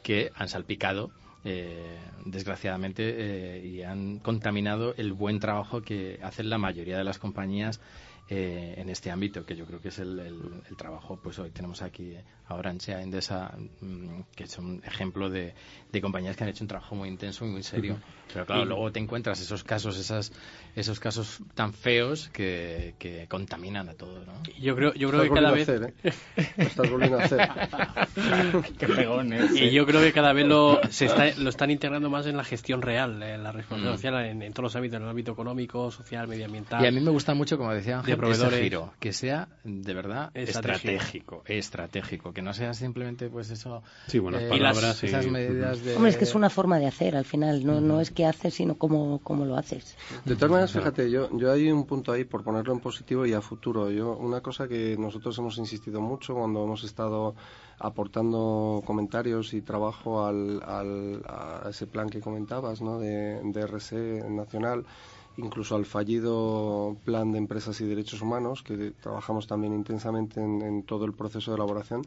que 0.02 0.30
han 0.36 0.48
salpicado 0.48 1.10
eh, 1.44 1.98
desgraciadamente 2.24 3.02
eh, 3.04 3.66
y 3.66 3.82
han 3.82 4.18
contaminado 4.18 4.94
el 4.96 5.12
buen 5.12 5.40
trabajo 5.40 5.82
que 5.82 6.18
hacen 6.22 6.48
la 6.48 6.58
mayoría 6.58 6.96
de 6.96 7.04
las 7.04 7.18
compañías 7.18 7.80
eh, 8.26 8.74
en 8.78 8.88
este 8.88 9.10
ámbito, 9.10 9.44
que 9.44 9.54
yo 9.54 9.66
creo 9.66 9.80
que 9.80 9.88
es 9.88 9.98
el, 9.98 10.18
el, 10.18 10.76
trabajo, 10.78 11.20
pues 11.22 11.38
hoy 11.38 11.50
tenemos 11.50 11.82
aquí 11.82 12.16
ahora 12.46 12.70
en 12.70 12.80
SEA 12.80 13.02
Endesa, 13.02 13.54
mm, 13.82 14.20
que 14.34 14.44
es 14.44 14.58
un 14.58 14.82
ejemplo 14.86 15.28
de, 15.28 15.54
de, 15.92 16.00
compañías 16.00 16.34
que 16.34 16.44
han 16.44 16.48
hecho 16.48 16.64
un 16.64 16.68
trabajo 16.68 16.94
muy 16.94 17.10
intenso 17.10 17.44
y 17.44 17.48
muy 17.48 17.62
serio. 17.62 17.98
Pero 18.32 18.46
claro, 18.46 18.64
luego 18.64 18.90
te 18.90 18.98
encuentras 18.98 19.42
esos 19.42 19.62
casos, 19.62 19.98
esas, 19.98 20.32
esos 20.74 21.00
casos 21.00 21.42
tan 21.54 21.74
feos 21.74 22.30
que, 22.30 22.94
que 22.98 23.26
contaminan 23.28 23.90
a 23.90 23.94
todo, 23.94 24.24
¿no? 24.24 24.32
Yo 24.58 24.74
creo, 24.74 24.94
yo 24.94 25.10
creo 25.10 25.22
que 25.24 25.30
cada 25.30 25.50
vez... 25.50 25.68
¿eh? 25.68 25.94
Estás 26.56 26.90
volviendo 26.90 27.18
a 27.18 27.24
hacer. 27.24 27.46
Qué 28.78 28.88
pegón, 28.88 29.34
¿eh? 29.34 29.48
Y 29.52 29.70
yo 29.70 29.84
creo 29.84 30.00
que 30.00 30.14
cada 30.14 30.32
vez 30.32 30.46
lo, 30.46 30.80
se 30.88 31.06
está, 31.06 31.30
lo 31.36 31.50
están 31.50 31.70
integrando 31.70 32.08
más 32.08 32.26
en 32.26 32.38
la 32.38 32.44
gestión 32.44 32.80
real, 32.80 33.22
en 33.22 33.42
la 33.42 33.52
responsabilidad 33.52 33.92
mm. 33.92 33.96
social, 33.96 34.42
en, 34.42 34.52
todos 34.54 34.64
los 34.64 34.76
ámbitos, 34.76 34.96
en 34.96 35.02
el 35.02 35.10
ámbito 35.10 35.32
económico, 35.32 35.90
social, 35.90 36.26
medioambiental. 36.26 36.82
Y 36.82 36.86
a 36.86 36.90
mí 36.90 37.00
me 37.00 37.10
gusta 37.10 37.34
mucho, 37.34 37.58
como 37.58 37.72
decía 37.72 38.02
proveedores. 38.16 38.72
que 38.98 39.12
sea 39.12 39.48
de 39.64 39.94
verdad 39.94 40.30
estratégico, 40.34 41.42
estratégico, 41.46 42.32
que 42.32 42.42
no 42.42 42.54
sea 42.54 42.74
simplemente 42.74 43.28
pues 43.28 43.50
eso. 43.50 43.82
Sí, 44.06 44.18
buenas 44.18 44.42
eh, 44.42 44.48
palabras. 44.48 45.02
esas 45.02 45.26
medidas 45.26 45.84
de... 45.84 45.96
Hombre, 45.96 46.10
es 46.10 46.16
que 46.16 46.24
es 46.24 46.34
una 46.34 46.50
forma 46.50 46.78
de 46.78 46.86
hacer 46.86 47.16
al 47.16 47.24
final, 47.24 47.64
no, 47.64 47.80
no 47.80 48.00
es 48.00 48.10
que 48.10 48.26
haces, 48.26 48.54
sino 48.54 48.76
cómo, 48.76 49.20
cómo 49.22 49.44
lo 49.44 49.56
haces. 49.56 49.96
De 50.24 50.34
todas 50.34 50.50
maneras, 50.50 50.72
fíjate, 50.72 51.10
yo, 51.10 51.36
yo 51.36 51.52
hay 51.52 51.70
un 51.70 51.86
punto 51.86 52.12
ahí 52.12 52.24
por 52.24 52.42
ponerlo 52.42 52.72
en 52.72 52.80
positivo 52.80 53.26
y 53.26 53.32
a 53.32 53.40
futuro. 53.40 53.90
Yo, 53.90 54.16
una 54.16 54.40
cosa 54.40 54.68
que 54.68 54.96
nosotros 54.98 55.36
hemos 55.38 55.58
insistido 55.58 56.00
mucho 56.00 56.34
cuando 56.34 56.64
hemos 56.64 56.84
estado 56.84 57.34
aportando 57.78 58.82
comentarios 58.84 59.52
y 59.54 59.62
trabajo 59.62 60.24
al, 60.24 60.62
al, 60.62 61.22
a 61.26 61.68
ese 61.70 61.86
plan 61.86 62.08
que 62.08 62.20
comentabas, 62.20 62.80
¿no? 62.80 62.98
de, 62.98 63.40
de 63.42 63.60
RC 63.60 64.24
nacional 64.30 64.84
incluso 65.36 65.76
al 65.76 65.84
fallido 65.84 66.96
plan 67.04 67.32
de 67.32 67.38
empresas 67.38 67.80
y 67.80 67.86
derechos 67.86 68.22
humanos, 68.22 68.62
que 68.62 68.92
trabajamos 69.00 69.46
también 69.46 69.72
intensamente 69.74 70.40
en, 70.40 70.82
todo 70.84 71.04
el 71.04 71.12
proceso 71.12 71.50
de 71.50 71.56
elaboración. 71.56 72.02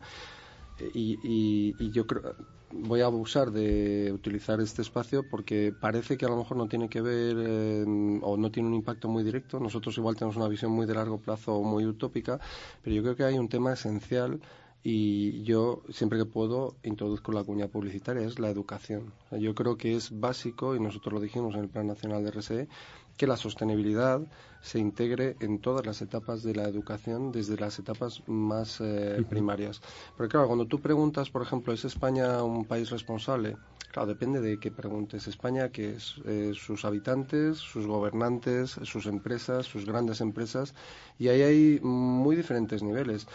Y, 0.93 1.91
yo 1.91 2.05
creo, 2.05 2.35
voy 2.71 3.01
a 3.01 3.05
abusar 3.05 3.51
de 3.51 4.11
utilizar 4.13 4.61
este 4.61 4.81
espacio 4.81 5.27
porque 5.27 5.73
parece 5.77 6.17
que 6.17 6.25
a 6.25 6.29
lo 6.29 6.37
mejor 6.37 6.57
no 6.57 6.67
tiene 6.67 6.87
que 6.87 7.01
ver 7.01 7.85
o 8.21 8.37
no 8.37 8.51
tiene 8.51 8.69
un 8.69 8.75
impacto 8.75 9.07
muy 9.07 9.23
directo. 9.23 9.59
Nosotros 9.59 9.97
igual 9.97 10.15
tenemos 10.15 10.35
una 10.35 10.47
visión 10.47 10.71
muy 10.71 10.85
de 10.85 10.93
largo 10.93 11.17
plazo 11.17 11.55
o 11.55 11.63
muy 11.63 11.85
utópica, 11.85 12.39
pero 12.83 12.95
yo 12.95 13.01
creo 13.01 13.15
que 13.15 13.23
hay 13.23 13.37
un 13.37 13.49
tema 13.49 13.73
esencial 13.73 14.39
y 14.89 15.43
yo 15.43 15.83
siempre 15.89 16.17
que 16.17 16.23
puedo 16.23 16.77
introduzco 16.81 17.33
la 17.33 17.43
cuña 17.43 17.67
publicitaria, 17.67 18.25
es 18.25 18.39
la 18.39 18.49
educación. 18.49 19.11
Yo 19.31 19.53
creo 19.53 19.75
que 19.75 19.97
es 19.97 20.17
básico, 20.17 20.77
y 20.77 20.79
nosotros 20.79 21.13
lo 21.13 21.19
dijimos 21.19 21.55
en 21.55 21.63
el 21.63 21.67
Plan 21.67 21.87
Nacional 21.87 22.23
de 22.23 22.31
RSE, 22.31 22.69
que 23.17 23.27
la 23.27 23.35
sostenibilidad 23.35 24.21
se 24.61 24.79
integre 24.79 25.35
en 25.41 25.59
todas 25.59 25.85
las 25.85 26.01
etapas 26.01 26.41
de 26.41 26.55
la 26.55 26.69
educación, 26.69 27.33
desde 27.33 27.57
las 27.57 27.77
etapas 27.79 28.23
más 28.27 28.79
eh, 28.79 29.21
primarias. 29.29 29.81
Porque 30.15 30.31
claro, 30.31 30.47
cuando 30.47 30.67
tú 30.67 30.79
preguntas, 30.79 31.29
por 31.29 31.41
ejemplo, 31.41 31.73
¿es 31.73 31.83
España 31.83 32.41
un 32.41 32.63
país 32.63 32.89
responsable? 32.89 33.57
Claro, 33.91 34.07
depende 34.07 34.39
de 34.41 34.59
qué 34.59 34.71
preguntes. 34.71 35.27
España, 35.27 35.69
que 35.69 35.95
es 35.95 36.15
eh, 36.25 36.51
sus 36.53 36.85
habitantes, 36.85 37.57
sus 37.57 37.87
gobernantes, 37.87 38.79
sus 38.83 39.05
empresas, 39.05 39.65
sus 39.65 39.85
grandes 39.85 40.21
empresas, 40.21 40.75
y 41.19 41.27
ahí 41.29 41.41
hay 41.41 41.79
muy 41.81 42.35
diferentes 42.35 42.83
niveles. 42.83 43.27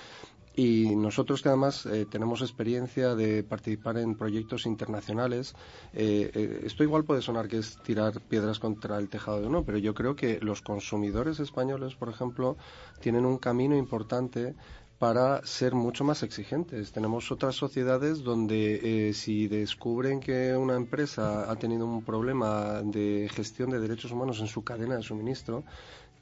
Y 0.55 0.95
nosotros 0.97 1.41
que 1.41 1.49
además 1.49 1.87
eh, 1.87 2.07
tenemos 2.11 2.43
experiencia 2.43 3.15
de 3.15 3.43
participar 3.43 3.97
en 3.97 4.17
proyectos 4.17 4.67
internacionales, 4.67 5.55
eh, 5.95 6.31
eh, 6.35 6.61
esto 6.65 6.85
igual 6.85 7.05
puede 7.05 7.23
sonar 7.23 7.49
que 7.49 7.59
es 7.59 7.79
tirar 7.83 8.21
piedras 8.21 8.59
contra 8.59 8.99
el 8.99 9.09
tejado 9.09 9.41
de 9.41 9.47
uno, 9.47 9.65
pero 9.65 9.79
yo 9.79 9.95
creo 9.95 10.15
que 10.15 10.41
los 10.41 10.61
consumidores 10.61 11.41
españoles, 11.41 11.95
por 11.95 12.11
ejemplo, 12.11 12.59
tienen 13.01 13.25
un 13.25 13.39
camino 13.39 13.77
importante 13.77 14.55
para 14.99 15.45
ser 15.45 15.75
mucho 15.75 16.05
más 16.05 16.23
exigentes. 16.23 16.93
Tenemos 16.93 17.33
otras 17.33 17.57
sociedades 17.57 18.23
donde 18.23 19.11
si 19.15 19.49
descubren 19.49 20.21
que 20.21 20.55
una 20.55 20.77
empresa 20.77 21.51
ha 21.51 21.57
tenido 21.57 21.87
un 21.87 22.05
problema 22.05 22.83
de 22.83 23.29
gestión 23.35 23.71
de 23.71 23.81
derechos 23.81 24.13
humanos 24.13 24.39
en 24.39 24.47
su 24.47 24.63
cadena 24.63 24.95
de 24.95 25.03
suministro, 25.03 25.65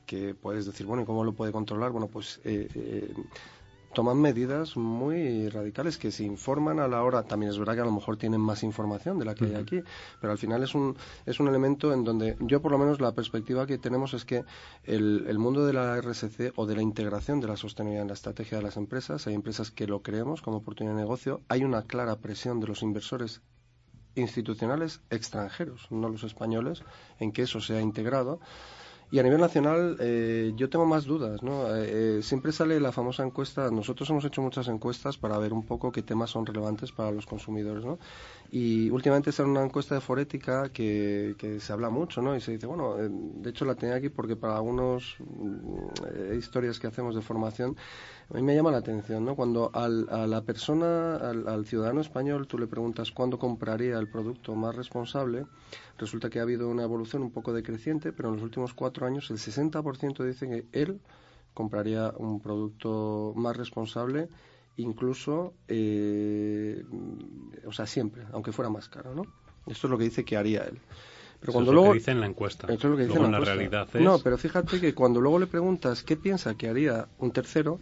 que 0.07 0.35
puedes 0.35 0.65
decir, 0.65 0.87
bueno, 0.87 1.03
¿y 1.03 1.05
cómo 1.05 1.25
lo 1.25 1.35
puede 1.35 1.53
controlar? 1.53 1.91
Bueno, 1.91 2.07
pues 2.07 2.41
toman 3.93 4.19
medidas 4.19 4.77
muy 4.77 5.49
radicales 5.49 5.99
que 5.99 6.11
se 6.11 6.25
informan 6.25 6.81
a 6.81 6.89
la 6.89 7.03
hora. 7.03 7.25
También 7.25 7.51
es 7.51 7.59
verdad 7.59 7.75
que 7.75 7.81
a 7.81 7.85
lo 7.85 7.93
mejor 7.93 8.17
tienen 8.17 8.41
más 8.41 8.63
información 8.63 9.19
de 9.19 9.25
la 9.25 9.35
que 9.35 9.47
hay 9.47 9.55
aquí, 9.55 9.83
pero 10.21 10.33
al 10.33 10.39
final 10.39 10.63
es 10.63 10.75
un, 10.75 10.97
es 11.27 11.41
un 11.41 11.49
elemento 11.49 11.93
en 11.93 12.05
donde 12.05 12.37
yo, 12.41 12.63
por 12.63 12.73
lo 12.73 12.79
menos, 12.79 13.01
la 13.01 13.13
perspectiva 13.13 13.67
que 13.67 13.79
tenemos 13.79 14.15
es 14.15 14.25
que 14.25 14.45
el, 14.85 15.25
el 15.29 15.39
mundo 15.39 15.67
de 15.67 15.73
la 15.73 16.01
RSC 16.01 16.53
o 16.57 16.67
de 16.67 16.77
la 16.77 16.83
integración 16.83 17.41
de 17.41 17.49
la 17.49 17.57
sostenibilidad 17.57 18.03
en 18.03 18.09
la 18.09 18.15
estrategia 18.15 18.59
de 18.59 18.65
las 18.65 18.77
empresas, 18.77 19.27
hay 19.27 19.35
empresas 19.35 19.71
que 19.71 19.87
lo 19.87 20.03
creemos 20.03 20.43
como 20.43 20.59
oportunidad 20.59 20.95
de 20.95 21.03
negocio, 21.03 21.41
hay 21.49 21.65
una 21.65 21.83
clara 21.83 22.17
presión 22.17 22.61
de 22.61 22.69
los 22.69 22.83
inversores 22.83 23.43
institucionales 24.15 25.01
extranjeros, 25.11 25.87
no 25.91 26.09
los 26.09 26.25
españoles, 26.25 26.83
en 27.19 27.33
que 27.33 27.43
eso 27.43 27.61
sea 27.61 27.81
integrado 27.81 28.41
Y 29.13 29.19
a 29.19 29.25
nivel 29.25 29.41
nacional, 29.41 29.97
eh, 29.99 30.53
yo 30.55 30.71
tengo 30.71 30.87
más 30.87 31.05
dudas, 31.05 31.43
¿no? 31.43 31.67
Eh, 31.75 32.19
eh, 32.19 32.23
siempre 32.23 32.53
sale 32.53 32.79
la 32.79 32.93
famosa 32.93 33.25
encuesta. 33.25 33.69
Nosotros 33.69 34.09
hemos 34.11 34.25
hecho 34.25 34.41
muchas 34.41 34.69
encuestas 34.69 35.19
para 35.19 35.37
ver 35.39 35.53
un 35.53 35.67
poco 35.67 35.91
qué 35.91 36.03
temas 36.03 36.31
son 36.31 36.47
relevantes 36.47 36.93
para 36.93 37.11
los 37.11 37.27
consumidores, 37.27 37.85
¿no? 37.85 37.99
Y 38.53 38.89
últimamente 38.91 39.33
sale 39.33 39.49
una 39.49 39.65
encuesta 39.65 39.97
de 39.97 40.01
forética 40.01 40.71
que, 40.73 41.35
que 41.39 41.59
se 41.59 41.73
habla 41.73 41.91
mucho, 41.91 42.23
¿no? 42.23 42.37
Y 42.37 42.41
se 42.41 42.53
dice, 42.53 42.67
bueno, 42.67 43.01
eh, 43.01 43.09
de 43.11 43.51
hecho 43.51 43.65
la 43.65 43.75
tenía 43.75 43.97
aquí 43.97 44.11
porque 44.11 44.37
para 44.37 44.57
algunas 44.57 45.03
historias 46.39 46.79
que 46.79 46.87
hacemos 46.87 47.17
de 47.17 47.23
formación, 47.23 47.77
a 48.31 48.37
mí 48.37 48.43
me 48.43 48.55
llama 48.55 48.71
la 48.71 48.79
atención, 48.79 49.25
¿no? 49.25 49.35
Cuando 49.35 49.71
al, 49.75 50.07
a 50.09 50.27
la 50.27 50.43
persona, 50.43 51.17
al, 51.17 51.49
al 51.49 51.67
ciudadano 51.67 52.01
español, 52.01 52.47
tú 52.47 52.59
le 52.59 52.69
preguntas 52.69 53.11
cuándo 53.11 53.39
compraría 53.39 53.99
el 53.99 54.09
producto 54.09 54.55
más 54.55 54.77
responsable, 54.77 55.47
resulta 55.99 56.31
que 56.31 56.39
ha 56.39 56.43
habido 56.43 56.69
una 56.69 56.85
evolución 56.85 57.23
un 57.23 57.33
poco 57.33 57.53
decreciente, 57.53 58.13
pero 58.13 58.29
en 58.29 58.37
los 58.37 58.45
últimos 58.45 58.73
cuatro 58.73 59.07
años 59.07 59.31
el 59.31 59.39
60% 59.39 60.25
dice 60.25 60.49
que 60.49 60.67
él 60.73 61.01
compraría 61.55 62.13
un 62.17 62.41
producto 62.41 63.33
más 63.35 63.57
responsable, 63.57 64.29
incluso, 64.77 65.53
eh, 65.67 66.85
o 67.67 67.73
sea, 67.73 67.87
siempre, 67.87 68.23
aunque 68.33 68.53
fuera 68.53 68.71
más 68.71 68.89
caro, 68.89 69.13
¿no? 69.13 69.23
Esto 69.67 69.89
es 69.89 69.91
lo 69.91 69.99
que 69.99 70.05
dice 70.05 70.25
que 70.25 70.37
haría 70.37 70.63
él. 70.63 70.79
Pero 71.41 71.53
cuando 71.53 71.73
luego, 71.73 71.89
lo 71.89 71.93
que 71.95 71.99
dice 71.99 72.11
en 72.13 72.21
la 72.21 72.27
encuesta. 72.27 72.67
Eso 72.67 72.87
es 72.87 72.91
lo 72.91 72.97
que 72.97 73.03
dice 73.05 73.15
luego 73.15 73.27
en 73.27 73.33
la, 73.33 73.39
la 73.41 73.45
realidad 73.45 73.89
es... 73.93 74.03
No, 74.03 74.19
pero 74.19 74.39
fíjate 74.39 74.81
que 74.81 74.95
cuando 74.95 75.21
luego 75.21 75.39
le 75.39 75.47
preguntas 75.47 76.05
qué 76.05 76.17
piensa 76.17 76.55
que 76.55 76.69
haría 76.69 77.09
un 77.19 77.33
tercero, 77.33 77.81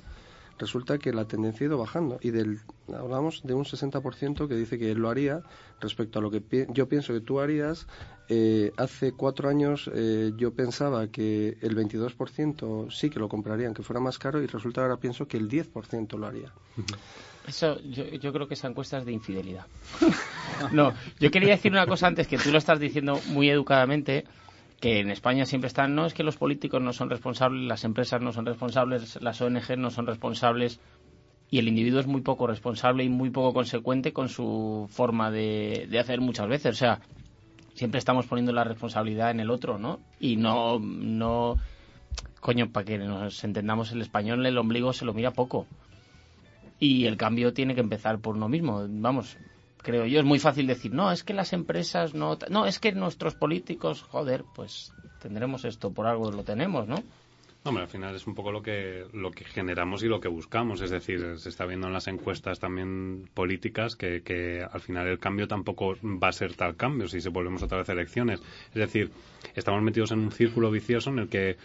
resulta 0.59 0.99
que 0.99 1.13
la 1.13 1.27
tendencia 1.27 1.65
ha 1.65 1.69
ido 1.69 1.79
bajando 1.79 2.19
y 2.21 2.31
del 2.31 2.61
hablamos 2.95 3.43
de 3.45 3.55
un 3.55 3.65
60% 3.65 4.49
que 4.49 4.55
dice 4.55 4.79
que 4.79 4.91
él 4.91 4.99
lo 4.99 5.09
haría 5.09 5.43
respecto 5.81 6.19
a 6.19 6.23
lo 6.23 6.31
que 6.31 6.67
yo 6.71 6.89
pienso 6.89 7.13
que 7.13 7.21
tú 7.21 7.41
harías 7.41 7.87
eh, 8.29 8.73
hace 8.77 9.13
cuatro 9.13 9.49
años 9.49 9.91
eh, 9.95 10.33
yo 10.37 10.53
pensaba 10.53 11.09
que 11.09 11.57
el 11.61 11.77
22% 11.77 12.91
sí 12.91 13.11
que 13.11 13.19
lo 13.19 13.29
compraría 13.29 13.67
aunque 13.67 13.83
fuera 13.83 14.01
más 14.01 14.19
caro 14.19 14.43
y 14.43 14.47
resulta 14.47 14.83
ahora 14.83 14.97
pienso 14.97 15.27
que 15.27 15.37
el 15.37 15.49
10% 15.49 16.19
lo 16.19 16.27
haría. 16.27 16.53
Eso 17.47 17.81
yo, 17.81 18.05
yo 18.05 18.33
creo 18.33 18.47
que 18.47 18.55
esa 18.55 18.69
encuesta 18.69 18.99
es 18.99 19.07
de 19.07 19.13
infidelidad. 19.13 19.67
No 20.73 20.93
yo 21.21 21.31
quería 21.31 21.51
decir 21.51 21.71
una 21.71 21.87
cosa 21.87 22.09
antes 22.09 22.27
que 22.27 22.37
tú 22.37 22.51
lo 22.51 22.59
estás 22.59 22.81
diciendo 22.81 23.21
muy 23.29 23.49
educadamente 23.49 24.25
que 24.81 25.01
en 25.01 25.11
España 25.11 25.45
siempre 25.45 25.69
están, 25.69 25.95
no 25.95 26.07
es 26.07 26.15
que 26.15 26.23
los 26.23 26.37
políticos 26.37 26.81
no 26.81 26.93
son 26.93 27.11
responsables, 27.11 27.67
las 27.67 27.85
empresas 27.85 28.21
no 28.21 28.33
son 28.33 28.47
responsables, 28.47 29.21
las 29.21 29.41
ONG 29.41 29.77
no 29.77 29.91
son 29.91 30.07
responsables 30.07 30.81
y 31.51 31.59
el 31.59 31.69
individuo 31.69 32.01
es 32.01 32.07
muy 32.07 32.21
poco 32.21 32.47
responsable 32.47 33.05
y 33.05 33.09
muy 33.09 33.31
poco 33.31 33.55
consecuente 33.55 34.13
con 34.13 34.29
su 34.29 34.87
forma 34.91 35.31
de, 35.31 35.87
de 35.91 35.99
hacer 35.99 36.21
muchas 36.21 36.49
veces. 36.49 36.77
O 36.77 36.79
sea, 36.79 37.01
siempre 37.75 37.99
estamos 37.99 38.27
poniendo 38.27 38.53
la 38.53 38.65
responsabilidad 38.65 39.31
en 39.31 39.41
el 39.41 39.51
otro, 39.51 39.79
¿no? 39.79 40.01
Y 40.21 40.37
no, 40.37 40.79
no, 40.79 41.57
coño, 42.41 42.71
para 42.71 42.85
que 42.85 42.99
nos 42.99 43.43
entendamos 43.45 43.93
el 43.93 44.03
español, 44.03 44.45
el 44.45 44.59
ombligo 44.59 44.93
se 44.93 45.05
lo 45.05 45.15
mira 45.15 45.31
poco. 45.31 45.67
Y 46.79 47.07
el 47.07 47.17
cambio 47.17 47.53
tiene 47.53 47.75
que 47.75 47.81
empezar 47.81 48.19
por 48.19 48.37
uno 48.37 48.49
mismo. 48.49 48.87
Vamos, 48.89 49.37
creo 49.83 50.07
yo. 50.07 50.21
Es 50.21 50.25
muy 50.25 50.39
fácil 50.39 50.67
decir, 50.67 50.93
no, 50.93 51.11
es 51.13 51.25
que 51.25 51.35
las 51.35 51.53
empresas 51.53 52.15
no... 52.15 52.39
No, 52.51 52.67
es 52.67 52.79
que 52.79 52.93
nuestros 52.93 53.35
políticos, 53.35 54.03
joder, 54.03 54.45
pues 54.55 54.93
tendremos 55.21 55.65
esto 55.65 55.93
por 55.93 56.07
algo, 56.07 56.31
lo 56.31 56.45
tenemos, 56.45 56.87
¿no? 56.87 57.03
Hombre, 57.65 57.83
al 57.83 57.91
final 57.91 58.15
es 58.15 58.27
un 58.27 58.35
poco 58.35 58.53
lo 58.53 58.63
que, 58.63 59.05
lo 59.13 59.31
que 59.31 59.45
generamos 59.45 60.03
y 60.03 60.07
lo 60.07 60.21
que 60.21 60.29
buscamos. 60.29 60.81
Es 60.81 60.91
decir, 60.91 61.39
se 61.39 61.49
está 61.49 61.67
viendo 61.67 61.87
en 61.89 61.93
las 61.93 62.07
encuestas 62.07 62.61
también 62.61 63.29
políticas 63.35 63.97
que, 63.97 64.23
que 64.23 64.63
al 64.63 64.81
final 64.81 65.07
el 65.07 65.19
cambio 65.19 65.49
tampoco 65.49 65.97
va 66.03 66.29
a 66.29 66.33
ser 66.33 66.55
tal 66.55 66.77
cambio 66.77 67.09
si 67.09 67.21
se 67.21 67.29
volvemos 67.29 67.63
otra 67.63 67.79
vez 67.79 67.89
a 67.89 67.93
elecciones. 67.93 68.41
Es 68.69 68.75
decir, 68.75 69.11
estamos 69.55 69.83
metidos 69.83 70.13
en 70.13 70.21
un 70.21 70.33
círculo 70.33 70.71
vicioso 70.71 71.11
en 71.11 71.19
el 71.19 71.29
que 71.29 71.59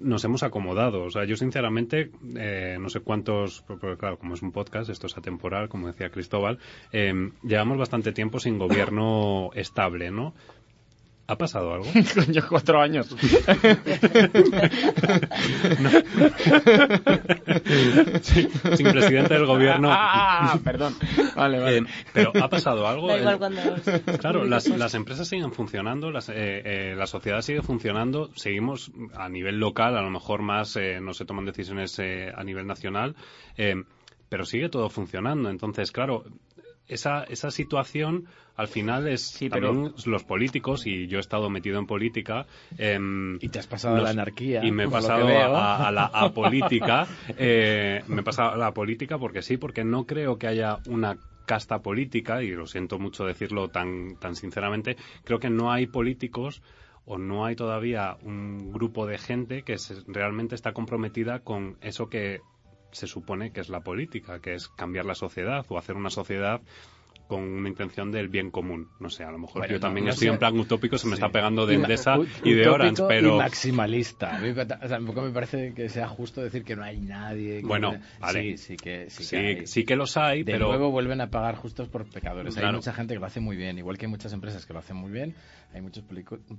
nos 0.00 0.24
hemos 0.24 0.42
acomodado. 0.42 1.04
O 1.04 1.10
sea, 1.10 1.24
yo 1.24 1.36
sinceramente 1.36 2.10
eh, 2.36 2.76
no 2.80 2.88
sé 2.88 3.00
cuántos, 3.00 3.62
porque 3.62 3.96
claro, 3.96 4.18
como 4.18 4.34
es 4.34 4.42
un 4.42 4.52
podcast, 4.52 4.90
esto 4.90 5.06
es 5.06 5.16
atemporal, 5.16 5.68
como 5.68 5.86
decía 5.86 6.10
Cristóbal, 6.10 6.58
eh, 6.92 7.30
llevamos 7.42 7.78
bastante 7.78 8.12
tiempo 8.12 8.38
sin 8.38 8.58
gobierno 8.58 9.50
estable, 9.54 10.10
¿no? 10.10 10.34
¿Ha 11.26 11.36
pasado 11.38 11.72
algo? 11.72 11.86
Yo 12.30 12.42
cuatro 12.48 12.80
años. 12.82 13.08
sí, 18.22 18.48
sin 18.76 18.90
presidente 18.92 19.34
del 19.34 19.46
gobierno. 19.46 19.88
Ah, 19.90 20.58
perdón. 20.62 20.94
Vale, 21.34 21.58
vale. 21.58 21.78
Eh, 21.78 21.82
pero 22.12 22.32
¿ha 22.40 22.48
pasado 22.48 22.86
algo? 22.86 23.08
Da 23.08 23.18
igual 23.18 23.38
cuando 23.38 23.60
los- 23.64 24.18
Claro, 24.18 24.44
las, 24.44 24.68
las 24.68 24.94
empresas 24.94 25.26
siguen 25.28 25.52
funcionando, 25.52 26.10
las, 26.10 26.28
eh, 26.28 26.34
eh, 26.36 26.94
la 26.96 27.06
sociedad 27.06 27.40
sigue 27.40 27.62
funcionando, 27.62 28.30
seguimos 28.34 28.90
a 29.14 29.28
nivel 29.28 29.58
local, 29.58 29.96
a 29.96 30.02
lo 30.02 30.10
mejor 30.10 30.42
más 30.42 30.76
eh, 30.76 30.98
no 31.00 31.12
se 31.14 31.24
toman 31.24 31.44
decisiones 31.44 31.98
eh, 32.00 32.30
a 32.34 32.44
nivel 32.44 32.66
nacional, 32.66 33.16
eh, 33.56 33.74
pero 34.28 34.44
sigue 34.44 34.68
todo 34.68 34.88
funcionando. 34.90 35.48
Entonces, 35.50 35.90
claro, 35.92 36.24
esa, 36.88 37.24
esa 37.24 37.50
situación 37.50 38.26
al 38.56 38.68
final 38.68 39.08
es 39.08 39.22
Sí, 39.22 39.48
pero- 39.48 39.92
los 40.06 40.24
políticos, 40.24 40.86
y 40.86 41.06
yo 41.08 41.18
he 41.18 41.20
estado 41.20 41.50
metido 41.50 41.78
en 41.78 41.86
política. 41.86 42.46
em, 42.78 43.36
Y 43.40 43.48
te 43.48 43.58
has 43.58 43.66
pasado 43.66 43.96
a 43.96 44.00
la 44.00 44.10
anarquía, 44.10 44.64
Y 44.64 44.70
me 44.70 44.84
he 44.84 44.88
pasado 44.88 45.26
a, 45.28 45.88
a 45.88 45.92
la 45.92 46.04
apolítica. 46.06 47.06
eh, 47.36 48.02
me 48.06 48.20
he 48.20 48.24
pasado 48.24 48.50
a 48.52 48.56
la 48.56 48.72
política 48.72 49.18
porque 49.18 49.42
sí, 49.42 49.56
porque 49.56 49.84
no 49.84 50.06
creo 50.06 50.38
que 50.38 50.46
haya 50.46 50.78
una 50.86 51.16
casta 51.46 51.82
política, 51.82 52.42
y 52.42 52.50
lo 52.52 52.66
siento 52.66 52.98
mucho 52.98 53.26
decirlo 53.26 53.68
tan, 53.68 54.16
tan 54.16 54.34
sinceramente, 54.34 54.96
creo 55.24 55.38
que 55.38 55.50
no 55.50 55.72
hay 55.72 55.86
políticos 55.86 56.62
o 57.06 57.18
no 57.18 57.44
hay 57.44 57.54
todavía 57.54 58.16
un 58.22 58.72
grupo 58.72 59.06
de 59.06 59.18
gente 59.18 59.62
que 59.62 59.76
se- 59.76 59.96
realmente 60.06 60.54
está 60.54 60.72
comprometida 60.72 61.40
con 61.40 61.76
eso 61.82 62.08
que 62.08 62.40
se 62.94 63.06
supone 63.06 63.52
que 63.52 63.60
es 63.60 63.68
la 63.68 63.80
política, 63.80 64.40
que 64.40 64.54
es 64.54 64.68
cambiar 64.68 65.04
la 65.04 65.14
sociedad 65.14 65.66
o 65.68 65.78
hacer 65.78 65.96
una 65.96 66.10
sociedad 66.10 66.60
con 67.26 67.42
una 67.42 67.68
intención 67.68 68.12
del 68.12 68.28
bien 68.28 68.50
común. 68.50 68.88
No 69.00 69.08
sé, 69.08 69.24
a 69.24 69.30
lo 69.30 69.38
mejor 69.38 69.62
Bueno, 69.62 69.72
yo 69.72 69.78
no, 69.78 69.80
también 69.80 70.04
no 70.04 70.10
estoy 70.12 70.28
sé. 70.28 70.32
en 70.34 70.38
plan 70.38 70.58
utópico, 70.58 70.98
se 70.98 71.06
me 71.06 71.12
Sí. 71.16 71.22
está 71.22 71.30
pegando 71.30 71.66
de 71.66 71.74
Endesa 71.76 72.16
y 72.44 72.52
de 72.52 72.68
Orange, 72.68 73.02
pero... 73.08 73.34
Y 73.36 73.38
maximalista. 73.38 74.36
A 74.36 74.38
mí 74.40 74.50
o 74.50 74.54
sea, 74.54 74.66
tampoco 74.66 75.22
me 75.22 75.30
parece 75.30 75.72
que 75.74 75.88
sea 75.88 76.06
justo 76.06 76.42
decir 76.42 76.64
que 76.64 76.76
no 76.76 76.82
hay 76.84 77.00
nadie. 77.00 77.60
que- 77.60 77.66
Bueno, 77.66 77.96
vale. 78.20 78.42
Sí, 78.42 78.58
sí 78.58 78.76
que, 78.76 79.08
sí, 79.10 79.24
Sí, 79.24 79.30
que 79.30 79.36
hay. 79.60 79.66
sí 79.66 79.84
que 79.84 79.96
los 79.96 80.16
hay, 80.16 80.42
De 80.42 80.52
pero... 80.52 80.68
nuevo 80.68 80.90
vuelven 80.90 81.20
a 81.22 81.30
pagar 81.30 81.56
justos 81.56 81.88
por 81.88 82.04
pecadores. 82.04 82.56
Hay 82.58 82.72
mucha 82.72 82.92
gente 82.92 83.14
que 83.14 83.20
lo 83.20 83.26
hace 83.26 83.40
muy 83.40 83.56
bien, 83.56 83.78
igual 83.78 83.96
que 83.98 84.04
hay 84.06 84.10
muchas 84.10 84.32
empresas 84.32 84.66
que 84.66 84.72
lo 84.72 84.78
hacen 84.80 84.96
muy 84.96 85.10
bien, 85.10 85.34
hay 85.72 85.80
muchos 85.80 86.04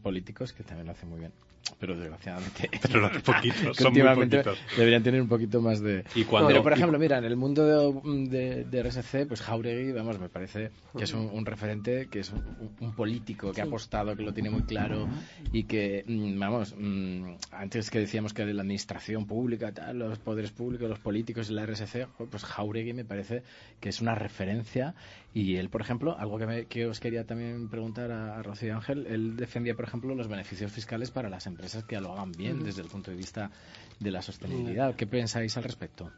políticos 0.02 0.52
que 0.54 0.64
también 0.64 0.88
lo 0.88 0.94
hacen 0.94 1.10
muy 1.10 1.20
bien. 1.20 1.32
Pero 1.80 1.98
desgraciadamente, 1.98 2.70
Pero 2.92 3.10
poquitos, 3.24 3.76
son 3.78 3.92
muy 3.94 4.04
poquitos. 4.04 4.58
deberían 4.78 5.02
tener 5.02 5.20
un 5.20 5.28
poquito 5.28 5.62
más 5.62 5.82
de... 5.82 6.04
Y 6.14 6.24
cuando- 6.24 6.48
Pero, 6.50 6.62
por 6.62 6.72
y- 6.74 6.76
ejemplo, 6.76 7.00
mira, 7.00 7.18
en 7.18 7.26
el 7.26 7.36
mundo 7.36 7.66
de, 7.66 8.30
de- 8.30 8.64
de 8.66 8.84
RSC, 8.84 9.26
pues 9.28 9.42
Jauregui, 9.42 9.92
vamos, 9.92 10.20
me 10.20 10.30
parece 10.30 10.55
que 10.98 11.04
es 11.04 11.14
un, 11.14 11.30
un 11.34 11.46
referente, 11.46 12.08
que 12.08 12.20
es 12.20 12.32
un, 12.32 12.42
un 12.80 12.94
político 12.96 13.52
que 13.52 13.62
ha 13.62 13.66
apostado, 13.66 14.16
que 14.16 14.24
lo 14.24 14.34
tiene 14.34 14.50
muy 14.50 14.64
claro 14.64 15.08
y 15.52 15.64
que, 15.66 16.04
mm, 16.08 16.40
vamos, 16.40 16.74
mm, 16.78 17.36
antes 17.52 17.90
que 17.90 18.00
decíamos 18.00 18.34
que 18.34 18.46
la 18.46 18.62
administración 18.62 19.26
pública, 19.28 19.72
tal, 19.74 20.00
los 20.00 20.20
poderes 20.20 20.52
públicos, 20.52 20.90
los 20.90 21.00
políticos 21.00 21.50
y 21.50 21.54
la 21.54 21.64
RSC, 21.66 22.08
pues 22.32 22.44
Jauregui 22.44 22.94
me 22.94 23.06
parece 23.06 23.44
que 23.80 23.90
es 23.90 24.02
una 24.02 24.16
referencia 24.16 24.96
y 25.34 25.58
él, 25.58 25.70
por 25.70 25.82
ejemplo, 25.82 26.18
algo 26.18 26.38
que, 26.38 26.46
me- 26.48 26.66
que 26.66 26.86
os 26.88 27.00
quería 27.00 27.26
también 27.26 27.68
preguntar 27.70 28.12
a, 28.12 28.38
a 28.38 28.44
Rocío 28.44 28.74
Ángel, 28.76 29.06
él 29.08 29.36
defendía, 29.36 29.76
por 29.76 29.86
ejemplo, 29.86 30.16
los 30.16 30.28
beneficios 30.28 30.72
fiscales 30.72 31.12
para 31.12 31.30
las 31.30 31.46
empresas 31.48 31.84
que 31.84 32.00
lo 32.00 32.14
hagan 32.14 32.32
bien 32.32 32.64
desde 32.64 32.82
el 32.82 32.88
punto 32.88 33.12
de 33.12 33.18
vista 33.18 33.52
de 34.00 34.12
la 34.12 34.22
sostenibilidad. 34.22 34.96
¿Qué 34.96 35.06
pensáis 35.08 35.56
al 35.58 35.64
respecto? 35.64 36.12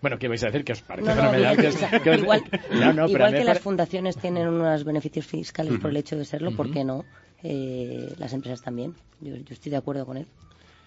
Bueno, 0.00 0.18
¿qué 0.18 0.28
vais 0.28 0.42
a 0.42 0.46
decir? 0.46 0.64
Que 0.64 0.72
os 0.72 0.82
parece 0.82 1.08
No, 1.14 1.14
no, 1.32 1.56
que 1.56 1.72
sea, 1.72 2.00
que 2.00 2.10
os- 2.10 2.18
igual, 2.18 2.42
No, 2.72 2.92
que 3.38 3.44
las 3.44 3.58
pare- 3.58 3.60
fundaciones 3.60 4.16
tienen 4.16 4.48
unos 4.48 4.84
beneficios 4.84 5.26
fiscales 5.26 5.78
por 5.78 5.90
el 5.90 5.96
hecho 5.98 6.16
de 6.16 6.24
serlo, 6.24 6.54
¿por 6.56 6.70
qué 6.70 6.84
no? 6.84 7.04
Eh, 7.42 8.14
las 8.18 8.32
empresas 8.32 8.60
también. 8.62 8.94
Yo, 9.20 9.34
yo 9.36 9.52
estoy 9.54 9.70
de 9.70 9.76
acuerdo 9.76 10.04
con 10.06 10.16
él. 10.16 10.26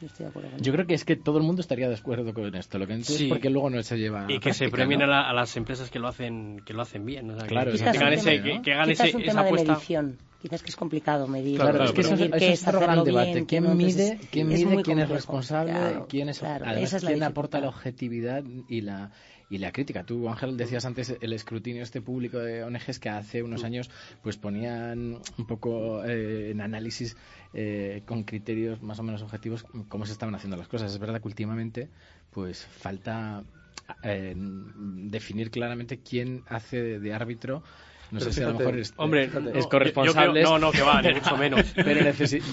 Yo 0.03 0.07
estoy 0.07 0.25
de 0.25 0.29
acuerdo 0.31 0.49
con 0.49 0.59
él. 0.59 0.65
Yo 0.65 0.73
creo 0.73 0.85
que 0.85 0.93
es 0.95 1.05
que 1.05 1.15
todo 1.15 1.37
el 1.37 1.43
mundo 1.45 1.61
estaría 1.61 1.87
de 1.87 1.95
acuerdo 1.95 2.33
con 2.33 2.53
esto. 2.55 2.77
Lo 2.77 2.85
que 2.87 3.01
Sí. 3.03 3.23
es 3.23 3.29
porque 3.29 3.49
luego 3.49 3.69
no 3.69 3.81
se 3.83 3.97
lleva. 3.97 4.25
y 4.29 4.35
a 4.35 4.39
que 4.41 4.53
se 4.53 4.67
premien 4.69 4.99
¿no? 4.99 5.05
a, 5.05 5.07
la- 5.07 5.29
a 5.29 5.33
las 5.33 5.55
empresas 5.55 5.89
que 5.89 5.99
lo 5.99 6.09
hacen 6.09 6.61
que 6.65 6.73
lo 6.73 6.81
hacen 6.81 7.05
bien 7.05 7.29
o 7.31 7.37
sea, 7.39 7.47
Claro, 7.47 7.71
que, 7.71 7.77
un 7.81 7.87
hagan 7.87 7.99
tema, 7.99 8.13
ese, 8.13 8.37
¿no? 8.39 8.43
que, 8.43 8.61
que 8.63 8.73
hagan 8.73 8.89
ese- 8.89 9.03
un 9.15 9.21
esa 9.21 9.31
tema 9.31 9.41
de 9.43 9.47
apuesta 9.47 9.71
medición. 9.73 10.17
Quizás 10.41 10.61
que 10.61 10.71
es 10.71 10.75
complicado 10.75 11.25
medir. 11.29 11.55
Claro, 11.55 11.71
Claro, 11.71 11.85
es 11.85 11.91
que 11.93 12.01
eso, 12.01 12.11
medir 12.11 12.25
eso 12.25 12.37
qué 12.37 12.51
es 12.51 12.67
otro 12.67 12.81
gran 12.81 13.03
debate. 13.05 13.31
bien, 13.31 13.45
¿Quién 13.45 13.63
no, 13.63 13.75
mide, 13.75 14.03
entonces, 14.07 14.29
quién, 14.29 14.51
es 14.51 14.65
mide 14.65 14.83
quién 14.83 14.99
es 14.99 15.07
responsable? 15.09 15.71
Claro, 15.71 16.05
quién, 16.09 16.27
es, 16.27 16.39
claro, 16.39 16.65
además, 16.67 16.83
esa 16.89 16.97
es 16.97 17.03
la 17.03 17.09
quién 17.11 17.23
aporta 17.23 17.61
la 17.61 17.69
objetividad 17.69 18.43
y 18.67 18.81
la, 18.81 19.11
y 19.53 19.59
la 19.59 19.71
crítica? 19.71 20.03
Tú, 20.03 20.27
Ángel, 20.27 20.57
decías 20.57 20.83
antes 20.83 21.15
el 21.21 21.31
escrutinio 21.31 21.83
este 21.83 22.01
público 22.01 22.39
de 22.39 22.63
ONGs 22.63 22.97
que 22.97 23.09
hace 23.09 23.43
unos 23.43 23.63
años 23.63 23.87
pues 24.23 24.35
ponían 24.35 25.19
un 25.37 25.45
poco 25.45 26.03
eh, 26.03 26.49
en 26.49 26.59
análisis 26.59 27.15
eh, 27.53 28.01
con 28.07 28.23
criterios 28.23 28.81
más 28.81 28.97
o 28.97 29.03
menos 29.03 29.21
objetivos 29.21 29.63
cómo 29.89 30.07
se 30.07 30.13
estaban 30.13 30.33
haciendo 30.33 30.57
las 30.57 30.67
cosas. 30.67 30.91
Es 30.91 30.97
verdad 30.97 31.21
que 31.21 31.27
últimamente 31.27 31.89
pues 32.31 32.65
falta 32.65 33.43
eh, 34.01 34.33
definir 34.35 35.51
claramente 35.51 35.99
quién 35.99 36.41
hace 36.47 36.81
de, 36.81 36.99
de 36.99 37.13
árbitro 37.13 37.61
No 38.11 38.19
Pero 38.19 38.31
sé 38.31 38.33
si 38.39 38.43
a 38.43 38.49
lo 38.49 38.59
mejor 38.59 38.77
es, 38.77 38.93
Hombre, 38.97 39.27
fíjate, 39.27 39.51
no, 39.53 39.59
es 39.59 39.67
corresponsable. 39.67 40.43
no, 40.43 40.59
no, 40.59 40.71
que 40.71 40.81
va, 40.81 41.01
ni 41.01 41.13
mucho 41.15 41.35
menos. 41.37 41.73
Pero 41.75 42.01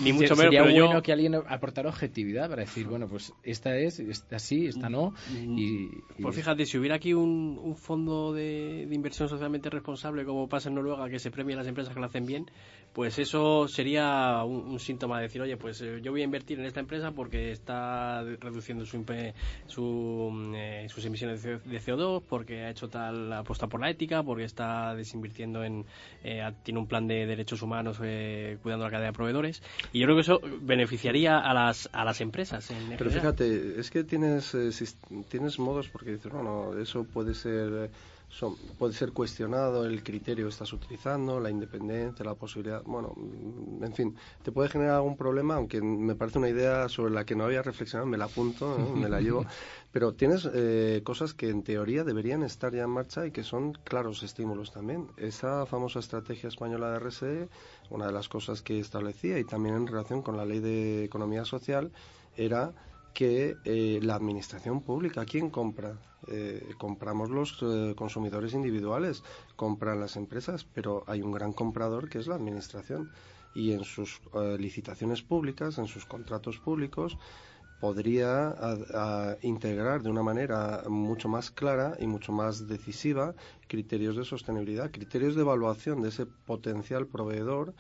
Ni 0.03 0.13
mucho 0.13 0.35
menos, 0.35 0.39
sería 0.39 0.63
pero 0.63 0.75
yo- 0.75 0.87
bueno 0.87 1.03
que 1.03 1.13
alguien 1.13 1.35
aportara 1.35 1.89
objetividad 1.91 2.49
para 2.49 2.63
decir, 2.63 2.87
bueno, 2.87 3.09
pues 3.09 3.33
esta 3.43 3.77
es, 3.77 4.01
esta 4.01 4.39
sí, 4.39 4.67
esta 4.67 4.89
no. 4.89 5.13
Y, 5.35 5.85
y- 6.19 6.23
Pues 6.23 6.35
fíjate, 6.37 6.65
si 6.65 6.79
hubiera 6.79 6.95
aquí 6.97 7.13
un, 7.13 7.59
un 7.63 7.77
fondo 7.77 8.33
de, 8.33 8.87
de 8.89 8.95
inversión 8.95 9.29
socialmente 9.29 9.69
responsable, 9.69 10.25
como 10.25 10.49
pasa 10.49 10.69
en 10.71 10.77
Noruega, 10.77 11.09
que 11.11 11.19
se 11.19 11.31
premia 11.31 11.57
a 11.57 11.59
las 11.59 11.67
empresas 11.67 11.93
que 11.93 12.01
lo 12.01 12.07
hacen 12.07 12.25
bien, 12.25 12.51
pues 12.95 13.19
eso 13.19 13.69
sería 13.69 14.43
un, 14.45 14.63
un 14.67 14.81
síntoma 14.81 15.19
de 15.19 15.25
decir, 15.25 15.43
oye, 15.43 15.57
pues 15.57 15.81
eh, 15.83 16.01
yo 16.03 16.11
voy 16.11 16.23
a 16.23 16.25
invertir 16.25 16.59
en 16.59 16.65
esta 16.67 16.81
empresa 16.81 17.13
porque 17.13 17.51
está 17.53 18.23
reduciendo 18.41 18.85
su, 18.87 18.97
impe- 18.97 19.35
su, 19.67 20.31
mm, 20.33 20.55
eh, 20.55 20.87
sus 20.89 21.05
emisiones 21.05 21.43
de 21.43 21.59
CO- 21.59 21.69
de 21.69 21.81
CO2, 21.81 22.23
porque 22.29 22.63
ha 22.63 22.71
hecho 22.71 22.89
tal 22.89 23.33
apuesta 23.33 23.67
por 23.67 23.81
la 23.81 23.91
ética, 23.91 24.23
porque 24.23 24.45
está 24.45 24.95
desinvirtiendo 24.95 25.50
en, 25.65 25.85
eh, 26.25 26.51
tiene 26.63 26.81
un 26.81 26.87
plan 26.87 27.07
de 27.07 27.27
derechos 27.27 27.63
humanos 27.63 27.99
eh, 28.03 28.59
cuidando 28.63 28.85
la 28.85 28.91
cadena 28.91 29.09
de 29.09 29.13
proveedores. 29.13 29.63
Y 29.93 30.01
yo 30.01 30.07
creo 30.07 30.17
que 30.17 30.23
eso 30.23 30.41
beneficiaría 30.63 31.39
a 31.39 31.53
las, 31.55 31.89
a 31.93 32.05
las 32.05 32.21
empresas. 32.21 32.71
En 32.71 32.77
Pero 32.97 33.11
general. 33.11 33.21
fíjate, 33.35 33.81
es 33.81 33.91
que 33.91 34.05
tienes, 34.05 34.55
eh, 34.55 34.71
tienes 35.29 35.59
modos 35.59 35.89
porque 35.89 36.13
dices, 36.13 36.33
bueno, 36.33 36.79
eso 36.81 37.05
puede 37.05 37.35
ser, 37.35 37.91
son- 38.31 38.57
puede 38.79 38.93
ser 38.95 39.13
cuestionado, 39.13 39.85
el 39.85 40.03
criterio 40.05 40.47
que 40.47 40.51
estás 40.51 40.73
utilizando, 40.73 41.41
la 41.41 41.51
independencia, 41.51 42.25
la 42.25 42.35
posibilidad, 42.37 42.83
bueno, 42.85 43.13
mm, 43.17 43.85
en 43.85 43.93
fin, 43.93 44.17
te 44.43 44.53
puede 44.53 44.69
generar 44.69 44.95
algún 44.95 45.17
problema, 45.17 45.57
aunque 45.57 45.83
me 45.83 46.15
parece 46.15 46.39
una 46.39 46.49
idea 46.49 46.89
sobre 46.89 47.13
la 47.13 47.25
que 47.27 47.35
no 47.35 47.45
había 47.45 47.61
reflexionado, 47.63 48.07
me 48.09 48.17
la 48.17 48.27
apunto, 48.27 48.67
me 48.95 49.09
la 49.09 49.21
llevo, 49.21 49.45
pero 49.91 50.15
tienes 50.15 50.49
eh, 50.55 51.03
cosas 51.05 51.35
que 51.35 51.51
en 51.51 51.63
teoría 51.65 52.05
deberían 52.05 52.43
estar 52.45 52.73
ya 52.73 52.85
en 52.85 52.91
marcha 52.91 53.27
y 53.27 53.33
que 53.33 53.43
son 53.43 53.73
claros 53.73 54.23
estímulos 54.23 54.71
también. 54.71 55.09
Esa 55.17 55.67
famosa 55.67 55.99
estrategia 55.99 56.49
española 56.49 56.91
de 56.93 56.97
RSE, 56.99 57.49
una 57.91 58.07
de 58.07 58.13
las 58.13 58.29
cosas 58.29 58.63
que 58.63 58.79
establecía 58.79 59.39
y 59.41 59.45
también 59.45 59.75
en 59.75 59.87
relación 59.89 60.23
con 60.23 60.37
la 60.37 60.45
ley 60.47 60.61
de 60.61 61.05
economía 61.05 61.45
social, 61.45 61.91
era 62.37 62.73
que 63.15 63.57
eh, 63.65 64.01
la 64.03 64.15
administración 64.15 64.83
pública, 64.83 65.25
¿quién 65.25 65.51
compra? 65.51 65.99
Eh, 66.29 66.75
compramos 66.77 67.31
los 67.31 67.59
eh, 67.63 67.95
consumidores 67.97 68.53
individuales, 68.53 69.25
compran 69.57 70.01
las 70.01 70.17
empresas, 70.17 70.67
pero 70.75 71.03
hay 71.07 71.23
un 71.23 71.33
gran 71.33 71.53
comprador 71.53 72.09
que 72.09 72.19
es 72.19 72.27
la 72.27 72.35
administración. 72.35 73.11
Y 73.55 73.73
en 73.73 73.85
sus 73.85 74.21
eh, 74.35 74.57
licitaciones 74.59 75.23
públicas, 75.23 75.79
en 75.79 75.87
sus 75.87 76.05
contratos 76.05 76.59
públicos, 76.59 77.19
podría 77.81 78.55
integrar 79.41 80.03
de 80.03 80.11
una 80.11 80.23
manera 80.23 80.83
mucho 80.87 81.31
más 81.31 81.51
clara 81.51 81.97
y 81.99 82.07
mucho 82.07 82.31
más 82.31 82.69
decisiva 82.69 83.35
criterios 83.69 84.17
de 84.17 84.27
sostenibilidad, 84.27 84.91
criterios 84.91 85.35
de 85.35 85.41
evaluación 85.41 86.03
de 86.03 86.11
ese 86.11 86.27
potencial 86.27 87.07
proveedor 87.07 87.73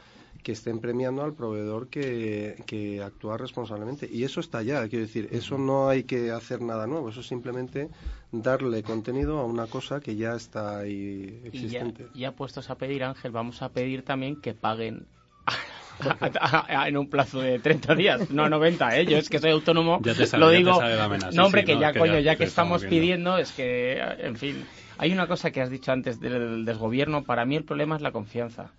que 0.43 0.53
estén 0.53 0.80
premiando 0.80 1.22
al 1.22 1.34
proveedor 1.34 1.88
que, 1.88 2.57
que 2.66 3.03
actúa 3.03 3.36
responsablemente. 3.36 4.09
Y 4.11 4.24
eso 4.24 4.41
está 4.41 4.62
ya, 4.62 4.86
quiero 4.88 5.05
decir, 5.07 5.28
eso 5.32 5.59
no 5.59 5.88
hay 5.88 6.05
que 6.05 6.30
hacer 6.30 6.61
nada 6.62 6.86
nuevo, 6.86 7.11
eso 7.11 7.20
es 7.20 7.26
simplemente 7.26 7.88
darle 8.32 8.82
contenido 8.82 9.38
a 9.38 9.45
una 9.45 9.66
cosa 9.66 10.01
que 10.01 10.16
ya 10.16 10.34
está 10.34 10.78
ahí 10.78 11.41
Y 11.45 11.66
ya, 11.68 11.80
existente. 11.80 12.07
ya 12.14 12.32
puestos 12.32 12.70
a 12.70 12.76
pedir, 12.76 13.05
Ángel, 13.05 13.32
vamos 13.32 13.62
a 13.62 13.68
pedir 13.70 14.03
también 14.05 14.36
que 14.41 14.55
paguen 14.55 15.07
a- 16.41 16.82
a- 16.82 16.88
en 16.88 16.97
un 16.97 17.11
plazo 17.11 17.41
de 17.41 17.59
30 17.59 17.95
días, 17.95 18.30
no 18.30 18.49
90, 18.49 18.99
¿eh? 18.99 19.05
Yo 19.07 19.18
es 19.18 19.28
que 19.28 19.38
soy 19.38 19.51
autónomo, 19.51 20.01
Ya 20.03 20.14
te 20.14 20.38
lo 20.38 20.47
ya 20.51 20.53
te 20.53 20.57
digo. 20.57 20.74
sale 20.78 20.97
la 20.97 21.05
amenaza, 21.05 21.30
no, 21.32 21.47
hombre, 21.47 21.61
sí, 21.62 21.66
que 21.66 21.74
¿no? 21.74 21.80
ya, 21.80 21.93
Que 21.93 21.99
coño, 21.99 22.14
ya 22.14 22.20
ya 22.20 22.36
que 22.36 22.45
estamos 22.45 22.82
estamos 22.82 22.82
viendo. 22.82 23.34
pidiendo, 23.34 23.38
es 23.38 23.53
que, 23.53 23.99
en 24.20 24.36
fin. 24.36 24.64
Hay 24.99 25.12
una 25.12 25.26
cosa 25.26 25.51
que 25.51 25.61
has 25.62 25.70
dicho 25.70 25.93
antes 25.93 26.20
del 26.20 26.64
desgobierno, 26.64 27.24
para 27.24 27.45
mí 27.45 27.57
el 27.57 27.64
problema 27.64 27.97
es 27.97 28.03
la 28.03 28.12
confianza. 28.12 28.70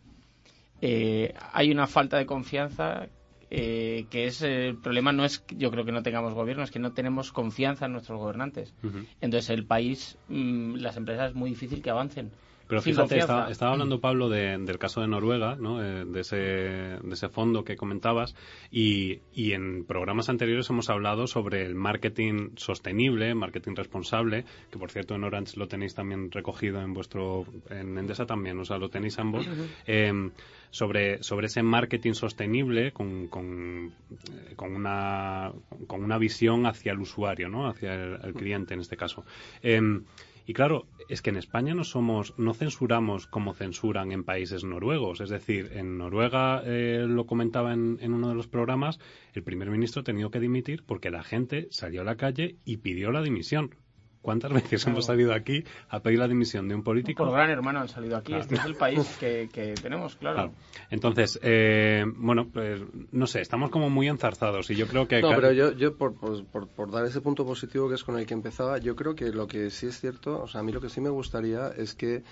Eh, 0.82 1.34
hay 1.54 1.72
una 1.72 1.88
falta 1.88 2.18
de 2.18 2.26
confianza 2.26 3.08
eh, 3.54 4.06
que 4.10 4.26
es 4.26 4.42
eh, 4.42 4.70
el 4.70 4.78
problema 4.78 5.12
no 5.12 5.26
es 5.26 5.44
yo 5.50 5.70
creo 5.70 5.86
que 5.86 5.92
no 5.92 6.02
tengamos 6.04 6.34
gobierno 6.34 6.64
es 6.64 6.72
que 6.72 6.80
no 6.80 6.94
tenemos 6.94 7.32
confianza 7.32 7.86
en 7.86 7.92
nuestros 7.92 8.18
gobernantes. 8.20 8.74
Entonces 9.20 9.50
el 9.50 9.66
país 9.66 10.18
mm, 10.30 10.76
las 10.76 10.98
empresas 10.98 11.30
es 11.30 11.36
muy 11.36 11.50
difícil 11.52 11.82
que 11.82 11.90
avancen 11.90 12.32
Pero 12.72 12.82
fíjate, 12.82 13.16
estaba, 13.20 13.52
estaba 13.52 13.72
hablando 13.74 14.00
Pablo 14.00 14.30
de- 14.30 14.58
del 14.58 14.78
caso 14.80 15.02
de 15.02 15.08
Noruega, 15.08 15.58
¿no? 15.58 15.84
Eh, 15.84 16.06
de, 16.06 16.22
ese, 16.22 16.38
de 16.38 17.10
ese 17.12 17.28
fondo 17.28 17.66
que 17.66 17.76
comentabas, 17.76 18.34
y, 18.72 19.20
y 19.34 19.52
en 19.52 19.84
programas 19.84 20.30
anteriores 20.30 20.70
hemos 20.70 20.90
hablado 20.90 21.28
sobre 21.28 21.66
el 21.66 21.76
marketing 21.76 22.52
sostenible, 22.56 23.36
marketing 23.36 23.76
responsable, 23.76 24.46
que 24.72 24.80
por 24.80 24.90
cierto 24.90 25.16
en 25.16 25.26
Orange 25.26 25.58
lo 25.60 25.68
tenéis 25.68 25.96
también 25.96 26.32
recogido 26.32 26.80
en 26.80 26.94
vuestro, 26.94 27.46
en 27.70 27.98
Endesa 27.98 28.26
también, 28.26 28.58
o 28.58 28.64
sea, 28.64 28.78
lo 28.78 28.90
tenéis 28.90 29.20
ambos, 29.20 29.46
eh, 29.86 30.30
sobre, 30.70 31.22
sobre 31.22 31.48
ese 31.48 31.64
marketing 31.64 32.14
sostenible 32.14 32.94
con, 32.94 33.28
con, 33.28 33.92
eh, 34.32 34.54
con 34.56 34.74
una, 34.74 35.52
con 35.88 36.04
una 36.06 36.18
visión 36.18 36.66
hacia 36.66 36.94
el 36.94 37.00
usuario, 37.00 37.50
¿no? 37.50 37.68
Hacia 37.68 37.94
el, 37.94 38.18
el 38.24 38.34
cliente 38.34 38.74
en 38.74 38.80
este 38.80 38.96
caso. 38.96 39.26
Em, 39.62 40.06
y 40.48 40.54
claro, 40.54 40.86
es 41.12 41.22
que 41.22 41.30
en 41.30 41.36
España 41.36 41.74
no 41.74 41.84
somos, 41.84 42.34
no 42.38 42.54
censuramos 42.54 43.28
como 43.28 43.54
censuran 43.54 44.14
en 44.14 44.24
países 44.24 44.64
noruegos. 44.64 45.20
Es 45.20 45.30
decir, 45.30 45.72
en 45.74 45.98
Noruega, 45.98 46.64
eh, 46.66 47.06
lo 47.06 47.26
comentaba 47.26 47.74
en, 47.74 47.98
en 48.00 48.14
uno 48.14 48.30
de 48.30 48.36
los 48.36 48.48
programas, 48.48 48.98
el 49.34 49.44
primer 49.44 49.70
ministro 49.70 50.02
ha 50.02 50.06
tenido 50.06 50.32
que 50.32 50.40
dimitir 50.40 50.84
porque 50.86 51.12
la 51.12 51.22
gente 51.22 51.68
salió 51.70 52.00
a 52.02 52.06
la 52.06 52.16
calle 52.16 52.56
y 52.64 52.78
pidió 52.78 53.12
la 53.12 53.22
dimisión. 53.22 53.76
¿Cuántas 54.22 54.54
veces 54.54 54.86
hemos 54.86 55.06
salido 55.06 55.34
aquí 55.34 55.64
a 55.90 56.00
pedir 56.02 56.20
la 56.20 56.28
dimisión 56.28 56.68
de 56.70 56.76
un 56.76 56.84
político? 56.84 57.24
por 57.26 57.34
gran 57.34 57.50
hermano 57.50 57.80
han 57.80 57.88
salido 57.90 58.18
aquí 58.18 58.28
Claro. 58.28 58.44
este 58.44 58.56
es 58.56 58.66
el 58.66 58.76
país 58.76 59.18
que, 59.20 59.50
que 59.52 59.74
tenemos 59.82 60.16
claro, 60.16 60.36
Claro. 60.36 60.54
Entonces, 60.92 61.40
eh, 61.42 62.06
bueno, 62.18 62.48
pues 62.54 62.82
no 63.12 63.26
sé, 63.28 63.42
estamos 63.42 63.72
como 63.72 63.90
muy 63.90 64.08
enzarzados 64.08 64.70
y 64.70 64.76
yo 64.76 64.88
creo 64.88 65.08
que... 65.08 65.22
No, 65.22 65.30
pero 65.30 65.52
yo, 65.52 65.72
yo 65.72 65.96
por, 65.98 66.14
por, 66.16 66.46
por- 66.46 66.68
por 66.68 66.92
dar 66.92 67.06
ese 67.06 67.22
punto 67.22 67.46
positivo 67.46 67.90
que 67.90 67.96
es 67.96 68.04
con 68.04 68.18
el 68.18 68.26
que 68.26 68.34
empezaba, 68.34 68.78
yo 68.78 68.96
creo 68.96 69.16
que 69.16 69.30
lo 69.32 69.48
que 69.48 69.70
sí 69.72 69.88
es 69.88 70.00
cierto, 70.00 70.42
o 70.44 70.48
sea, 70.48 70.62
a 70.62 70.64
mí 70.64 70.72
lo 70.72 70.82
que 70.82 70.90
sí 70.90 71.02
me 71.02 71.10
gustaría 71.10 71.70
es 71.70 71.96
que 71.96 72.24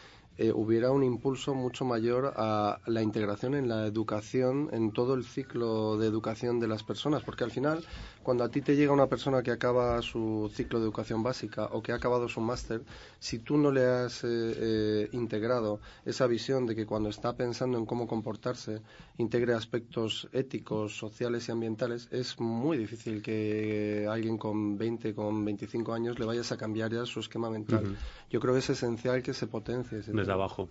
eh, 0.41 0.53
hubiera 0.53 0.89
un 0.89 1.03
impulso 1.03 1.53
mucho 1.53 1.83
mayor 1.83 2.33
a 2.37 2.79
la 2.85 3.01
integración 3.01 3.55
en 3.55 3.67
la 3.67 3.85
educación, 3.85 4.69
en 4.71 4.93
todo 4.93 5.13
el 5.13 5.25
ciclo 5.25 5.97
de 5.97 6.07
educación 6.07 6.61
de 6.61 6.67
las 6.69 6.81
personas, 6.81 7.23
porque 7.23 7.43
al 7.43 7.51
final, 7.51 7.83
cuando 8.23 8.45
a 8.45 8.49
ti 8.49 8.61
te 8.61 8.77
llega 8.77 8.93
una 8.93 9.07
persona 9.07 9.43
que 9.43 9.51
acaba 9.51 10.01
su 10.01 10.49
ciclo 10.53 10.79
de 10.79 10.85
educación 10.85 11.23
básica 11.23 11.65
o 11.65 11.83
que 11.83 11.91
ha 11.91 11.95
acabado 11.95 12.29
su 12.29 12.39
máster, 12.39 12.83
si 13.19 13.39
tú 13.39 13.57
no 13.57 13.69
le 13.69 13.85
has 13.85 14.23
eh, 14.23 14.27
eh, 14.29 15.09
integrado 15.11 15.81
esa 16.05 16.25
visión 16.25 16.65
de 16.65 16.73
que 16.73 16.85
cuando 16.85 17.09
está 17.09 17.35
pensando 17.35 17.77
en 17.77 17.85
cómo 17.85 18.07
comportarse, 18.07 18.81
integre 19.17 19.55
aspectos 19.55 20.29
éticos, 20.31 20.97
sociales 20.97 21.49
y 21.49 21.51
ambientales, 21.51 22.07
es 22.11 22.39
muy 22.39 22.77
difícil 22.77 23.21
que 23.21 24.07
alguien 24.09 24.37
con 24.37 24.77
20, 24.77 25.13
con 25.13 25.43
25 25.43 25.93
años 25.93 26.17
le 26.17 26.25
vayas 26.25 26.53
a 26.53 26.57
cambiar 26.57 26.93
ya 26.93 27.05
su 27.05 27.19
esquema 27.19 27.49
mental. 27.49 27.97
Yo 28.29 28.39
creo 28.39 28.53
que 28.53 28.59
es 28.59 28.69
esencial 28.69 29.21
que 29.21 29.33
se 29.33 29.45
potencie 29.47 29.99
ese 29.99 30.13
Desde 30.29 30.33
abajo. 30.33 30.69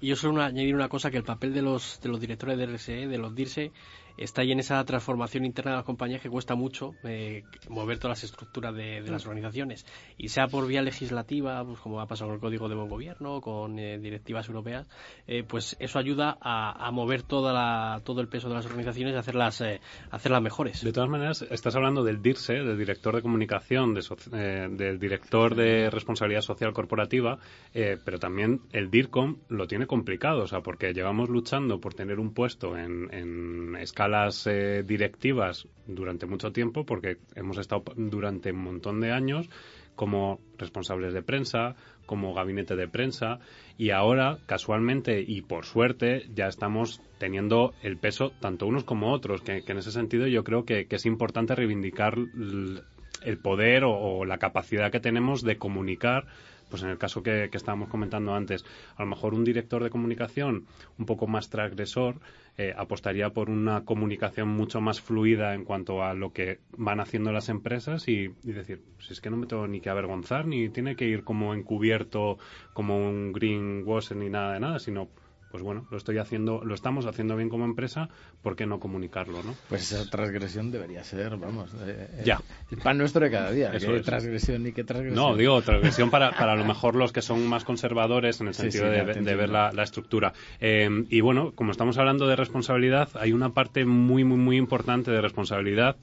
Y 0.00 0.08
yo 0.08 0.16
solo 0.16 0.42
añadir 0.42 0.74
una 0.74 0.88
cosa, 0.88 1.10
que 1.10 1.16
el 1.16 1.24
papel 1.24 1.52
de 1.54 1.62
los, 1.62 2.00
de 2.00 2.08
los 2.08 2.20
directores 2.20 2.58
de 2.58 2.66
RSE, 2.66 3.06
de 3.06 3.18
los 3.18 3.34
DIRSE, 3.34 3.72
está 4.16 4.42
ahí 4.42 4.52
en 4.52 4.60
esa 4.60 4.82
transformación 4.84 5.44
interna 5.44 5.72
de 5.72 5.76
las 5.78 5.84
compañías 5.84 6.20
que 6.20 6.30
cuesta 6.30 6.54
mucho 6.54 6.94
eh, 7.04 7.44
mover 7.68 7.98
todas 7.98 8.18
las 8.18 8.24
estructuras 8.24 8.74
de, 8.74 9.02
de 9.02 9.10
las 9.10 9.26
organizaciones. 9.26 9.84
Y 10.16 10.28
sea 10.28 10.46
por 10.48 10.66
vía 10.66 10.82
legislativa, 10.82 11.64
pues 11.64 11.78
como 11.80 12.00
ha 12.00 12.06
pasado 12.06 12.28
con 12.28 12.36
el 12.36 12.40
Código 12.40 12.68
de 12.68 12.74
Buen 12.74 12.88
Gobierno, 12.88 13.40
con 13.40 13.78
eh, 13.78 13.98
directivas 13.98 14.48
europeas, 14.48 14.86
eh, 15.26 15.44
pues 15.46 15.76
eso 15.80 15.98
ayuda 15.98 16.36
a, 16.40 16.86
a 16.86 16.90
mover 16.90 17.22
toda 17.22 17.52
la, 17.52 18.00
todo 18.04 18.20
el 18.20 18.28
peso 18.28 18.48
de 18.48 18.54
las 18.54 18.66
organizaciones 18.66 19.14
y 19.14 19.18
hacerlas, 19.18 19.60
eh, 19.60 19.80
hacerlas 20.10 20.42
mejores. 20.42 20.82
De 20.82 20.92
todas 20.92 21.10
maneras, 21.10 21.42
estás 21.50 21.76
hablando 21.76 22.02
del 22.02 22.22
DIRSE, 22.22 22.54
del 22.54 22.78
director 22.78 23.14
de 23.14 23.22
comunicación, 23.22 23.94
de 23.94 24.02
eh, 24.32 24.68
del 24.70 24.98
director 24.98 25.54
de 25.54 25.90
responsabilidad 25.90 26.40
social 26.40 26.72
corporativa, 26.72 27.38
pero 27.72 28.18
también 28.18 28.60
el 28.76 28.90
DIRCOM 28.90 29.38
lo 29.48 29.66
tiene 29.66 29.86
complicado, 29.86 30.42
o 30.42 30.46
sea, 30.46 30.60
porque 30.60 30.92
llevamos 30.92 31.30
luchando 31.30 31.80
por 31.80 31.94
tener 31.94 32.20
un 32.20 32.34
puesto 32.34 32.76
en, 32.76 33.08
en 33.10 33.74
escalas 33.76 34.46
eh, 34.46 34.84
directivas 34.86 35.66
durante 35.86 36.26
mucho 36.26 36.52
tiempo, 36.52 36.84
porque 36.84 37.16
hemos 37.34 37.56
estado 37.56 37.84
durante 37.96 38.52
un 38.52 38.62
montón 38.62 39.00
de 39.00 39.12
años 39.12 39.48
como 39.94 40.40
responsables 40.58 41.14
de 41.14 41.22
prensa, 41.22 41.74
como 42.04 42.34
gabinete 42.34 42.76
de 42.76 42.86
prensa, 42.86 43.38
y 43.78 43.92
ahora, 43.92 44.40
casualmente 44.44 45.24
y 45.26 45.40
por 45.40 45.64
suerte, 45.64 46.26
ya 46.34 46.46
estamos 46.46 47.00
teniendo 47.16 47.72
el 47.82 47.96
peso, 47.96 48.32
tanto 48.40 48.66
unos 48.66 48.84
como 48.84 49.10
otros, 49.10 49.40
que, 49.40 49.64
en 49.66 49.78
ese 49.78 49.90
sentido 49.90 50.26
yo 50.26 50.44
creo 50.44 50.66
que, 50.66 50.86
es 50.90 51.06
importante 51.06 51.54
reivindicar 51.54 52.18
el 52.18 53.38
poder 53.38 53.84
o 53.86 54.26
la 54.26 54.36
capacidad 54.36 54.92
que 54.92 55.00
tenemos 55.00 55.40
de 55.40 55.56
comunicar 55.56 56.26
pues 56.68 56.82
en 56.82 56.90
el 56.90 56.98
caso 56.98 57.22
que, 57.22 57.48
que 57.50 57.56
estábamos 57.56 57.88
comentando 57.88 58.34
antes, 58.34 58.64
a 58.96 59.02
lo 59.02 59.08
mejor 59.08 59.34
un 59.34 59.44
director 59.44 59.82
de 59.82 59.90
comunicación 59.90 60.66
un 60.98 61.06
poco 61.06 61.26
más 61.26 61.50
transgresor 61.50 62.20
eh, 62.58 62.72
apostaría 62.76 63.30
por 63.30 63.50
una 63.50 63.84
comunicación 63.84 64.48
mucho 64.48 64.80
más 64.80 65.00
fluida 65.00 65.54
en 65.54 65.64
cuanto 65.64 66.02
a 66.02 66.14
lo 66.14 66.32
que 66.32 66.60
van 66.76 67.00
haciendo 67.00 67.30
las 67.30 67.50
empresas 67.50 68.08
y, 68.08 68.30
y 68.44 68.52
decir, 68.52 68.82
si 68.98 69.12
es 69.12 69.20
que 69.20 69.28
no 69.28 69.36
me 69.36 69.46
tengo 69.46 69.68
ni 69.68 69.80
que 69.80 69.90
avergonzar, 69.90 70.46
ni 70.46 70.70
tiene 70.70 70.96
que 70.96 71.04
ir 71.04 71.22
como 71.22 71.52
encubierto, 71.52 72.38
como 72.72 72.96
un 72.96 73.32
greenwashing 73.32 74.20
ni 74.20 74.30
nada 74.30 74.54
de 74.54 74.60
nada, 74.60 74.78
sino 74.78 75.08
pues 75.50 75.62
bueno, 75.62 75.86
lo 75.90 75.96
estoy 75.96 76.18
haciendo, 76.18 76.62
lo 76.64 76.74
estamos 76.74 77.06
haciendo 77.06 77.36
bien 77.36 77.48
como 77.48 77.64
empresa, 77.64 78.08
¿por 78.42 78.56
qué 78.56 78.66
no 78.66 78.80
comunicarlo, 78.80 79.42
no? 79.42 79.54
Pues 79.68 79.92
esa 79.92 80.08
transgresión 80.10 80.70
debería 80.70 81.04
ser, 81.04 81.36
vamos, 81.36 81.72
eh, 81.86 82.08
eh, 82.12 82.22
Ya. 82.24 82.40
el 82.70 82.78
pan 82.78 82.98
nuestro 82.98 83.24
de 83.24 83.30
cada 83.30 83.50
día. 83.50 83.72
Eso 83.72 83.88
¿Qué 83.88 83.98
es. 83.98 84.04
transgresión 84.04 84.66
y 84.66 84.72
qué 84.72 84.84
transgresión? 84.84 85.22
No, 85.30 85.36
digo, 85.36 85.60
transgresión 85.62 86.10
para, 86.10 86.32
para 86.32 86.52
a 86.52 86.56
lo 86.56 86.64
mejor 86.64 86.94
los 86.96 87.12
que 87.12 87.22
son 87.22 87.46
más 87.46 87.64
conservadores 87.64 88.40
en 88.40 88.48
el 88.48 88.54
sentido 88.54 88.84
sí, 88.84 89.20
de, 89.20 89.34
ver 89.36 89.48
la, 89.48 89.72
la 89.72 89.82
estructura. 89.82 90.32
Eh, 90.60 90.88
y 91.08 91.20
bueno, 91.20 91.52
como 91.54 91.70
estamos 91.70 91.96
hablando 91.98 92.26
de 92.26 92.36
responsabilidad, 92.36 93.08
hay 93.14 93.32
una 93.32 93.50
parte 93.50 93.84
muy, 93.84 94.24
muy, 94.24 94.38
muy 94.38 94.56
importante 94.56 95.10
de 95.10 95.20
responsabilidad 95.20 95.96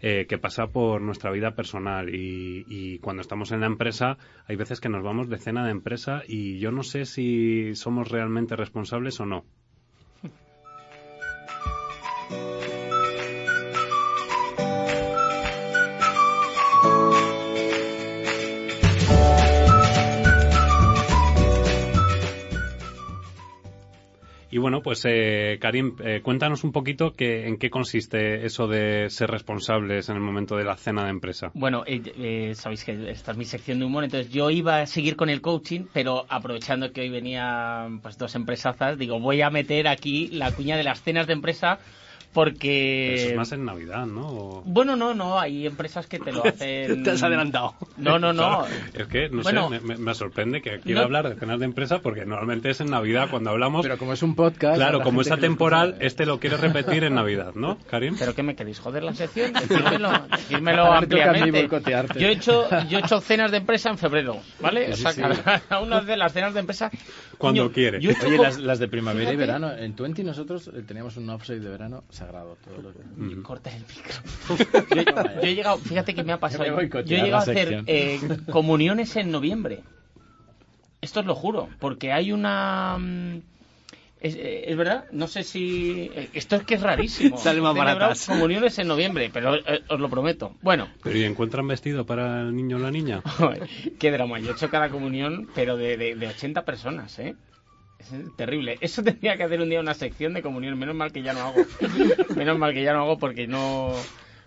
eh, 0.00 0.26
que 0.28 0.38
pasa 0.38 0.68
por 0.68 1.00
nuestra 1.00 1.30
vida 1.30 1.54
personal. 1.54 2.14
Y, 2.14 2.64
y 2.68 2.98
cuando 2.98 3.22
estamos 3.22 3.52
en 3.52 3.60
la 3.60 3.66
empresa, 3.66 4.18
hay 4.46 4.56
veces 4.56 4.80
que 4.80 4.88
nos 4.88 5.02
vamos 5.02 5.28
de 5.28 5.38
cena 5.38 5.64
de 5.64 5.70
empresa 5.70 6.22
y 6.26 6.58
yo 6.58 6.72
no 6.72 6.82
sé 6.82 7.04
si 7.04 7.74
somos 7.74 8.10
realmente 8.10 8.56
responsables 8.56 9.20
o 9.20 9.26
no. 9.26 9.44
Bueno, 24.60 24.82
pues 24.82 25.02
eh, 25.06 25.58
Karim, 25.60 25.96
eh, 26.04 26.20
cuéntanos 26.22 26.64
un 26.64 26.72
poquito 26.72 27.12
que, 27.12 27.46
en 27.46 27.58
qué 27.58 27.70
consiste 27.70 28.44
eso 28.44 28.66
de 28.68 29.10
ser 29.10 29.30
responsables 29.30 30.08
en 30.08 30.16
el 30.16 30.22
momento 30.22 30.56
de 30.56 30.64
la 30.64 30.76
cena 30.76 31.04
de 31.04 31.10
empresa. 31.10 31.50
Bueno, 31.54 31.82
eh, 31.86 32.02
eh, 32.16 32.54
sabéis 32.54 32.84
que 32.84 33.10
esta 33.10 33.32
es 33.32 33.36
mi 33.36 33.44
sección 33.44 33.78
de 33.78 33.84
humor, 33.84 34.04
entonces 34.04 34.32
yo 34.32 34.50
iba 34.50 34.80
a 34.80 34.86
seguir 34.86 35.16
con 35.16 35.28
el 35.28 35.40
coaching, 35.40 35.86
pero 35.92 36.26
aprovechando 36.28 36.92
que 36.92 37.00
hoy 37.00 37.10
venían 37.10 38.00
pues 38.00 38.18
dos 38.18 38.34
empresazas, 38.34 38.98
digo, 38.98 39.18
voy 39.18 39.42
a 39.42 39.50
meter 39.50 39.88
aquí 39.88 40.28
la 40.28 40.52
cuña 40.52 40.76
de 40.76 40.84
las 40.84 41.02
cenas 41.02 41.26
de 41.26 41.32
empresa 41.32 41.78
porque... 42.32 43.14
Eso 43.14 43.28
es 43.30 43.36
más 43.36 43.52
en 43.52 43.64
Navidad, 43.64 44.06
¿no? 44.06 44.26
O- 44.28 44.62
Bueno, 44.64 44.96
no, 44.96 45.14
no, 45.14 45.38
hay 45.40 45.66
empresas 45.66 46.06
que 46.06 46.18
te 46.18 46.32
lo 46.32 46.44
hacen... 46.46 47.02
Te 47.02 47.10
has 47.10 47.22
adelantado. 47.22 47.74
No, 47.96 48.18
no, 48.18 48.32
no. 48.32 48.64
Claro, 48.64 48.66
es 48.94 49.06
que, 49.08 49.28
no 49.28 49.42
Bueno, 49.42 49.68
sé, 49.70 49.80
me, 49.80 49.96
me- 49.96 50.14
sorprende 50.14 50.62
que 50.62 50.80
quiera 50.80 51.00
no- 51.00 51.06
hablar 51.06 51.28
de 51.28 51.36
cenas 51.36 51.58
de 51.58 51.64
empresa 51.64 51.98
porque 52.00 52.24
normalmente 52.24 52.70
es 52.70 52.80
en 52.80 52.90
Navidad 52.90 53.28
cuando 53.30 53.50
hablamos. 53.50 53.82
Pero 53.82 53.98
como 53.98 54.12
es 54.12 54.22
un 54.22 54.34
podcast... 54.34 54.76
claro, 54.76 55.00
como 55.02 55.20
es 55.20 55.26
que 55.26 55.30
lo 55.30 55.36
atemporal, 55.36 55.88
escucha. 55.90 56.06
este 56.06 56.26
lo 56.26 56.38
quiere 56.38 56.56
repetir 56.56 57.04
en 57.04 57.14
Navidad, 57.14 57.52
¿no, 57.54 57.78
Karim? 57.88 58.16
¿Pero 58.18 58.34
qué 58.34 58.42
me 58.42 58.54
queréis? 58.54 58.78
¿Joder 58.80 59.02
la 59.02 59.14
sección? 59.14 59.52
Decírmelo, 59.52 60.10
decírmelo 60.30 60.92
ampliamente. 60.92 61.68
Yo 62.18 62.28
he, 62.28 62.32
hecho, 62.32 62.68
yo 62.88 62.98
he 62.98 63.00
hecho 63.00 63.20
cenas 63.20 63.50
de 63.50 63.56
empresa 63.58 63.90
en 63.90 63.98
febrero, 63.98 64.36
¿vale? 64.60 64.86
Sí, 64.94 65.04
o 65.04 65.10
sea, 65.10 65.12
sí. 65.34 65.40
cada 65.44 65.80
uno 65.80 65.96
hace 65.96 66.16
las 66.16 66.32
cenas 66.32 66.54
de 66.54 66.60
empresa... 66.60 66.90
Cuando 67.38 67.62
Coño, 67.62 67.72
quiere. 67.72 68.00
yo 68.00 68.10
he 68.10 68.12
hecho 68.12 68.26
Oye, 68.26 68.36
las, 68.36 68.58
las 68.58 68.78
de 68.78 68.86
primavera 68.88 69.32
y 69.32 69.36
verano. 69.36 69.72
En 69.72 69.94
Twenty 69.96 70.22
nosotros 70.22 70.68
eh, 70.74 70.82
teníamos 70.86 71.16
un 71.16 71.30
offside 71.30 71.60
de 71.60 71.70
verano 71.70 72.04
sagrado. 72.20 72.56
Todo 72.64 72.82
lo 72.82 72.92
que... 72.92 72.98
Ujú. 73.34 73.42
Corta 73.42 73.70
el 73.74 73.82
micro. 73.82 74.14
yo, 74.94 75.02
yo 75.42 75.48
he 75.48 75.54
llegado, 75.54 75.78
fíjate 75.78 76.14
que 76.14 76.22
me 76.22 76.32
ha 76.32 76.38
pasado. 76.38 76.76
Me 76.76 76.88
Yo 76.88 76.98
he 76.98 77.02
llegado 77.22 77.36
a 77.36 77.38
hacer 77.40 77.82
eh, 77.86 78.20
comuniones 78.50 79.16
en 79.16 79.30
noviembre. 79.30 79.80
Esto 81.00 81.20
os 81.20 81.26
lo 81.26 81.34
juro, 81.34 81.68
porque 81.78 82.12
hay 82.12 82.30
una. 82.30 82.96
mm, 82.98 83.38
Es, 84.20 84.34
eh, 84.34 84.64
es 84.70 84.76
verdad, 84.76 85.06
no 85.12 85.26
sé 85.28 85.44
si. 85.44 86.10
eh, 86.14 86.28
Esto 86.34 86.56
es 86.56 86.64
que 86.64 86.74
es 86.74 86.82
rarísimo. 86.82 87.38
Sale 87.46 87.62
más 87.62 87.74
baratas. 87.74 88.26
Comuniones 88.26 88.78
en 88.78 88.86
noviembre, 88.88 89.30
pero 89.32 89.54
eh, 89.56 89.82
os 89.88 89.98
lo 89.98 90.10
prometo. 90.10 90.54
Bueno, 90.60 90.88
Pero 91.02 91.16
¿y 91.16 91.24
encuentran 91.24 91.66
vestido 91.66 92.04
para 92.04 92.42
el 92.42 92.54
niño 92.54 92.76
o 92.76 92.80
la 92.80 92.90
niña? 92.90 93.22
Qué 93.98 94.10
drama. 94.10 94.38
Yo 94.40 94.50
he 94.50 94.52
hecho 94.52 94.68
cada 94.68 94.90
comunión, 94.90 95.48
pero 95.54 95.78
de, 95.78 95.96
de, 95.96 96.14
de 96.16 96.26
80 96.26 96.66
personas, 96.66 97.18
¿eh? 97.18 97.34
Es 98.00 98.12
terrible. 98.36 98.78
Eso 98.80 99.02
tendría 99.02 99.36
que 99.36 99.44
hacer 99.44 99.60
un 99.60 99.70
día 99.70 99.80
una 99.80 99.94
sección 99.94 100.34
de 100.34 100.42
comunión. 100.42 100.78
Menos 100.78 100.94
mal 100.94 101.12
que 101.12 101.22
ya 101.22 101.32
no 101.32 101.40
hago. 101.40 101.64
Menos 102.36 102.58
mal 102.58 102.72
que 102.74 102.82
ya 102.82 102.92
no 102.92 103.00
hago 103.02 103.18
porque 103.18 103.46
no, 103.46 103.94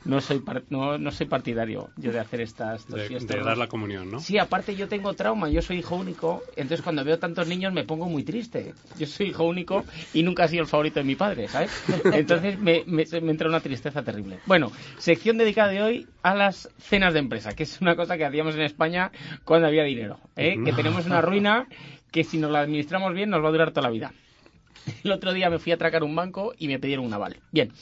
no, 0.05 0.19
soy, 0.21 0.39
par- 0.39 0.63
no, 0.69 0.97
no 0.97 1.11
soy 1.11 1.27
partidario 1.27 1.89
yo 1.97 2.11
de 2.11 2.19
hacer 2.19 2.41
estas, 2.41 2.87
De, 2.87 3.05
fiestas. 3.07 3.37
de 3.37 3.43
dar 3.43 3.57
la 3.57 3.67
comunión, 3.67 4.11
¿no? 4.11 4.19
Sí, 4.19 4.37
aparte 4.37 4.75
yo 4.75 4.87
tengo 4.87 5.13
trauma, 5.13 5.49
yo 5.49 5.61
soy 5.61 5.77
hijo 5.77 5.95
único, 5.95 6.41
entonces 6.55 6.81
cuando 6.81 7.03
veo 7.05 7.19
tantos 7.19 7.47
niños 7.47 7.71
me 7.73 7.83
pongo 7.85 8.07
muy 8.09 8.23
triste. 8.23 8.73
Yo 8.97 9.07
soy 9.07 9.27
hijo 9.27 9.45
único 9.45 9.85
y 10.13 10.23
nunca 10.23 10.45
he 10.45 10.47
sido 10.49 10.63
el 10.63 10.67
favorito 10.67 10.99
de 10.99 11.05
mi 11.05 11.15
padre, 11.15 11.47
¿sabes? 11.47 11.71
Entonces 12.13 12.59
me, 12.59 12.83
me, 12.85 13.05
me 13.21 13.31
entra 13.31 13.47
una 13.47 13.59
tristeza 13.61 14.03
terrible. 14.03 14.39
Bueno, 14.45 14.71
sección 14.97 15.37
dedicada 15.37 15.69
de 15.69 15.81
hoy 15.81 16.07
a 16.21 16.35
las 16.35 16.69
cenas 16.79 17.13
de 17.13 17.19
empresa, 17.19 17.53
que 17.53 17.63
es 17.63 17.79
una 17.81 17.95
cosa 17.95 18.17
que 18.17 18.25
hacíamos 18.25 18.55
en 18.55 18.61
España 18.61 19.11
cuando 19.45 19.67
había 19.67 19.83
dinero, 19.83 20.19
¿eh? 20.35 20.57
que 20.65 20.73
tenemos 20.73 21.05
una 21.05 21.21
ruina 21.21 21.67
que 22.13 22.23
si 22.23 22.37
nos 22.37 22.51
la 22.51 22.61
administramos 22.61 23.13
bien 23.13 23.31
nos 23.31 23.43
va 23.43 23.49
a 23.49 23.51
durar 23.51 23.71
toda 23.71 23.87
la 23.87 23.89
vida. 23.89 24.13
El 25.03 25.11
otro 25.11 25.33
día 25.33 25.49
me 25.49 25.59
fui 25.59 25.71
a 25.71 25.75
atracar 25.75 26.03
un 26.03 26.15
banco 26.15 26.53
y 26.57 26.67
me 26.67 26.79
pidieron 26.79 27.05
un 27.05 27.13
aval. 27.13 27.41
Bien. 27.51 27.73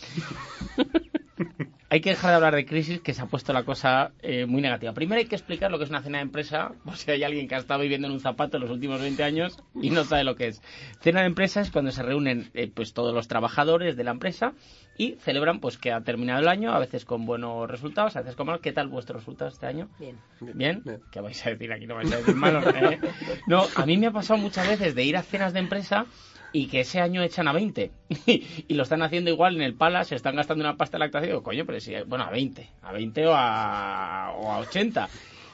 Hay 1.92 2.00
que 2.00 2.12
dejar 2.12 2.30
de 2.30 2.36
hablar 2.38 2.56
de 2.56 2.66
crisis, 2.66 3.02
que 3.02 3.14
se 3.14 3.22
ha 3.22 3.26
puesto 3.26 3.52
la 3.52 3.66
cosa 3.66 4.14
eh, 4.22 4.46
muy 4.46 4.62
negativa. 4.62 4.94
Primero 4.94 5.20
hay 5.20 5.26
que 5.26 5.36
explicar 5.36 5.70
lo 5.72 5.78
que 5.78 5.84
es 5.84 5.90
una 5.90 6.02
cena 6.02 6.20
de 6.20 6.22
empresa, 6.22 6.72
por 6.86 6.96
si 6.96 7.12
hay 7.12 7.22
alguien 7.22 7.50
que 7.50 7.56
ha 7.56 7.58
estado 7.58 7.82
viviendo 7.82 8.08
en 8.08 8.14
un 8.14 8.22
zapato 8.22 8.58
los 8.60 8.70
últimos 8.70 9.02
20 9.02 9.22
años 9.22 9.62
y 9.76 9.90
no 9.90 10.06
sabe 10.06 10.24
lo 10.24 10.38
que 10.38 10.48
es. 10.48 10.62
Cena 11.02 11.20
de 11.20 11.26
empresa 11.26 11.60
es 11.60 11.70
cuando 11.70 11.92
se 11.92 12.02
reúnen 12.02 12.50
eh, 12.54 12.72
pues 12.74 12.94
todos 12.94 13.14
los 13.14 13.28
trabajadores 13.28 13.98
de 13.98 14.06
la 14.06 14.12
empresa 14.12 14.54
y 14.98 15.18
celebran 15.20 15.60
pues 15.60 15.78
que 15.78 15.92
ha 15.92 16.00
terminado 16.00 16.40
el 16.40 16.48
año, 16.48 16.72
a 16.72 16.80
veces 16.80 17.04
con 17.04 17.26
buenos 17.26 17.70
resultados, 17.70 18.16
a 18.16 18.22
veces 18.22 18.38
con 18.38 18.46
malos. 18.46 18.62
¿Qué 18.62 18.72
tal 18.72 18.88
vuestros 18.88 19.24
resultados 19.24 19.56
este 19.56 19.66
año? 19.66 19.90
Bien. 20.00 20.18
¿Bien? 20.40 20.82
Bien. 20.86 21.02
¿Qué 21.12 21.20
vais 21.20 21.46
a 21.46 21.50
decir 21.50 21.74
aquí? 21.74 21.88
No 21.88 21.96
vais 21.96 22.10
a 22.14 22.16
decir 22.16 22.36
malo. 22.36 22.62
¿eh? 22.70 23.02
No, 23.48 23.66
a 23.76 23.86
mí 23.86 23.98
me 23.98 24.08
ha 24.08 24.12
pasado 24.12 24.40
muchas 24.40 24.66
veces 24.66 24.96
de 24.96 25.04
ir 25.04 25.18
a 25.18 25.24
cenas 25.24 25.52
de 25.52 25.60
empresa 25.60 26.06
y 26.54 26.68
que 26.68 26.82
ese 26.82 27.00
año 27.00 27.22
echan 27.24 27.48
a 27.48 27.54
20 27.54 27.92
y 28.26 28.74
lo 28.74 28.84
están 28.84 29.02
haciendo 29.04 29.30
igual 29.32 29.56
en 29.56 29.62
el 29.62 29.74
Palace, 29.76 30.10
se 30.10 30.16
están 30.16 30.36
gastando 30.36 30.64
una 30.64 30.78
pasta 30.78 30.98
de 30.98 31.00
lactación. 31.06 31.30
Digo, 31.32 31.44
coño, 31.44 31.66
pero 31.66 31.80
si, 31.80 31.94
bueno, 32.08 32.26
a 32.26 32.30
20, 32.30 32.70
a 32.82 32.92
20 32.92 33.28
o 33.28 33.34
a, 33.36 34.34
o 34.38 34.52
a 34.52 34.60
80. 34.60 35.10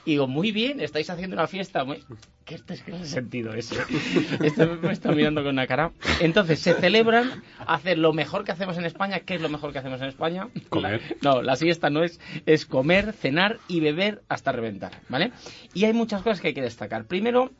Y 0.06 0.12
digo, 0.12 0.28
muy 0.28 0.54
bien, 0.54 0.80
estáis 0.80 1.10
haciendo 1.10 1.36
una 1.36 1.48
fiesta. 1.48 1.84
Muy... 1.84 2.02
¿Qué 2.45 2.56
es 2.56 2.64
hace 2.72 3.06
sentido 3.06 3.54
eso? 3.54 3.76
Este 4.41 4.66
me 4.66 4.93
está 4.93 5.12
mirando 5.12 5.41
con 5.43 5.52
una 5.52 5.68
cara. 5.68 5.91
Entonces, 6.22 6.60
se 6.62 6.74
celebran, 6.76 7.43
hacer 7.66 7.98
lo 7.98 8.14
mejor 8.14 8.45
que 8.45 8.54
hacemos 8.54 8.78
en 8.78 8.86
España. 8.86 9.20
¿Qué 9.20 9.36
es 9.36 9.41
lo 9.41 9.50
mejor 9.50 9.74
que 9.74 9.80
hacemos 9.80 10.00
en 10.02 10.08
España? 10.08 10.48
Comer. 10.70 11.02
La- 11.22 11.34
no, 11.34 11.41
la 11.41 11.58
siesta 11.58 11.89
no 11.89 12.04
es, 12.06 12.22
es 12.45 12.66
comer, 12.66 13.12
cenar 13.12 13.60
y 13.68 13.82
beber 13.82 14.22
hasta 14.30 14.54
reventar, 14.54 14.93
¿vale? 15.10 15.34
Y 15.74 15.84
hay 15.84 15.91
muchas 15.91 16.22
cosas 16.22 16.39
que 16.39 16.48
hay 16.48 16.54
que 16.54 16.62
destacar. 16.62 17.04
Primero, 17.04 17.52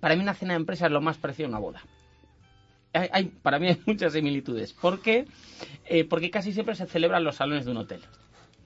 para 0.00 0.16
mí 0.16 0.22
una 0.22 0.32
cena 0.32 0.54
de 0.54 0.60
empresa 0.60 0.86
es 0.86 0.92
lo 0.92 1.02
más 1.02 1.18
parecido 1.18 1.48
a 1.48 1.50
una 1.50 1.58
boda. 1.58 1.82
Hay, 2.94 3.24
para 3.24 3.58
mí 3.58 3.68
hay 3.68 3.80
muchas 3.86 4.12
similitudes. 4.12 4.72
¿Por 4.72 5.00
qué? 5.00 5.26
Eh, 5.86 6.04
porque 6.04 6.30
casi 6.30 6.52
siempre 6.52 6.74
se 6.74 6.86
celebran 6.86 7.24
los 7.24 7.36
salones 7.36 7.64
de 7.64 7.72
un 7.72 7.78
hotel. 7.78 8.00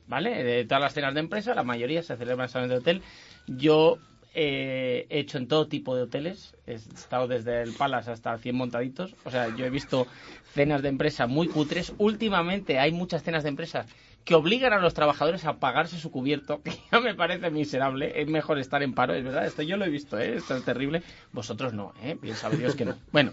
¿Vale? 0.06 0.42
De 0.42 0.64
todas 0.64 0.82
las 0.82 0.94
cenas 0.94 1.14
de 1.14 1.20
empresa, 1.20 1.54
la 1.54 1.64
mayoría 1.64 2.02
se 2.02 2.16
celebran 2.16 2.46
en 2.46 2.48
salones 2.48 2.70
de 2.70 2.76
hotel. 2.76 3.02
Yo 3.46 3.98
eh, 4.34 5.06
he 5.10 5.20
hecho 5.20 5.38
en 5.38 5.48
todo 5.48 5.66
tipo 5.68 5.96
de 5.96 6.02
hoteles. 6.02 6.54
He 6.66 6.74
estado 6.74 7.26
desde 7.26 7.62
el 7.62 7.72
Palace 7.72 8.10
hasta 8.10 8.36
100 8.38 8.54
montaditos. 8.54 9.14
O 9.24 9.30
sea, 9.30 9.54
yo 9.54 9.64
he 9.66 9.70
visto 9.70 10.06
cenas 10.54 10.82
de 10.82 10.88
empresa 10.88 11.26
muy 11.26 11.48
cutres. 11.48 11.92
Últimamente 11.98 12.78
hay 12.78 12.92
muchas 12.92 13.22
cenas 13.22 13.42
de 13.42 13.48
empresa 13.50 13.86
que 14.24 14.34
obligan 14.34 14.74
a 14.74 14.78
los 14.78 14.92
trabajadores 14.94 15.46
a 15.46 15.58
pagarse 15.58 15.98
su 15.98 16.10
cubierto, 16.10 16.60
que 16.64 16.72
ya 16.92 17.00
me 17.00 17.14
parece 17.14 17.50
miserable. 17.50 18.20
Es 18.20 18.28
mejor 18.28 18.58
estar 18.58 18.82
en 18.82 18.94
paro, 18.94 19.14
es 19.14 19.24
verdad. 19.24 19.46
Esto 19.46 19.62
yo 19.62 19.76
lo 19.76 19.86
he 19.86 19.90
visto, 19.90 20.18
¿eh? 20.18 20.36
Esto 20.36 20.56
es 20.56 20.64
terrible. 20.64 21.02
Vosotros 21.32 21.72
no, 21.72 21.94
¿eh? 22.02 22.16
Bien 22.20 22.36
sabe 22.36 22.58
que 22.76 22.84
no. 22.84 22.96
Bueno. 23.10 23.32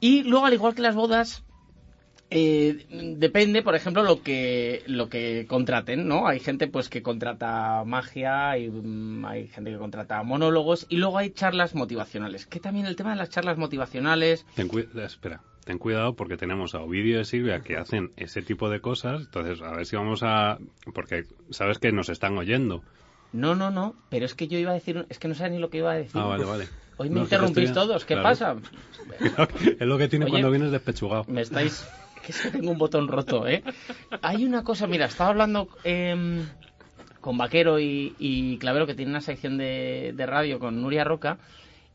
Y 0.00 0.22
luego, 0.24 0.46
al 0.46 0.54
igual 0.54 0.74
que 0.74 0.82
las 0.82 0.94
bodas, 0.94 1.44
eh, 2.32 2.86
depende, 3.18 3.62
por 3.62 3.74
ejemplo, 3.74 4.04
lo 4.04 4.22
que 4.22 4.84
lo 4.86 5.08
que 5.08 5.46
contraten, 5.48 6.06
¿no? 6.06 6.28
Hay 6.28 6.38
gente 6.38 6.68
pues 6.68 6.88
que 6.88 7.02
contrata 7.02 7.82
magia, 7.84 8.50
hay, 8.50 8.70
mm, 8.70 9.24
hay 9.24 9.48
gente 9.48 9.72
que 9.72 9.78
contrata 9.78 10.22
monólogos 10.22 10.86
y 10.88 10.96
luego 10.96 11.18
hay 11.18 11.30
charlas 11.30 11.74
motivacionales. 11.74 12.46
Que 12.46 12.60
también 12.60 12.86
el 12.86 12.94
tema 12.94 13.10
de 13.10 13.16
las 13.16 13.30
charlas 13.30 13.58
motivacionales, 13.58 14.46
Ten 14.54 14.70
espera, 14.94 15.42
ten 15.64 15.78
cuidado 15.78 16.14
porque 16.14 16.36
tenemos 16.36 16.76
a 16.76 16.80
Ovidio 16.80 17.20
y 17.20 17.24
Silvia 17.24 17.60
que 17.60 17.76
hacen 17.76 18.12
ese 18.16 18.42
tipo 18.42 18.70
de 18.70 18.80
cosas. 18.80 19.22
Entonces, 19.22 19.60
a 19.60 19.72
ver 19.72 19.86
si 19.86 19.96
vamos 19.96 20.22
a. 20.22 20.58
Porque 20.94 21.24
sabes 21.50 21.78
que 21.78 21.90
nos 21.90 22.10
están 22.10 22.38
oyendo. 22.38 22.84
No, 23.32 23.54
no, 23.54 23.70
no, 23.70 23.94
pero 24.08 24.24
es 24.26 24.34
que 24.34 24.48
yo 24.48 24.58
iba 24.58 24.70
a 24.70 24.74
decir, 24.74 25.06
es 25.08 25.18
que 25.18 25.28
no 25.28 25.34
sé 25.34 25.48
ni 25.50 25.58
lo 25.58 25.70
que 25.70 25.78
iba 25.78 25.92
a 25.92 25.94
decir. 25.94 26.20
Ah, 26.20 26.26
vale, 26.26 26.44
vale. 26.44 26.68
Hoy 26.96 27.08
me 27.08 27.16
No, 27.16 27.22
interrumpís 27.22 27.70
estoy- 27.70 27.74
todos, 27.86 28.04
¿qué 28.04 28.14
claro. 28.14 28.28
pasa? 28.28 28.56
es 29.80 29.86
lo 29.86 29.96
que 29.98 30.08
tiene 30.08 30.24
Oye, 30.26 30.32
cuando 30.32 30.50
vienes 30.50 30.70
despechugado. 30.70 31.24
Me 31.28 31.40
estáis. 31.42 31.86
Que 32.24 32.32
es 32.32 32.40
que 32.42 32.50
tengo 32.50 32.70
un 32.70 32.76
botón 32.78 33.08
roto, 33.08 33.46
¿eh? 33.48 33.62
Hay 34.20 34.44
una 34.44 34.62
cosa, 34.62 34.86
mira, 34.86 35.06
estaba 35.06 35.30
hablando. 35.30 35.68
em, 35.84 36.44
con 37.22 37.36
Vaquero 37.38 37.78
y, 37.78 38.14
y 38.18 38.56
Clavero, 38.58 38.86
que 38.86 38.94
tiene 38.94 39.10
una 39.10 39.20
sección 39.20 39.56
de, 39.58 40.12
de 40.14 40.26
radio 40.26 40.58
con 40.58 40.80
Nuria 40.82 41.04
Roca. 41.04 41.38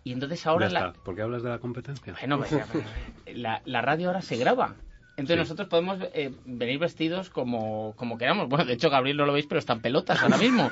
Y 0.03 0.11
entonces 0.13 0.45
ahora 0.47 0.67
Ya 0.67 0.73
la. 0.79 0.93
¿Por 0.93 1.15
qué 1.15 1.21
hablas 1.23 1.41
de 1.43 1.49
la 1.49 1.59
competencia? 1.59 2.13
bueno, 2.19 2.37
pues, 2.39 2.51
la, 3.35 3.61
la 3.65 3.81
radio 3.81 4.07
ahora 4.07 4.21
se 4.21 4.37
graba. 4.37 4.75
Entonces 5.17 5.35
Sí. 5.35 5.39
nosotros 5.39 5.67
podemos 5.69 5.97
eh, 6.13 6.31
venir 6.45 6.77
vestidos 6.77 7.29
como, 7.29 7.93
como 7.95 8.17
queramos. 8.17 8.49
Bueno, 8.49 8.65
de 8.65 8.73
hecho 8.73 8.89
Gabriel 8.89 9.15
no 9.17 9.25
lo 9.25 9.31
veis, 9.33 9.45
pero 9.47 9.59
están 9.59 9.79
pelotas 9.79 10.21
ahora 10.21 10.37
mismo. 10.37 10.69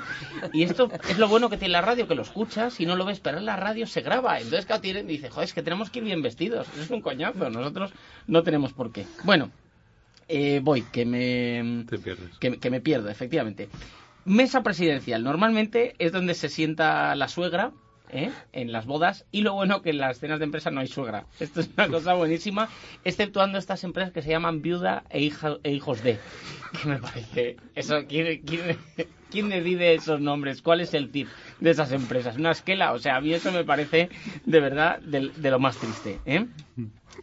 Y 0.51 0.63
esto 0.63 0.89
es 1.09 1.17
lo 1.17 1.29
bueno 1.29 1.49
que 1.49 1.55
tiene 1.57 1.71
la 1.71 1.81
radio, 1.81 2.07
que 2.09 2.15
lo 2.15 2.23
escuchas 2.23 2.79
y 2.81 2.85
no 2.85 2.95
lo 2.97 3.05
ves, 3.05 3.21
pero 3.21 3.37
en 3.37 3.45
la 3.45 3.55
radio 3.55 3.87
se 3.87 4.01
graba. 4.01 4.37
Entonces 4.39 4.65
cada 4.65 4.81
tiene, 4.81 5.03
dice, 5.03 5.29
joder, 5.29 5.45
es 5.45 5.53
que 5.53 5.63
tenemos 5.63 5.89
que 5.89 5.99
ir 5.99 6.05
bien 6.05 6.21
vestidos. 6.21 6.67
Eso 6.73 6.81
es 6.83 6.89
un 6.91 7.01
coñazo. 7.01 7.49
Nosotros 7.49 7.93
no 8.27 8.43
tenemos 8.43 8.73
por 8.73 8.91
qué. 8.91 9.05
Bueno, 9.23 9.49
eh, 10.27 10.59
voy, 10.61 10.81
que 10.83 11.05
me, 11.05 11.85
Te 11.89 11.97
pierdes. 11.99 12.37
que, 12.39 12.57
que 12.59 12.69
me 12.69 12.81
pierdo, 12.81 13.09
efectivamente. 13.09 13.69
Mesa 14.25 14.61
presidencial. 14.61 15.23
Normalmente 15.23 15.95
es 15.99 16.11
donde 16.11 16.33
se 16.33 16.49
sienta 16.49 17.15
la 17.15 17.27
suegra, 17.29 17.71
¿eh? 18.13 18.31
en 18.53 18.71
las 18.71 18.85
bodas. 18.85 19.25
Y 19.31 19.41
lo 19.41 19.53
bueno 19.53 19.81
que 19.81 19.89
en 19.89 19.97
las 19.97 20.19
cenas 20.19 20.39
de 20.39 20.45
empresa 20.45 20.71
no 20.71 20.79
hay 20.79 20.87
suegra. 20.87 21.25
Esto 21.39 21.59
es 21.61 21.69
una 21.75 21.87
cosa 21.89 22.13
buenísima, 22.13 22.69
exceptuando 23.03 23.57
estas 23.57 23.83
empresas 23.83 24.13
que 24.13 24.21
se 24.21 24.29
llaman 24.29 24.61
viuda 24.61 25.03
e, 25.09 25.19
hija- 25.21 25.57
e 25.63 25.71
hijos 25.71 26.01
de. 26.03 26.19
Que 26.81 26.87
me 26.87 26.97
parece. 26.99 27.57
Eso, 27.75 28.05
¿quién, 28.07 28.41
quién, 28.43 28.77
quién 29.29 29.49
decide 29.49 29.93
esos 29.95 30.19
nombres? 30.21 30.61
¿Cuál 30.61 30.81
es 30.81 30.93
el 30.93 31.09
tip 31.09 31.27
de 31.59 31.69
esas 31.71 31.91
empresas? 31.91 32.37
¿Una 32.37 32.51
esquela? 32.51 32.93
O 32.93 32.99
sea, 32.99 33.17
a 33.17 33.21
mí 33.21 33.33
eso 33.33 33.51
me 33.51 33.63
parece 33.63 34.09
de 34.45 34.59
verdad 34.59 34.99
de, 35.01 35.31
lo 35.51 35.59
más 35.59 35.77
triste. 35.77 36.19
¿eh? 36.25 36.47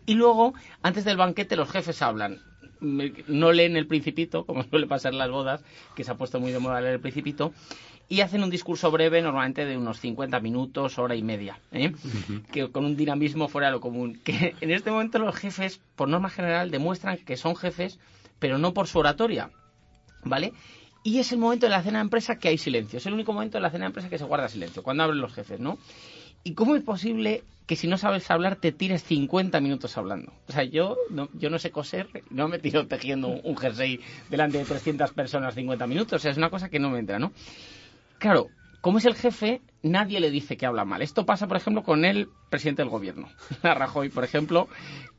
Y 0.07 0.15
luego, 0.15 0.55
antes 0.83 1.05
del 1.05 1.17
banquete, 1.17 1.57
los 1.57 1.71
jefes 1.71 2.01
hablan. 2.03 2.41
No 2.81 3.53
leen 3.53 3.77
el 3.77 3.87
Principito, 3.87 4.47
como 4.47 4.63
suele 4.63 4.87
pasar 4.87 5.13
en 5.13 5.19
las 5.19 5.31
bodas, 5.31 5.63
que 5.95 6.03
se 6.05 6.11
ha 6.13 6.15
puesto 6.15 6.41
muy 6.41 6.51
de 6.53 6.59
moda 6.61 6.81
leer 6.81 6.95
el 6.95 7.01
Principito, 7.01 7.53
y 8.11 8.23
hacen 8.23 8.43
un 8.43 8.51
discurso 8.51 8.91
breve, 8.91 9.23
normalmente 9.23 9.65
de 9.65 9.77
unos 9.77 10.01
50 10.01 10.41
minutos, 10.41 10.99
hora 10.99 11.15
y 11.15 11.23
media, 11.23 11.61
¿eh? 11.71 11.93
que 12.51 12.69
con 12.69 12.85
un 12.85 12.97
dinamismo 12.97 13.47
fuera 13.47 13.69
de 13.69 13.75
lo 13.75 13.81
común. 13.81 14.21
Que 14.25 14.57
en 14.61 14.73
este 14.73 14.91
momento 14.91 15.21
los 15.21 15.37
jefes, 15.37 15.81
por 15.95 16.09
norma 16.09 16.29
general, 16.29 16.73
demuestran 16.73 17.19
que 17.19 17.37
son 17.37 17.55
jefes, 17.55 18.01
pero 18.41 18.59
no 18.59 18.75
por 18.75 18.89
su 18.89 18.99
oratoria, 18.99 19.51
¿vale? 20.25 20.53
Y 21.05 21.21
es 21.21 21.31
el 21.31 21.39
momento 21.39 21.67
de 21.67 21.71
la 21.71 21.83
cena 21.83 22.01
de 22.01 22.03
empresa 22.03 22.37
que 22.37 22.49
hay 22.49 22.59
silencio. 22.59 22.97
Es 22.97 23.07
el 23.07 23.15
único 23.15 23.33
momento 23.33 23.59
de 23.59 23.63
la 23.63 23.71
cena 23.71 23.85
de 23.85 23.91
empresa 23.91 24.09
que 24.09 24.19
se 24.19 24.25
guarda 24.25 24.49
silencio, 24.49 24.83
cuando 24.83 25.05
hablan 25.05 25.21
los 25.21 25.33
jefes, 25.33 25.61
¿no? 25.61 25.79
¿Y 26.43 26.55
cómo 26.55 26.75
es 26.75 26.83
posible 26.83 27.45
que 27.67 27.77
si 27.77 27.87
no 27.87 27.97
sabes 27.97 28.29
hablar 28.29 28.57
te 28.57 28.73
tires 28.73 29.05
50 29.05 29.61
minutos 29.61 29.97
hablando? 29.97 30.33
O 30.49 30.53
sea, 30.53 30.65
yo 30.65 30.97
no, 31.11 31.29
yo 31.35 31.49
no 31.49 31.61
sé 31.61 31.71
coser, 31.71 32.09
no 32.29 32.49
me 32.49 32.59
tiro 32.59 32.89
tejiendo 32.89 33.29
un, 33.29 33.41
un 33.45 33.57
jersey 33.57 34.01
delante 34.31 34.59
de 34.59 34.65
300 34.65 35.13
personas 35.13 35.55
50 35.55 35.87
minutos. 35.87 36.15
O 36.15 36.19
sea, 36.19 36.33
es 36.33 36.39
una 36.39 36.51
cosa 36.51 36.69
que 36.69 36.81
no 36.81 36.91
me 36.91 36.99
entra, 36.99 37.21
¿no? 37.21 37.31
Claro, 38.21 38.51
como 38.83 38.99
es 38.99 39.07
el 39.07 39.15
jefe, 39.15 39.63
nadie 39.83 40.21
le 40.21 40.31
dice 40.31 40.59
que 40.59 40.67
habla 40.67 40.85
mal. 40.85 41.01
Esto 41.01 41.25
pasa, 41.25 41.49
por 41.49 41.57
ejemplo, 41.57 41.83
con 41.83 42.05
el 42.05 42.29
presidente 42.51 42.83
del 42.83 42.91
gobierno, 42.91 43.29
a 43.63 43.75
Rajoy, 43.75 44.11
por 44.11 44.25
ejemplo, 44.25 44.69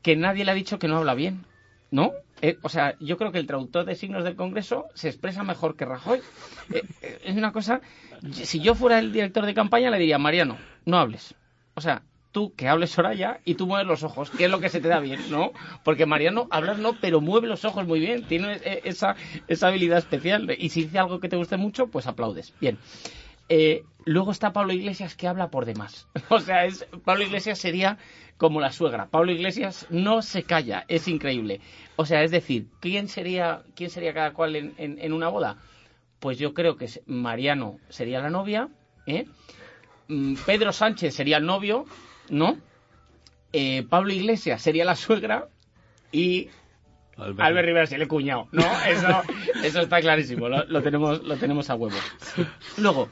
que 0.02 0.14
nadie 0.14 0.44
le 0.44 0.52
ha 0.52 0.54
dicho 0.54 0.78
que 0.78 0.88
no 0.88 0.98
habla 0.98 1.14
bien. 1.14 1.44
¿No? 1.90 2.12
Eh, 2.40 2.56
o 2.62 2.70
sea, 2.70 2.96
yo 3.00 3.18
creo 3.18 3.32
que 3.32 3.38
el 3.38 3.46
traductor 3.46 3.84
de 3.84 3.96
signos 3.96 4.24
del 4.24 4.34
Congreso 4.34 4.86
se 4.94 5.08
expresa 5.08 5.42
mejor 5.42 5.76
que 5.76 5.84
Rajoy. 5.84 6.20
Eh, 6.72 6.82
eh, 7.02 7.20
es 7.24 7.36
una 7.36 7.52
cosa. 7.52 7.82
Si 8.30 8.60
yo 8.60 8.74
fuera 8.74 8.98
el 8.98 9.12
director 9.12 9.44
de 9.44 9.52
campaña, 9.52 9.90
le 9.90 9.98
diría, 9.98 10.16
Mariano, 10.16 10.56
no 10.86 10.96
hables. 10.96 11.34
O 11.74 11.82
sea, 11.82 12.02
tú 12.32 12.54
que 12.56 12.68
hables 12.68 12.90
Soraya 12.90 13.40
y 13.44 13.54
tú 13.54 13.66
mueves 13.66 13.86
los 13.86 14.02
ojos, 14.02 14.30
que 14.30 14.46
es 14.46 14.50
lo 14.50 14.58
que 14.60 14.68
se 14.70 14.80
te 14.80 14.88
da 14.88 14.98
bien, 15.00 15.20
¿no? 15.30 15.52
Porque 15.84 16.06
Mariano, 16.06 16.48
hablar 16.50 16.78
no, 16.78 16.94
pero 17.00 17.20
mueve 17.20 17.46
los 17.46 17.64
ojos 17.64 17.86
muy 17.86 18.00
bien. 18.00 18.26
Tiene 18.26 18.54
eh, 18.64 18.80
esa, 18.84 19.14
esa 19.48 19.68
habilidad 19.68 19.98
especial. 19.98 20.54
Y 20.58 20.70
si 20.70 20.84
dice 20.84 20.98
algo 20.98 21.20
que 21.20 21.28
te 21.28 21.36
guste 21.36 21.56
mucho, 21.56 21.86
pues 21.88 22.06
aplaudes. 22.06 22.52
Bien. 22.60 22.78
Eh, 23.48 23.84
luego 24.04 24.30
está 24.32 24.52
Pablo 24.52 24.72
Iglesias 24.72 25.14
que 25.14 25.28
habla 25.28 25.50
por 25.50 25.64
demás. 25.66 26.08
O 26.30 26.40
sea, 26.40 26.64
es, 26.64 26.86
Pablo 27.04 27.24
Iglesias 27.24 27.58
sería 27.58 27.98
como 28.38 28.60
la 28.60 28.72
suegra. 28.72 29.06
Pablo 29.06 29.30
Iglesias 29.32 29.86
no 29.90 30.22
se 30.22 30.42
calla, 30.44 30.84
es 30.88 31.06
increíble. 31.08 31.60
O 31.96 32.06
sea, 32.06 32.22
es 32.24 32.30
decir, 32.30 32.66
¿quién 32.80 33.08
sería, 33.08 33.62
quién 33.76 33.90
sería 33.90 34.14
cada 34.14 34.32
cual 34.32 34.56
en, 34.56 34.74
en- 34.78 35.12
una 35.12 35.28
boda? 35.28 35.58
Pues 36.18 36.38
yo 36.38 36.54
creo 36.54 36.76
que 36.76 36.88
Mariano 37.06 37.78
sería 37.88 38.20
la 38.20 38.30
novia, 38.30 38.68
¿eh? 39.06 39.26
Mm, 40.08 40.34
Pedro 40.46 40.72
Sánchez 40.72 41.14
sería 41.14 41.36
el 41.36 41.46
novio, 41.46 41.84
¿no? 42.32 42.56
Eh, 43.52 43.84
Pablo 43.88 44.12
Iglesias 44.12 44.60
sería 44.62 44.84
la 44.84 44.96
suegra 44.96 45.48
y 46.10 46.48
Albert. 47.16 47.40
Albert 47.40 47.66
Rivera 47.66 47.86
sería 47.86 48.02
el 48.04 48.08
cuñado, 48.08 48.48
¿no? 48.50 48.64
Eso, 48.88 49.22
eso 49.62 49.80
está 49.80 50.00
clarísimo, 50.00 50.48
lo, 50.48 50.64
lo 50.64 50.82
tenemos, 50.82 51.22
lo 51.22 51.36
tenemos 51.36 51.68
a 51.70 51.74
huevo. 51.74 51.96
Luego, 52.78 53.08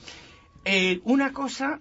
eh, 0.65 1.01
una 1.05 1.33
cosa 1.33 1.79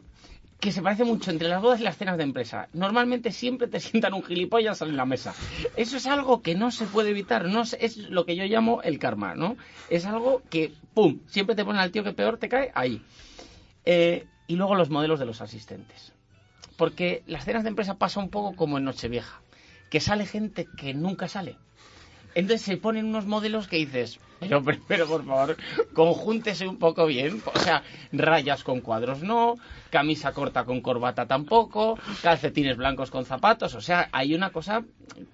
que 0.59 0.73
se 0.73 0.81
parece 0.81 1.05
mucho 1.05 1.31
entre 1.31 1.47
las 1.47 1.61
bodas 1.61 1.79
y 1.79 1.83
las 1.83 1.97
cenas 1.97 2.17
de 2.17 2.23
empresa. 2.23 2.67
Normalmente 2.73 3.31
siempre 3.31 3.67
te 3.69 3.79
sientan 3.79 4.13
un 4.13 4.23
gilipollas 4.23 4.81
en 4.81 4.97
la 4.97 5.05
mesa. 5.05 5.33
Eso 5.77 5.95
es 5.95 6.05
algo 6.05 6.41
que 6.41 6.55
no 6.55 6.71
se 6.71 6.85
puede 6.85 7.11
evitar, 7.11 7.45
no 7.45 7.61
es 7.61 7.97
lo 7.97 8.25
que 8.25 8.35
yo 8.35 8.43
llamo 8.43 8.81
el 8.81 8.99
karma, 8.99 9.35
¿no? 9.35 9.55
Es 9.89 10.05
algo 10.05 10.41
que, 10.49 10.73
¡pum!, 10.93 11.19
siempre 11.27 11.55
te 11.55 11.63
ponen 11.63 11.79
al 11.79 11.91
tío 11.91 12.03
que 12.03 12.11
peor 12.11 12.37
te 12.37 12.49
cae 12.49 12.71
ahí. 12.75 13.01
Eh, 13.85 14.27
y 14.47 14.57
luego 14.57 14.75
los 14.75 14.89
modelos 14.89 15.19
de 15.19 15.25
los 15.25 15.39
asistentes. 15.39 16.11
Porque 16.79 17.23
las 17.27 17.43
cenas 17.43 17.63
de 17.63 17.69
empresa 17.69 17.95
pasa 17.97 18.21
un 18.21 18.29
poco 18.29 18.55
como 18.55 18.77
en 18.77 18.85
Nochevieja, 18.85 19.41
que 19.89 19.99
sale 19.99 20.25
gente 20.25 20.65
que 20.77 20.93
nunca 20.93 21.27
sale. 21.27 21.57
Entonces 22.35 22.61
se 22.61 22.77
ponen 22.77 23.05
unos 23.05 23.25
modelos 23.25 23.67
que 23.67 23.75
dices, 23.75 24.17
pero, 24.39 24.63
pero, 24.63 24.79
pero, 24.87 25.05
por 25.05 25.25
favor, 25.25 25.57
conjúntese 25.93 26.69
un 26.69 26.77
poco 26.79 27.05
bien. 27.05 27.43
O 27.53 27.59
sea, 27.59 27.83
rayas 28.13 28.63
con 28.63 28.79
cuadros 28.79 29.23
no, 29.23 29.55
camisa 29.89 30.31
corta 30.31 30.63
con 30.63 30.79
corbata 30.79 31.25
tampoco, 31.25 31.99
calcetines 32.21 32.77
blancos 32.77 33.11
con 33.11 33.25
zapatos. 33.25 33.75
O 33.75 33.81
sea, 33.81 34.07
hay 34.13 34.33
una 34.33 34.51
cosa, 34.51 34.85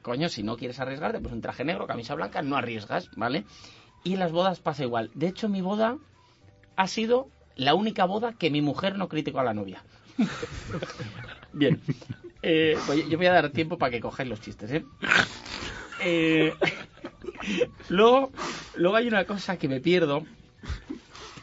coño, 0.02 0.30
si 0.30 0.42
no 0.42 0.58
quieres 0.58 0.80
arriesgarte, 0.80 1.20
pues 1.20 1.32
un 1.32 1.42
traje 1.42 1.64
negro, 1.64 1.86
camisa 1.86 2.16
blanca, 2.16 2.42
no 2.42 2.58
arriesgas, 2.58 3.12
¿vale? 3.16 3.46
Y 4.04 4.14
en 4.14 4.20
las 4.20 4.32
bodas 4.32 4.62
pasa 4.62 4.82
igual. 4.82 5.12
De 5.14 5.28
hecho, 5.28 5.48
mi 5.48 5.62
boda 5.62 5.98
ha 6.76 6.88
sido 6.88 7.28
la 7.56 7.76
única 7.76 8.06
boda 8.06 8.34
que 8.34 8.50
mi 8.50 8.64
mujer 8.64 8.98
no 8.98 9.10
criticó 9.10 9.42
a 9.42 9.44
la 9.44 9.54
novia. 9.54 9.84
Bien. 11.56 11.80
Eh, 12.42 12.78
voy- 12.86 13.08
yo 13.10 13.18
voy 13.18 13.26
a 13.28 13.32
dar 13.34 13.50
tiempo 13.50 13.78
para 13.78 13.92
que 13.92 14.00
cogáis 14.00 14.30
los 14.30 14.42
chistes, 14.42 14.72
¿eh? 14.72 14.84
Eh, 16.04 16.54
luego, 17.90 18.32
luego 18.76 18.96
hay 18.98 19.08
una 19.08 19.26
cosa 19.26 19.58
que 19.58 19.68
me 19.68 19.80
pierdo, 19.80 20.24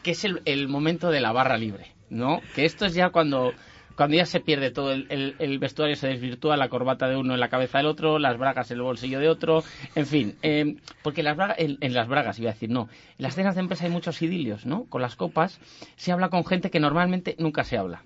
que 0.01 0.11
es 0.11 0.23
el, 0.23 0.41
el 0.45 0.67
momento 0.67 1.09
de 1.11 1.19
la 1.19 1.31
barra 1.31 1.57
libre, 1.57 1.87
¿no? 2.09 2.41
Que 2.55 2.65
esto 2.65 2.85
es 2.85 2.93
ya 2.93 3.09
cuando, 3.09 3.53
cuando 3.95 4.15
ya 4.15 4.25
se 4.25 4.39
pierde 4.39 4.71
todo, 4.71 4.91
el, 4.93 5.07
el- 5.09 5.35
el 5.39 5.59
vestuario 5.59 5.95
se 5.95 6.07
desvirtúa, 6.07 6.55
la 6.55 6.69
corbata 6.69 7.09
de 7.09 7.17
uno 7.17 7.33
en 7.33 7.39
la 7.39 7.49
cabeza 7.49 7.79
del 7.79 7.87
otro, 7.87 8.19
las 8.19 8.37
bragas 8.37 8.71
en 8.71 8.77
el 8.77 8.83
bolsillo 8.83 9.19
de 9.19 9.29
otro, 9.29 9.63
en 9.95 10.05
fin, 10.05 10.35
eh, 10.41 10.75
porque 11.01 11.23
las 11.23 11.37
en, 11.57 11.77
en 11.81 11.93
las 11.93 12.07
bragas 12.07 12.39
iba 12.39 12.51
a 12.51 12.53
decir, 12.53 12.69
no, 12.69 12.87
en 13.17 13.23
las 13.23 13.35
cenas 13.35 13.55
de 13.55 13.61
empresa 13.61 13.85
hay 13.85 13.91
muchos 13.91 14.21
idilios, 14.21 14.65
¿no? 14.65 14.85
Con 14.85 15.01
las 15.01 15.15
copas 15.15 15.59
se 15.97 16.11
habla 16.11 16.29
con 16.29 16.45
gente 16.45 16.69
que 16.69 16.79
normalmente 16.79 17.35
nunca 17.39 17.63
se 17.63 17.77
habla. 17.77 18.03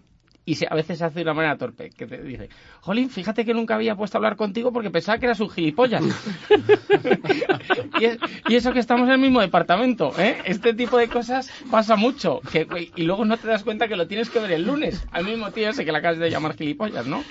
Y 0.48 0.56
se- 0.56 0.66
a 0.70 0.74
veces 0.76 0.98
se 1.00 1.04
hace 1.04 1.16
de 1.20 1.24
una 1.24 1.34
manera 1.34 1.58
torpe, 1.58 1.90
que 1.90 2.08
te 2.08 2.22
dice, 2.24 2.48
Jolín, 2.80 3.10
fíjate 3.10 3.44
que 3.44 3.54
nunca 3.54 3.76
había 3.76 3.96
puesto 3.96 4.18
a 4.18 4.20
hablar 4.20 4.38
contigo 4.38 4.72
porque 4.72 4.90
pensaba 4.90 5.18
que 5.18 5.26
eras 5.26 5.42
un 5.42 5.50
gilipollas. 5.50 6.02
y, 8.00 8.06
es- 8.06 8.18
y 8.48 8.56
eso 8.56 8.72
que 8.72 8.80
estamos 8.80 9.08
en 9.08 9.14
el 9.16 9.20
mismo 9.20 9.42
departamento, 9.42 10.14
¿eh? 10.18 10.38
Este 10.46 10.74
tipo 10.74 10.98
de 10.98 11.10
cosas 11.10 11.52
pasa 11.70 11.96
mucho. 11.98 12.40
Que, 12.52 12.92
y 12.96 13.02
luego 13.04 13.26
no 13.26 13.38
te 13.38 13.48
das 13.48 13.64
cuenta 13.64 13.88
que 13.90 13.96
lo 13.98 14.08
tienes 14.08 14.30
que 14.30 14.40
ver 14.40 14.52
el 14.52 14.66
lunes, 14.66 15.06
al 15.12 15.26
mismo 15.26 15.52
tío 15.52 15.70
ese 15.70 15.86
que 15.86 15.92
le 15.92 15.98
acabas 15.98 16.18
de 16.18 16.30
llamar 16.30 16.56
gilipollas, 16.56 17.06
¿no? 17.08 17.24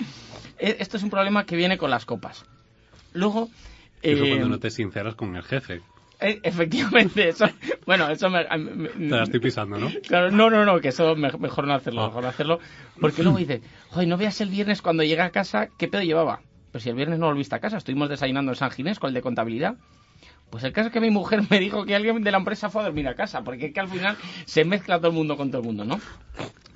E- 0.59 0.77
Esto 0.79 0.97
es 0.97 1.03
un 1.03 1.09
problema 1.09 1.45
que 1.45 1.55
viene 1.55 1.77
con 1.77 1.89
las 1.89 2.05
copas. 2.05 2.45
Luego... 3.13 3.49
Eso 4.03 4.25
eh, 4.25 4.29
cuando 4.29 4.47
no 4.49 4.59
te 4.59 4.69
sinceras 4.69 5.15
con 5.15 5.35
el 5.35 5.41
jefe. 5.43 5.81
Eh, 6.19 6.39
efectivamente, 6.43 7.29
eso... 7.29 7.45
Bueno, 7.85 8.09
eso 8.09 8.29
me... 8.29 8.43
Te 8.45 8.97
la 9.15 9.23
estoy 9.23 9.39
pisando, 9.39 9.77
¿no? 9.77 9.89
Claro, 10.07 10.31
no, 10.31 10.49
no, 10.49 10.65
no, 10.65 10.79
que 10.79 10.89
eso 10.89 11.15
me- 11.15 11.31
mejor 11.33 11.67
no 11.67 11.73
hacerlo, 11.73 12.03
Ah. 12.03 12.07
mejor 12.07 12.23
no 12.23 12.29
hacerlo. 12.29 12.59
Porque 12.99 13.23
luego 13.23 13.37
dice, 13.37 13.61
joder, 13.89 14.07
no 14.07 14.17
veas 14.17 14.39
el 14.41 14.49
viernes 14.49 14.81
cuando 14.81 15.03
llega 15.03 15.25
a 15.25 15.29
casa, 15.31 15.69
¿qué 15.77 15.87
pedo 15.87 16.01
llevaba? 16.03 16.41
Pues 16.71 16.83
si 16.83 16.89
el 16.89 16.95
viernes 16.95 17.19
no 17.19 17.27
volviste 17.27 17.55
a 17.55 17.59
casa, 17.59 17.77
estuvimos 17.77 18.09
desayunando 18.09 18.51
en 18.51 18.55
San 18.55 18.71
Ginés 18.71 18.99
con 18.99 19.09
el 19.09 19.13
de 19.13 19.21
contabilidad. 19.21 19.75
Pues 20.49 20.63
el 20.63 20.71
caso 20.71 20.87
es 20.87 20.93
que 20.93 21.01
mi 21.01 21.09
mujer 21.09 21.41
me 21.49 21.59
dijo 21.59 21.85
que 21.85 21.95
alguien 21.95 22.23
de 22.23 22.31
la 22.31 22.37
empresa 22.37 22.69
fue 22.69 22.81
a 22.81 22.85
dormir 22.85 23.07
a 23.07 23.15
casa, 23.15 23.43
porque 23.43 23.67
es 23.67 23.73
que 23.73 23.79
al 23.79 23.89
final 23.89 24.15
se 24.45 24.63
mezcla 24.65 24.97
todo 24.97 25.09
el 25.09 25.13
mundo 25.13 25.35
con 25.37 25.49
todo 25.51 25.61
el 25.61 25.67
mundo, 25.67 25.83
¿no? 25.85 25.99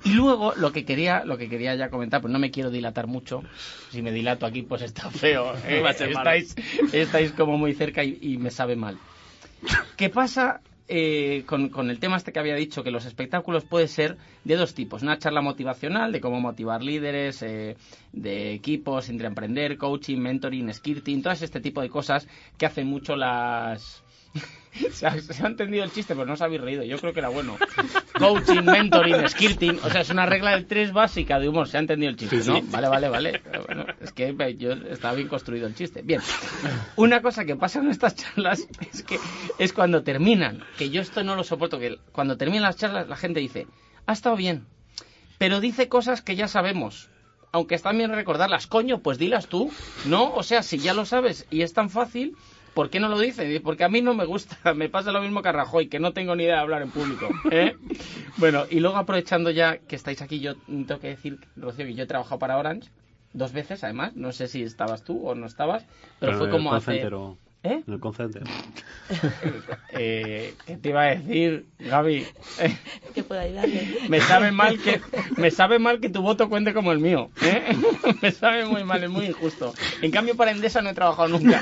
Y 0.04 0.14
luego 0.14 0.52
lo 0.56 0.72
que 0.72 0.84
quería, 0.84 1.24
lo 1.24 1.38
que 1.38 1.48
quería 1.48 1.74
ya 1.74 1.88
comentar, 1.88 2.20
pues 2.20 2.32
no 2.32 2.38
me 2.38 2.50
quiero 2.50 2.70
dilatar 2.70 3.06
mucho. 3.06 3.42
Si 3.90 4.02
me 4.02 4.10
dilato 4.12 4.46
aquí, 4.46 4.62
pues 4.62 4.82
está 4.82 5.10
feo. 5.10 5.54
¿eh? 5.66 5.80
Va 5.84 5.90
a 5.90 5.94
ser 5.94 6.12
malo. 6.12 6.30
estáis, 6.32 6.54
estáis 6.92 7.32
como 7.32 7.56
muy 7.56 7.72
cerca 7.74 8.02
y, 8.04 8.18
y 8.20 8.36
me 8.36 8.50
sabe 8.50 8.76
mal. 8.76 8.98
¿Qué 9.96 10.08
pasa 10.08 10.60
eh, 10.88 11.44
con, 11.46 11.90
el 11.90 11.98
tema 11.98 12.16
este 12.16 12.32
que 12.32 12.38
había 12.38 12.54
dicho? 12.54 12.82
Que 12.82 12.90
los 12.90 13.04
espectáculos 13.04 13.64
pueden 13.64 13.88
ser 13.88 14.16
de 14.44 14.56
dos 14.56 14.74
tipos. 14.74 15.02
Una 15.02 15.18
charla 15.18 15.40
motivacional 15.40 16.12
de 16.12 16.20
cómo 16.20 16.40
motivar 16.40 16.82
líderes, 16.82 17.42
eh, 17.42 17.76
de 18.12 18.52
equipos, 18.52 19.08
intraemprender, 19.08 19.78
coaching, 19.78 20.18
mentoring, 20.18 20.72
skirting, 20.72 21.22
todas 21.22 21.42
este 21.42 21.60
tipo 21.60 21.80
de 21.80 21.88
cosas 21.88 22.28
que 22.58 22.66
hacen 22.66 22.86
mucho 22.86 23.16
las... 23.16 24.02
se, 24.92 25.06
ha, 25.06 25.20
se 25.20 25.42
ha 25.42 25.46
entendido 25.46 25.84
el 25.84 25.92
chiste, 25.92 26.14
pero 26.14 26.26
no 26.26 26.32
os 26.32 26.42
habéis 26.42 26.60
reído. 26.60 26.82
Yo 26.82 26.98
creo 26.98 27.12
que 27.12 27.20
era 27.20 27.28
bueno. 27.28 27.58
Coaching, 28.18 28.62
mentoring, 28.62 29.28
skirting. 29.28 29.78
O 29.82 29.90
sea, 29.90 30.00
es 30.00 30.10
una 30.10 30.26
regla 30.26 30.52
del 30.52 30.66
3 30.66 30.92
básica 30.92 31.38
de 31.38 31.48
humor. 31.48 31.68
Se 31.68 31.76
ha 31.76 31.80
entendido 31.80 32.10
el 32.10 32.16
chiste, 32.16 32.38
¿no? 32.46 32.62
Vale, 32.62 32.88
vale, 32.88 33.08
vale. 33.08 33.42
Bueno, 33.66 33.84
es 34.00 34.12
que 34.12 34.34
yo 34.56 34.72
estaba 34.72 35.14
bien 35.14 35.28
construido 35.28 35.66
el 35.66 35.74
chiste. 35.74 36.02
Bien. 36.02 36.20
Una 36.96 37.20
cosa 37.20 37.44
que 37.44 37.56
pasa 37.56 37.80
en 37.80 37.90
estas 37.90 38.14
charlas 38.16 38.66
es 38.92 39.02
que 39.02 39.18
es 39.58 39.72
cuando 39.72 40.02
terminan, 40.02 40.64
que 40.78 40.90
yo 40.90 41.02
esto 41.02 41.22
no 41.22 41.36
lo 41.36 41.44
soporto, 41.44 41.78
que 41.78 41.98
cuando 42.12 42.36
terminan 42.36 42.62
las 42.62 42.76
charlas 42.76 43.08
la 43.08 43.16
gente 43.16 43.40
dice, 43.40 43.66
ha 44.06 44.12
estado 44.12 44.36
bien, 44.36 44.66
pero 45.38 45.60
dice 45.60 45.88
cosas 45.88 46.22
que 46.22 46.36
ya 46.36 46.48
sabemos. 46.48 47.10
Aunque 47.54 47.74
está 47.74 47.92
bien 47.92 48.10
recordarlas, 48.10 48.66
coño, 48.66 49.00
pues 49.00 49.18
dilas 49.18 49.46
tú, 49.46 49.70
¿no? 50.06 50.32
O 50.32 50.42
sea, 50.42 50.62
si 50.62 50.78
ya 50.78 50.94
lo 50.94 51.04
sabes 51.04 51.46
y 51.50 51.60
es 51.60 51.74
tan 51.74 51.90
fácil, 51.90 52.34
¿por 52.74 52.90
qué 52.90 53.00
no 53.00 53.08
lo 53.08 53.18
dice? 53.18 53.60
Porque 53.60 53.84
a 53.84 53.88
mí 53.88 54.02
no 54.02 54.14
me 54.14 54.24
gusta, 54.24 54.56
me 54.74 54.88
pasa 54.88 55.12
lo 55.12 55.20
mismo 55.20 55.42
que 55.42 55.48
a 55.48 55.52
Rajoy, 55.52 55.88
que 55.88 56.00
no 56.00 56.12
tengo 56.12 56.34
ni 56.34 56.44
idea 56.44 56.56
de 56.56 56.60
hablar 56.60 56.82
en 56.82 56.90
público. 56.90 57.28
¿eh? 57.50 57.76
Bueno, 58.38 58.64
y 58.70 58.80
luego 58.80 58.96
aprovechando 58.96 59.50
ya 59.50 59.76
que 59.76 59.94
estáis 59.94 60.22
aquí, 60.22 60.40
yo 60.40 60.56
tengo 60.66 60.98
que 60.98 61.08
decir, 61.08 61.38
Rocío, 61.54 61.84
que 61.84 61.94
yo 61.94 62.04
he 62.04 62.06
trabajado 62.06 62.38
para 62.38 62.56
Orange 62.56 62.88
dos 63.34 63.52
veces, 63.52 63.84
además, 63.84 64.16
no 64.16 64.32
sé 64.32 64.48
si 64.48 64.62
estabas 64.62 65.04
tú 65.04 65.28
o 65.28 65.34
no 65.34 65.46
estabas, 65.46 65.86
pero, 66.18 66.38
fue 66.38 66.50
como 66.50 66.72
hace... 66.74 67.08
¿Eh? 67.64 67.82
en 67.86 67.94
el 67.94 68.00
call 68.00 68.14
center. 68.14 68.42
Eh, 69.94 70.54
¿Qué 70.66 70.76
te 70.78 70.88
iba 70.88 71.02
a 71.02 71.06
decir, 71.14 71.66
Gaby? 71.78 72.26
Eh, 72.60 72.76
que 73.14 73.22
pueda 73.22 73.42
ayudarle. 73.42 73.98
me 74.08 74.20
sabe 74.20 74.50
mal 74.50 74.78
que 74.80 75.00
me 75.36 75.50
sabe 75.50 75.78
mal 75.78 76.00
que 76.00 76.08
tu 76.08 76.22
voto 76.22 76.48
cuente 76.48 76.72
como 76.72 76.92
el 76.92 76.98
mío. 76.98 77.30
¿eh? 77.42 77.76
Me 78.22 78.30
sabe 78.30 78.64
muy 78.64 78.84
mal, 78.84 79.04
es 79.04 79.10
muy 79.10 79.26
injusto. 79.26 79.74
En 80.00 80.10
cambio, 80.10 80.34
para 80.34 80.50
Endesa 80.52 80.80
no 80.80 80.90
he 80.90 80.94
trabajado 80.94 81.28
nunca. 81.28 81.60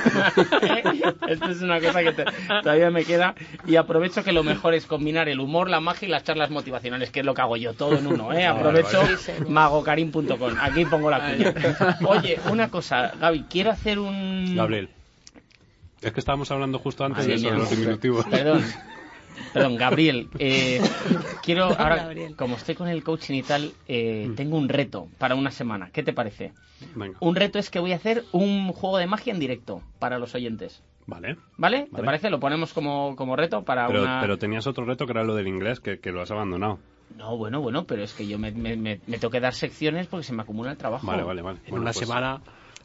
Esto 1.29 1.51
es 1.51 1.61
una 1.63 1.81
cosa 1.81 2.03
que 2.05 2.13
te- 2.13 2.25
todavía 2.63 2.91
me 2.91 3.05
queda. 3.05 3.35
Y 3.67 3.77
aprovecho 3.77 4.23
que 4.23 4.33
lo 4.33 4.45
mejor 4.45 4.75
es 4.75 4.87
combinar 4.87 5.29
el 5.29 5.41
humor, 5.41 5.69
la 5.69 5.81
magia 5.81 6.07
y 6.07 6.11
las 6.11 6.23
charlas 6.23 6.51
motivacionales, 6.51 7.11
que 7.11 7.21
es 7.21 7.27
lo 7.27 7.35
que 7.35 7.41
hago 7.43 7.57
yo, 7.57 7.73
todo 7.75 7.99
en 7.99 8.07
uno. 8.07 8.33
¿eh? 8.33 8.47
Aprovecho 8.47 9.03
magocarim.com. 9.49 10.55
Aquí 10.61 10.85
pongo 10.85 11.11
la 11.11 11.31
cuña. 11.33 11.55
Oye, 12.07 12.39
una 12.51 12.71
cosa, 12.71 13.13
Gaby, 13.19 13.45
quiero 13.51 13.71
hacer 13.71 13.99
un... 13.99 14.55
Gabriel. 14.55 14.89
Es 16.01 16.13
que 16.13 16.21
estábamos 16.21 16.51
hablando 16.51 16.79
justo 16.79 17.05
antes 17.05 17.19
Madre 17.27 17.33
de 17.33 17.37
eso, 17.37 17.51
de 17.51 17.57
los 17.59 17.71
diminutivos. 17.71 18.25
Perdón. 18.27 18.65
Perdón, 19.53 19.77
Gabriel. 19.77 20.29
eh, 20.39 20.81
quiero, 21.43 21.65
ahora, 21.65 21.97
Gabriel. 21.97 22.37
como 22.37 22.57
estoy 22.57 22.75
con 22.75 22.89
el 22.89 23.03
coaching 23.05 23.35
y 23.35 23.43
tal, 23.43 23.73
eh, 23.87 24.31
tengo 24.37 24.57
un 24.57 24.69
reto 24.69 25.09
para 25.19 25.35
una 25.35 25.51
semana. 25.51 25.91
¿Qué 25.93 26.03
te 26.03 26.13
parece? 26.13 26.53
Venga. 26.95 27.19
Un 27.21 27.37
reto 27.37 27.59
es 27.59 27.69
que 27.71 27.79
voy 27.81 27.93
a 27.93 27.97
hacer 27.97 28.25
un 28.33 28.73
juego 28.73 28.99
de 28.99 29.07
magia 29.07 29.33
en 29.33 29.41
directo 29.41 29.83
para 29.99 30.19
los 30.19 30.35
oyentes. 30.35 30.83
Vale. 31.07 31.37
¿Vale? 31.59 31.85
¿Te 31.87 31.91
Vale. 31.93 32.05
parece? 32.05 32.31
Lo 32.31 32.41
ponemos 32.41 32.73
como, 32.73 33.17
como 33.17 33.37
reto 33.37 33.63
para 33.65 33.87
Pero, 33.89 34.03
una... 34.03 34.21
pero 34.21 34.39
tenías 34.39 34.67
otro 34.67 34.85
reto 34.85 35.05
que 35.07 35.13
era 35.13 35.25
lo 35.25 35.35
del 35.35 35.49
inglés, 35.49 35.81
que, 35.81 35.99
que 35.99 36.13
lo 36.13 36.23
has 36.23 36.31
abandonado. 36.31 36.79
No, 37.17 37.37
bueno, 37.37 37.61
bueno, 37.61 37.85
pero 37.85 38.05
es 38.05 38.15
que 38.15 38.27
yo 38.27 38.39
me, 38.39 38.53
me, 38.53 38.77
me- 38.77 39.01
me 39.07 39.19
tengo 39.19 39.31
que 39.33 39.41
dar 39.41 39.53
secciones 39.53 40.07
porque 40.07 40.25
se 40.25 40.33
me 40.33 40.43
acumula 40.43 40.71
el 40.71 40.79
trabajo. 40.79 41.07
Vale, 41.07 41.25
vale, 41.25 41.43
vale. 41.43 41.59
En 41.65 41.71
Bueno, 41.71 41.83
una 41.83 41.93
pues, 41.93 42.07
semana 42.07 42.41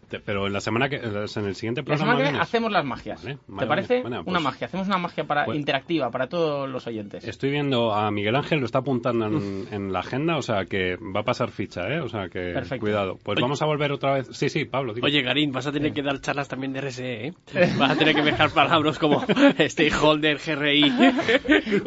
te- 0.10 0.20
pero 0.20 0.48
en 0.48 0.54
la 0.54 0.62
semana 0.62 0.90
que. 0.90 0.98
En 0.98 1.46
el 1.46 1.56
siguiente 1.56 1.82
La 1.82 1.86
programa. 1.86 2.16
semana 2.18 2.32
que 2.32 2.42
hacemos 2.44 2.72
las 2.72 2.86
magias. 2.86 3.24
Vale, 3.24 3.38
¿Te 3.60 3.68
parece? 3.68 4.02
vale. 4.04 4.20
Una 4.20 4.24
pues- 4.24 4.42
magia. 4.44 4.68
Hacemos 4.68 4.88
una 4.88 4.98
magia 4.98 5.24
para, 5.26 5.46
Pues- 5.46 5.58
interactiva 5.58 6.10
para 6.12 6.28
todos 6.28 6.70
los 6.70 6.86
oyentes. 6.88 7.24
Estoy 7.28 7.52
viendo 7.52 7.94
a 7.94 8.10
Miguel 8.12 8.36
Ángel, 8.36 8.60
lo 8.60 8.66
está 8.66 8.80
apuntando 8.80 9.28
en, 9.28 9.68
en 9.72 9.94
la 9.94 10.00
agenda, 10.00 10.38
o 10.38 10.42
sea 10.42 10.66
que 10.66 10.96
va 10.98 11.22
a 11.22 11.24
pasar 11.24 11.50
ficha, 11.52 11.82
¿eh? 11.90 12.00
O 12.00 12.08
sea 12.10 12.30
que 12.30 12.52
Perfecto. 12.54 12.82
cuidado. 12.82 13.20
Pues 13.24 13.38
Oye. 13.38 13.42
vamos 13.44 13.62
a 13.62 13.66
volver 13.66 13.92
otra 13.92 14.14
vez. 14.16 14.28
Sí, 14.32 14.50
sí, 14.50 14.66
Pablo. 14.66 14.94
Oye, 15.02 15.22
Garín, 15.22 15.52
vas 15.52 15.68
a 15.68 15.72
tener 15.72 15.94
que 15.94 16.02
dar 16.02 16.20
charlas 16.22 16.48
también 16.48 16.74
de 16.74 16.82
RSE, 16.82 17.28
¿eh? 17.28 17.34
Vas 17.78 17.92
a 17.92 17.96
tener 17.96 18.16
que 18.16 18.22
mezclar 18.24 18.50
palabras 18.52 19.00
como 19.00 19.24
stakeholder, 19.68 20.38
GRI, 20.38 20.92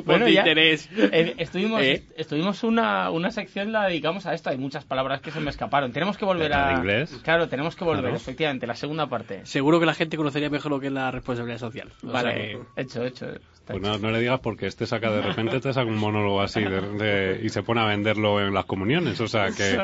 Bueno, 0.04 0.26
de 0.26 0.32
ya, 0.32 0.40
interés. 0.40 0.88
eh, 0.96 1.34
estuvimos, 1.38 1.80
¿Eh? 1.82 2.04
estuvimos 2.16 2.62
una, 2.64 3.10
una 3.10 3.30
sección 3.30 3.72
la 3.72 3.86
dedicamos 3.86 4.26
a 4.26 4.34
esto. 4.34 4.50
Hay 4.50 4.58
muchas 4.58 4.84
palabras 4.84 5.20
que 5.20 5.30
se 5.30 5.40
me 5.40 5.50
escaparon. 5.50 5.92
Tenemos 5.92 6.16
que 6.16 6.24
volver 6.24 6.46
¿El 6.46 6.52
a 6.58 6.72
inglés? 6.74 7.20
Claro, 7.22 7.48
tenemos 7.48 7.76
que 7.76 7.84
volver, 7.84 8.07
Efectivamente, 8.16 8.66
la 8.66 8.74
segunda 8.76 9.06
parte. 9.08 9.44
Seguro 9.46 9.78
que 9.80 9.86
la 9.86 9.94
gente 9.94 10.16
conocería 10.16 10.50
mejor 10.50 10.70
lo 10.72 10.80
que 10.80 10.86
es 10.88 10.92
la 10.92 11.10
responsabilidad 11.10 11.58
social. 11.58 11.92
O 12.02 12.08
Vale, 12.12 12.32
sea 12.32 12.42
que- 12.74 12.80
hecho, 12.82 13.04
hecho. 13.04 13.26
Pues 13.66 13.80
hecho. 13.80 13.88
no, 13.90 13.98
no 13.98 14.10
le 14.10 14.20
digas 14.20 14.40
porque 14.40 14.66
este 14.66 14.86
saca 14.86 15.10
de 15.10 15.20
repente 15.20 15.60
te 15.60 15.72
saca 15.72 15.86
un 15.90 15.98
monólogo 15.98 16.40
así 16.40 16.62
de- 16.62 16.80
de- 16.80 17.40
y 17.44 17.48
se 17.50 17.62
pone 17.62 17.80
a 17.82 17.84
venderlo 17.84 18.40
en 18.40 18.54
las 18.54 18.64
comuniones. 18.64 19.20
O 19.20 19.28
sea 19.28 19.50
que 19.50 19.78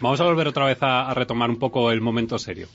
vamos 0.00 0.20
a 0.20 0.24
volver 0.24 0.48
otra 0.48 0.64
vez 0.66 0.82
a, 0.82 1.10
a 1.10 1.14
retomar 1.14 1.50
un 1.50 1.58
poco 1.58 1.90
el 1.92 2.00
momento 2.00 2.38
serio. 2.38 2.66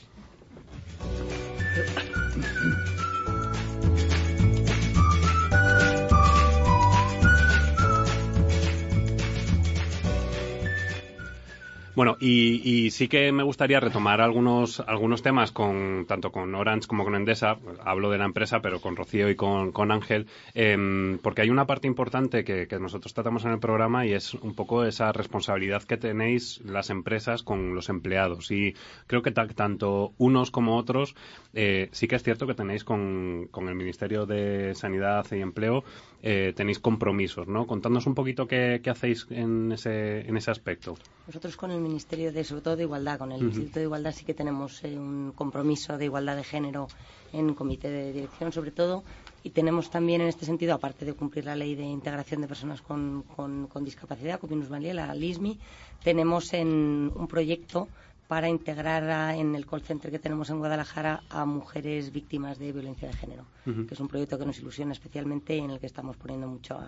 Bueno, 11.94 12.16
y, 12.20 12.62
y 12.86 12.90
sí 12.90 13.06
que 13.06 13.32
me 13.32 13.42
gustaría 13.42 13.78
retomar 13.78 14.22
algunos, 14.22 14.80
algunos 14.80 15.20
temas 15.20 15.52
con 15.52 16.06
tanto 16.08 16.32
con 16.32 16.54
Orange 16.54 16.86
como 16.88 17.04
con 17.04 17.14
Endesa. 17.14 17.58
Hablo 17.84 18.08
de 18.10 18.16
la 18.16 18.24
empresa, 18.24 18.62
pero 18.62 18.80
con 18.80 18.96
Rocío 18.96 19.28
y 19.28 19.36
con, 19.36 19.72
con 19.72 19.92
Ángel, 19.92 20.26
em, 20.54 21.18
porque 21.18 21.42
hay 21.42 21.50
una 21.50 21.66
parte 21.66 21.86
importante 21.86 22.44
que, 22.44 22.66
que 22.66 22.78
nosotros 22.78 23.12
tratamos 23.12 23.44
en 23.44 23.50
el 23.50 23.58
programa 23.58 24.06
y 24.06 24.14
es 24.14 24.32
un 24.32 24.54
poco 24.54 24.84
esa 24.86 25.12
responsabilidad 25.12 25.82
que 25.82 25.98
tenéis 25.98 26.62
las 26.64 26.88
empresas 26.88 27.42
con 27.42 27.74
los 27.74 27.90
empleados. 27.90 28.50
Y 28.50 28.74
creo 29.06 29.20
que 29.20 29.30
ta- 29.30 29.46
tanto 29.48 30.14
unos 30.16 30.50
como 30.50 30.78
otros, 30.78 31.14
eh, 31.52 31.90
sí 31.92 32.08
que 32.08 32.16
es 32.16 32.22
cierto 32.22 32.46
que 32.46 32.54
tenéis 32.54 32.84
con, 32.84 33.48
con 33.50 33.68
el 33.68 33.74
Ministerio 33.74 34.24
de 34.24 34.74
Sanidad 34.74 35.26
y 35.30 35.42
Empleo, 35.42 35.84
eh, 36.22 36.52
tenéis 36.54 36.78
compromisos, 36.78 37.48
¿no? 37.48 37.66
Contadnos 37.66 38.06
un 38.06 38.14
poquito 38.14 38.46
qué, 38.46 38.80
qué 38.82 38.90
hacéis 38.90 39.26
en 39.30 39.72
ese, 39.72 40.20
en 40.20 40.36
ese 40.36 40.50
aspecto. 40.50 40.94
Nosotros 41.26 41.56
con 41.56 41.70
el 41.72 41.80
Ministerio 41.80 42.32
de, 42.32 42.44
sobre 42.44 42.62
todo 42.62 42.76
de 42.76 42.84
Igualdad, 42.84 43.18
con 43.18 43.32
el 43.32 43.42
Instituto 43.42 43.80
de 43.80 43.86
Igualdad 43.86 44.12
sí 44.12 44.24
que 44.24 44.34
tenemos 44.34 44.84
eh, 44.84 44.96
un 44.98 45.32
compromiso 45.32 45.98
de 45.98 46.04
igualdad 46.04 46.36
de 46.36 46.44
género 46.44 46.86
en 47.32 47.54
comité 47.54 47.90
de 47.90 48.12
dirección, 48.12 48.52
sobre 48.52 48.70
todo, 48.70 49.02
y 49.42 49.50
tenemos 49.50 49.90
también 49.90 50.20
en 50.20 50.28
este 50.28 50.46
sentido, 50.46 50.74
aparte 50.74 51.04
de 51.04 51.14
cumplir 51.14 51.46
la 51.46 51.56
ley 51.56 51.74
de 51.74 51.82
integración 51.82 52.40
de 52.40 52.46
personas 52.46 52.82
con, 52.82 53.24
con, 53.34 53.66
con 53.66 53.84
discapacidad, 53.84 54.38
con 54.38 54.50
minusvalía, 54.50 54.94
la 54.94 55.14
LISMI, 55.14 55.58
tenemos 56.04 56.52
en 56.52 57.10
un 57.14 57.26
proyecto 57.26 57.88
para 58.32 58.48
integrar 58.48 59.02
a- 59.10 59.36
en 59.36 59.54
el 59.54 59.66
call 59.66 59.82
center 59.82 60.10
que 60.10 60.18
tenemos 60.18 60.48
en 60.48 60.56
Guadalajara 60.58 61.22
a 61.28 61.44
mujeres 61.44 62.10
víctimas 62.12 62.58
de 62.58 62.72
violencia 62.72 63.06
de 63.06 63.12
género, 63.12 63.44
que 63.66 63.92
es 63.92 64.00
un 64.00 64.08
proyecto 64.08 64.38
que 64.38 64.46
nos 64.46 64.58
ilusiona 64.58 64.92
especialmente 64.92 65.54
y 65.54 65.58
en 65.58 65.70
el 65.70 65.78
que 65.78 65.84
estamos 65.84 66.16
poniendo 66.16 66.46
mucho, 66.48 66.78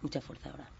mucha 0.00 0.20
fuerza 0.20 0.50
ahora. 0.50 0.70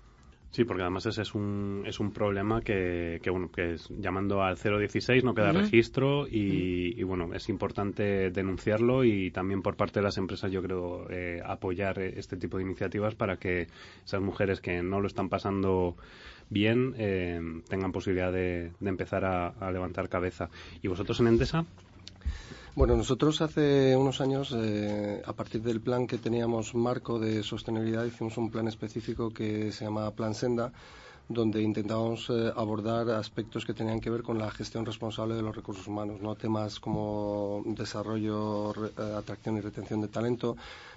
Sí, 0.52 0.64
porque 0.64 0.82
además 0.82 1.06
ese 1.06 1.22
es 1.22 1.34
un, 1.34 1.82
es 1.86 1.98
un 1.98 2.12
problema 2.12 2.60
que, 2.60 3.18
que, 3.22 3.30
bueno, 3.30 3.50
que 3.50 3.72
es, 3.72 3.88
llamando 3.88 4.42
al 4.42 4.56
016 4.58 5.24
no 5.24 5.34
queda 5.34 5.50
registro 5.50 6.28
y, 6.28 6.94
y, 6.96 7.02
bueno, 7.02 7.34
es 7.34 7.48
importante 7.48 8.30
denunciarlo 8.30 9.02
y 9.02 9.32
también 9.32 9.60
por 9.62 9.74
parte 9.76 9.98
de 9.98 10.04
las 10.04 10.18
empresas 10.18 10.52
yo 10.52 10.62
creo 10.62 11.10
eh, 11.10 11.40
apoyar 11.44 11.98
eh, 11.98 12.14
este 12.16 12.36
tipo 12.36 12.58
de 12.58 12.64
iniciativas 12.64 13.14
para 13.16 13.38
que 13.38 13.66
esas 14.04 14.20
mujeres 14.20 14.60
que 14.60 14.82
no 14.82 15.00
lo 15.00 15.06
están 15.08 15.28
pasando 15.30 15.96
bien 16.52 16.94
eh, 16.98 17.40
tengan 17.68 17.92
posibilidad 17.92 18.32
de, 18.32 18.72
empezar 18.80 19.24
a, 19.24 19.70
levantar 19.72 20.08
cabeza. 20.08 20.48
¿Y 20.82 20.88
vosotros 20.88 21.18
en 21.20 21.28
Endesa? 21.28 21.64
Bueno, 22.74 22.96
nosotros 22.96 23.42
hace 23.42 23.96
unos 23.96 24.20
años, 24.20 24.54
eh, 24.56 25.22
a 25.26 25.32
partir 25.34 25.62
del 25.62 25.80
plan 25.80 26.06
que 26.06 26.18
teníamos 26.18 26.74
marco 26.74 27.18
de 27.18 27.42
sostenibilidad, 27.42 28.04
hicimos 28.04 28.36
un 28.38 28.50
plan 28.50 28.66
específico 28.68 29.30
que 29.30 29.72
se 29.72 29.84
llama 29.84 30.10
Plan 30.12 30.34
Senda, 30.34 30.72
donde 31.28 31.62
intentábamos 31.62 32.28
eh, 32.30 32.52
abordar 32.56 33.10
aspectos 33.10 33.64
que 33.64 33.74
tenían 33.74 34.00
que 34.00 34.10
ver 34.10 34.22
con 34.22 34.38
la 34.38 34.50
gestión 34.50 34.84
responsable 34.86 35.34
de 35.34 35.42
los 35.42 35.54
recursos 35.54 35.86
humanos, 35.86 36.20
no 36.20 36.34
temas 36.34 36.80
como 36.80 37.62
desarrollo, 37.66 38.72
re- 38.72 38.90
atracción 39.16 39.56
y 39.56 39.60
retención 39.60 40.00
de 40.00 40.08
talento, 40.08 40.56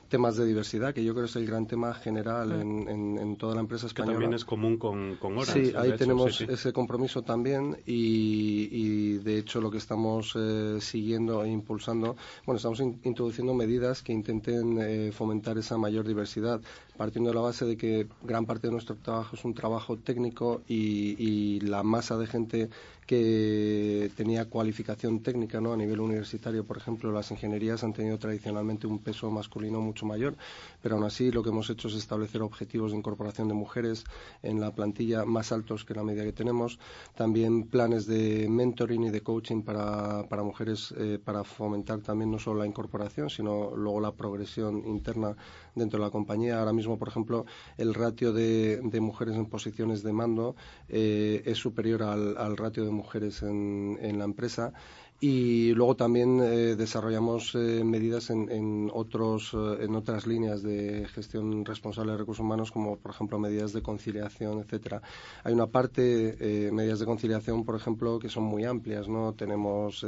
temas 0.10 0.38
de 0.38 0.46
diversidad, 0.46 0.94
que 0.94 1.04
yo 1.04 1.14
creo 1.14 1.26
es 1.26 1.36
el 1.36 1.46
gran 1.46 1.66
tema 1.68 1.94
general 1.94 2.52
en, 2.62 2.88
en- 2.88 3.18
en 3.18 3.36
toda 3.38 3.56
la 3.56 3.62
empresa 3.62 3.84
Que 3.84 3.88
española. 3.88 4.14
también 4.14 4.34
es 4.34 4.46
común 4.46 4.78
con, 4.78 5.16
con 5.16 5.34
Orange. 5.38 5.66
Sí, 5.66 5.74
ahí 5.76 5.90
hecho, 5.90 5.98
tenemos 5.98 6.36
sí, 6.36 6.46
sí. 6.46 6.54
ese 6.54 6.72
compromiso 6.74 7.22
también 7.24 7.78
y, 7.86 8.70
y, 8.72 9.18
de 9.20 9.38
hecho 9.40 9.62
lo 9.62 9.72
que 9.72 9.78
estamos 9.78 10.34
eh, 10.36 10.78
siguiendo 10.80 11.44
e 11.44 11.50
impulsando, 11.50 12.16
bueno, 12.46 12.58
estamos 12.58 12.80
in- 12.80 13.00
introduciendo 13.04 13.54
medidas 13.54 14.02
que 14.02 14.14
intenten 14.14 14.78
eh, 14.80 15.12
fomentar 15.12 15.58
esa 15.58 15.78
mayor 15.78 16.08
diversidad, 16.08 16.62
partiendo 16.98 17.30
de 17.30 17.36
la 17.36 17.42
base 17.42 17.66
de 17.66 17.78
que 17.78 18.08
gran 18.24 18.46
parte 18.46 18.68
de 18.68 18.72
nuestro 18.72 18.96
trabajo 18.96 19.36
es 19.36 19.46
un 19.46 19.54
trabajo 19.54 19.98
técnico 19.98 20.62
y, 20.68 21.60
la 21.62 21.84
masa 21.84 22.18
de 22.18 22.28
gente 22.28 22.70
que 23.08 24.12
tenía 24.16 24.46
cualificación 24.46 25.22
técnica, 25.22 25.62
¿no? 25.62 25.74
A 25.74 25.78
nivel 25.78 26.00
universitario, 26.00 26.66
por 26.66 26.78
ejemplo, 26.78 27.12
las 27.12 27.30
ingenierías 27.32 27.84
han 27.84 27.94
tenido 27.94 28.18
tradicionalmente 28.18 28.88
un 28.88 29.00
peso 29.00 29.30
masculino 29.30 29.80
mucho 29.80 30.06
mayor, 30.06 30.36
pero 30.82 30.96
aún 30.96 31.04
así 31.04 31.32
lo 31.32 31.44
que 31.44 31.50
hemos 31.50 31.70
hecho 31.70 31.88
es 31.88 31.96
establecer 31.96 32.42
objetivos 32.42 32.92
de 32.92 32.98
incorporación 32.98 33.48
de 33.48 33.54
mujeres 33.54 34.06
en 34.42 34.60
la 34.60 34.74
plantilla 34.74 35.24
más 35.26 35.52
altos 35.52 35.86
que 35.86 35.94
la 35.94 36.04
media 36.04 36.24
que 36.24 36.34
tenemos, 36.34 36.80
también 37.16 37.68
planes 37.68 38.08
de 38.08 38.48
mentoring 38.50 39.04
y 39.04 39.10
de 39.12 39.22
coaching 39.22 39.62
para, 39.62 40.28
para 40.28 40.44
mujeres 40.44 40.94
eh, 40.98 41.20
para 41.24 41.44
fomentar 41.44 42.00
también 42.00 42.32
no 42.32 42.40
solo 42.40 42.60
la 42.60 42.68
incorporación, 42.68 43.30
sino 43.30 43.76
luego 43.76 44.00
la 44.00 44.12
progresión 44.12 44.84
interna 44.86 45.36
dentro 45.76 46.00
de 46.00 46.06
la 46.06 46.12
compañía. 46.12 46.60
Ahora 46.60 46.74
por 46.98 47.08
ejemplo, 47.08 47.46
el 47.78 47.94
ratio 47.94 48.34
de, 48.34 48.82
mujeres 49.02 49.36
en 49.36 49.46
posiciones 49.48 50.04
de 50.04 50.14
mando 50.14 50.56
eh, 50.90 51.44
es 51.46 51.58
superior 51.58 52.04
al, 52.04 52.38
al, 52.38 52.58
ratio 52.58 52.86
de 52.86 52.92
mujeres 52.92 53.42
en, 53.44 53.98
en 54.02 54.20
la 54.20 54.26
empresa 54.26 54.74
y 55.22 55.74
luego 55.74 55.96
también 55.96 56.42
eh, 56.42 56.76
desarrollamos 56.76 57.56
eh, 57.56 57.84
medidas 57.86 58.30
en, 58.32 58.52
en, 58.52 58.92
otros, 58.94 59.54
eh, 59.54 59.86
en 59.86 59.96
otras 59.96 60.28
líneas 60.28 60.62
de 60.62 61.08
gestión 61.08 61.64
responsable 61.64 62.12
de 62.12 62.18
recursos 62.18 62.44
humanos, 62.44 62.70
como 62.70 62.98
por 62.98 63.12
ejemplo 63.12 63.40
medidas 63.40 63.72
de 63.72 63.82
conciliación, 63.82 64.60
etcétera. 64.60 65.02
Hay 65.44 65.54
una 65.54 65.68
parte, 65.68 66.70
medidas 66.72 67.00
de 67.00 67.06
conciliación, 67.06 67.64
por 67.64 67.76
ejemplo, 67.76 68.20
que 68.20 68.30
son 68.30 68.44
muy 68.44 68.66
amplias, 68.66 69.08
¿no? 69.08 69.34
Tenemos 69.34 70.06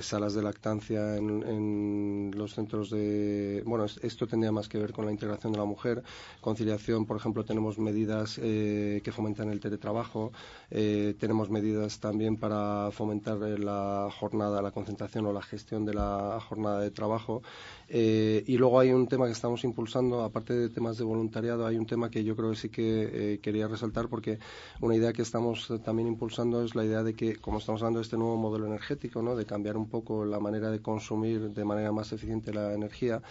salas 0.00 0.34
de 0.34 0.42
lactancia 0.42 1.16
en, 1.16 1.42
en, 1.42 2.30
los 2.36 2.54
centros 2.54 2.90
de. 2.90 3.62
Bueno, 3.66 3.84
esto 3.84 4.26
tendría 4.26 4.52
más 4.52 4.68
que 4.68 4.78
ver 4.78 4.92
con 4.92 5.06
la 5.06 5.12
integración 5.12 5.52
de 5.52 5.58
la 5.58 5.64
mujer. 5.64 6.02
Conciliación, 6.40 7.04
por 7.06 7.16
ejemplo, 7.16 7.44
tenemos 7.44 7.78
medidas 7.78 8.36
que 8.36 9.12
fomentan 9.12 9.50
el 9.50 9.60
teletrabajo. 9.60 10.32
tenemos 10.70 11.50
medidas 11.50 11.98
también 11.98 12.36
para 12.36 12.90
fomentar 12.92 13.38
la 13.38 14.10
jornada, 14.20 14.60
la 14.60 14.70
concentración 14.70 15.26
o 15.26 15.32
la 15.32 15.42
gestión 15.42 15.84
de 15.84 15.94
la 15.94 16.38
jornada 16.46 16.80
de 16.80 16.90
trabajo. 16.90 17.42
Eh, 17.88 18.44
y 18.46 18.56
luego 18.58 18.78
hay 18.80 18.92
un 18.92 19.06
tema 19.08 19.26
que 19.26 19.32
estamos 19.32 19.64
impulsando, 19.64 20.22
aparte 20.22 20.52
de 20.54 20.68
temas 20.68 20.98
de 20.98 21.04
voluntariado, 21.04 21.66
hay 21.66 21.76
un 21.76 21.86
tema 21.86 22.10
que 22.10 22.22
yo 22.22 22.36
creo 22.36 22.50
que 22.50 22.56
sí 22.56 22.68
que 22.68 22.88
eh, 23.12 23.38
quería 23.40 23.66
resaltar 23.66 24.08
porque 24.08 24.38
una 24.80 24.94
idea 24.94 25.12
que 25.12 25.22
estamos 25.22 25.72
también 25.84 26.08
impulsando 26.08 26.62
es 26.62 26.74
la 26.74 26.84
idea 26.84 27.02
de 27.02 27.14
que, 27.14 27.36
como 27.36 27.58
estamos 27.58 27.80
hablando 27.82 28.00
de 28.00 28.04
este 28.04 28.18
nuevo 28.18 28.36
modelo 28.36 28.66
energético, 28.66 29.22
¿no? 29.22 29.34
de 29.34 29.46
cambiar 29.46 29.76
un 29.76 29.88
poco 29.88 30.24
la 30.24 30.38
manera 30.38 30.70
de 30.70 30.80
consumir 30.80 31.50
de 31.54 31.64
manera 31.64 31.92
más 31.92 32.12
eficiente 32.12 32.52
la 32.52 32.74
energía 32.74 33.22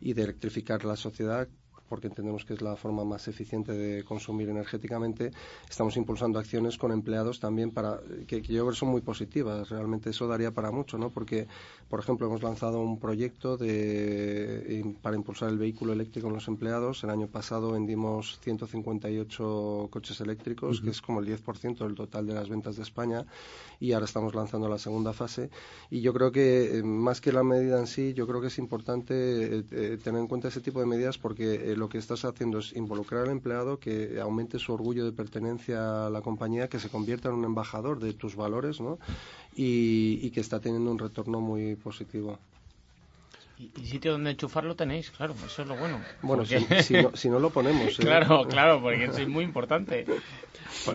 y 0.00 0.14
de 0.14 0.22
electrificar 0.22 0.84
la 0.84 0.96
sociedad, 0.96 1.48
porque 1.88 2.08
entendemos 2.08 2.44
que 2.44 2.54
es 2.54 2.62
la 2.62 2.76
forma 2.76 3.04
más 3.04 3.28
eficiente 3.28 3.72
de 3.72 4.04
consumir 4.04 4.48
energéticamente, 4.48 5.32
estamos 5.68 5.96
impulsando 5.96 6.38
acciones 6.38 6.78
con 6.78 6.92
empleados 6.92 7.40
también 7.40 7.70
para 7.70 8.00
que, 8.26 8.40
yo 8.42 8.62
creo 8.62 8.70
que 8.70 8.76
son 8.76 8.90
muy 8.90 9.00
positivas. 9.00 9.68
Realmente 9.68 10.10
eso 10.10 10.26
daría 10.26 10.52
para 10.52 10.70
mucho, 10.70 10.98
¿no? 10.98 11.10
Porque, 11.10 11.46
por 11.88 12.00
ejemplo, 12.00 12.26
hemos 12.26 12.42
lanzado 12.42 12.80
un 12.80 12.98
proyecto 12.98 13.56
de, 13.56 14.94
para 15.02 15.16
impulsar 15.16 15.48
el 15.48 15.58
vehículo 15.58 15.92
eléctrico 15.92 16.28
en 16.28 16.34
los 16.34 16.48
empleados. 16.48 17.04
El 17.04 17.10
año 17.10 17.26
pasado 17.26 17.72
vendimos 17.72 18.38
158 18.42 19.88
coches 19.90 20.20
eléctricos, 20.20 20.80
que 20.80 20.90
es 20.90 21.00
como 21.00 21.20
el 21.20 21.26
10% 21.26 21.78
del 21.78 21.94
total 21.94 22.26
de 22.26 22.34
las 22.34 22.48
ventas 22.48 22.76
de 22.76 22.82
España, 22.82 23.24
y 23.80 23.92
ahora 23.92 24.04
estamos 24.06 24.34
lanzando 24.34 24.68
la 24.68 24.78
segunda 24.78 25.12
fase. 25.12 25.50
Y 25.90 26.00
yo 26.00 26.12
creo 26.12 26.32
que, 26.32 26.78
eh, 26.78 26.82
más 26.82 27.20
que 27.20 27.32
la 27.32 27.42
medida 27.42 27.78
en 27.78 27.86
sí, 27.86 28.14
yo 28.14 28.26
creo 28.26 28.40
que 28.40 28.48
es 28.48 28.58
importante 28.58 29.58
eh, 29.58 29.64
eh, 29.70 29.98
tener 30.02 30.20
en 30.20 30.26
cuenta 30.26 30.48
ese 30.48 30.60
tipo 30.60 30.80
de 30.80 30.86
medidas 30.86 31.18
porque 31.18 31.72
lo 31.78 31.88
que 31.88 31.98
estás 31.98 32.24
haciendo 32.24 32.58
es 32.58 32.74
involucrar 32.74 33.22
al 33.22 33.30
empleado, 33.30 33.78
que 33.78 34.20
aumente 34.20 34.58
su 34.58 34.72
orgullo 34.72 35.04
de 35.04 35.12
pertenencia 35.12 36.06
a 36.06 36.10
la 36.10 36.20
compañía, 36.20 36.68
que 36.68 36.78
se 36.80 36.88
convierta 36.90 37.28
en 37.28 37.36
un 37.36 37.44
embajador 37.44 38.00
de 38.00 38.12
tus 38.12 38.36
valores, 38.36 38.80
¿no? 38.80 38.98
y 39.54 40.30
que 40.30 40.40
está 40.40 40.60
teniendo 40.60 40.90
un 40.90 40.98
retorno 40.98 41.40
muy 41.40 41.74
positivo. 41.76 42.38
Y, 43.58 43.86
sitio 43.86 44.12
donde 44.12 44.30
enchufarlo 44.30 44.76
tenéis, 44.76 45.10
claro, 45.10 45.34
eso 45.44 45.62
es 45.62 45.68
lo 45.68 45.76
bueno. 45.76 46.00
Bueno, 46.22 46.44
si, 46.44 46.58
si, 47.14 47.28
no, 47.28 47.40
lo 47.40 47.50
ponemos. 47.50 47.86
¿eh? 47.98 48.02
Claro, 48.02 48.46
claro, 48.46 48.80
porque 48.80 49.04
es 49.04 49.28
muy 49.28 49.44
importante. 49.44 50.06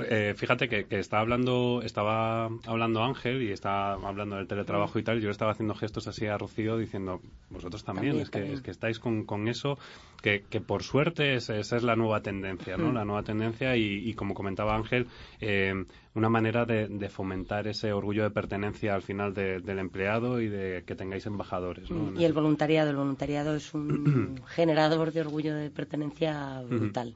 Eh, 0.10 0.34
fíjate 0.38 0.70
que, 0.70 0.86
estaba 1.00 1.22
hablando 1.22 1.82
estaba 1.84 2.46
hablando 2.66 3.04
Ángel 3.04 3.42
y 3.42 3.52
estaba 3.52 3.94
hablando 3.94 4.38
del 4.38 4.48
teletrabajo 4.48 5.00
y 5.00 5.04
tal. 5.04 5.20
Yo 5.20 5.30
estaba 5.30 5.52
haciendo 5.52 5.76
gestos 5.76 6.08
así 6.08 6.26
a 6.26 6.38
Rocío 6.38 6.78
diciendo, 6.78 7.22
vosotros 7.50 7.84
también, 7.84 8.20
es, 8.20 8.30
que, 8.30 8.54
es 8.54 8.62
que 8.62 8.72
estáis 8.72 9.00
con, 9.00 9.26
con 9.26 9.48
eso, 9.48 9.78
que, 10.22 10.44
que 10.50 10.62
por 10.62 10.84
suerte 10.84 11.36
esa 11.36 11.58
es 11.58 11.84
la 11.84 11.96
nueva 11.96 12.22
tendencia, 12.22 12.78
¿no? 12.78 12.92
Mm. 12.92 12.94
La 12.94 13.06
nueva 13.06 13.24
tendencia 13.24 13.76
y, 13.76 14.14
como 14.14 14.34
comentaba 14.34 14.76
Ángel, 14.76 15.08
eh, 15.42 15.74
una 16.16 16.30
manera 16.30 16.66
de, 16.66 17.10
fomentar 17.10 17.68
ese 17.68 17.92
orgullo 17.92 18.24
de 18.24 18.30
pertenencia 18.30 18.94
al 18.94 19.02
final 19.02 19.34
del 19.34 19.80
empleado 19.80 20.42
y 20.42 20.48
de 20.48 20.84
que 20.86 20.96
tengáis 20.96 21.26
embajadores. 21.26 21.90
Mm, 21.90 22.20
y 22.20 22.26
el 22.26 22.34
voluntariado, 22.58 22.90
el 22.90 22.96
voluntariado 22.96 23.56
es 23.56 23.74
un 23.74 24.42
generador 24.48 25.12
de 25.12 25.22
orgullo 25.22 25.56
de 25.56 25.70
pertenencia 25.70 26.62
brutal. 26.70 27.16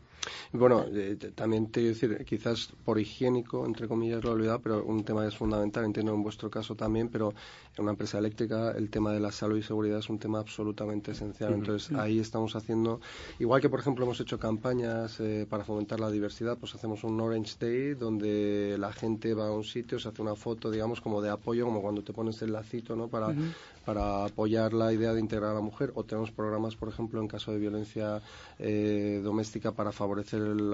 Bueno, 0.52 0.86
eh, 0.92 1.18
también 1.36 1.68
te 1.68 1.82
quiero 1.82 1.94
decir, 1.94 2.26
quizás 2.26 2.70
por 2.84 3.00
higiénico, 3.00 3.66
entre 3.66 3.88
comillas, 3.88 4.24
lo 4.24 4.32
he 4.32 4.34
olvidado, 4.34 4.60
pero 4.62 4.84
un 4.84 5.04
tema 5.04 5.28
es 5.28 5.36
fundamental, 5.36 5.86
entiendo 5.86 6.14
en 6.14 6.24
vuestro 6.24 6.50
caso 6.50 6.76
también, 6.76 7.10
pero 7.10 7.34
en 7.76 7.84
una 7.84 7.92
empresa 7.92 8.18
eléctrica 8.18 8.72
el 8.72 8.90
tema 8.90 9.12
de 9.12 9.20
la 9.20 9.32
salud 9.32 9.58
y 9.58 9.64
seguridad 9.64 10.00
es 10.00 10.10
un 10.10 10.20
tema 10.20 10.40
absolutamente 10.40 11.12
esencial. 11.12 11.54
Entonces 11.54 11.96
ahí 11.98 12.20
estamos 12.20 12.56
haciendo, 12.56 13.02
igual 13.40 13.62
que 13.62 13.70
por 13.70 13.80
ejemplo 13.80 14.06
hemos 14.06 14.20
hecho 14.20 14.40
campañas 14.40 15.20
eh, 15.20 15.46
para 15.50 15.64
fomentar 15.64 16.00
la 16.00 16.10
diversidad, 16.10 16.58
pues 16.58 16.76
hacemos 16.76 17.04
un 17.04 17.20
Orange 17.20 17.56
Day 17.60 17.94
donde 17.94 18.76
la 18.78 18.92
gente 18.92 19.34
va 19.34 19.48
a 19.48 19.52
un 19.52 19.64
sitio, 19.64 20.00
se 20.00 20.10
hace 20.10 20.22
una 20.22 20.36
foto, 20.36 20.72
digamos, 20.72 21.02
como 21.02 21.22
de 21.22 21.30
apoyo, 21.30 21.66
como 21.66 21.82
cuando 21.82 22.04
te 22.04 22.14
pones 22.14 22.42
el 22.42 22.52
lacito, 22.52 22.96
¿no? 22.96 23.08
Para, 23.08 23.34
para 23.86 24.26
apoyar 24.26 24.74
la 24.74 24.92
idea 24.92 25.14
de 25.14 25.20
integrar 25.20 25.52
a 25.52 25.56
la 25.56 25.62
mujer. 25.62 25.92
O 25.96 26.04
tenemos 26.04 26.32
programas, 26.32 26.76
por 26.76 26.90
ejemplo, 26.90 27.22
en 27.22 27.28
caso 27.28 27.52
de 27.52 27.60
violencia 27.60 28.22
eh, 28.60 29.22
doméstica 29.24 29.72
para 29.72 29.92
favorecer 29.92 30.17
el, 30.34 30.74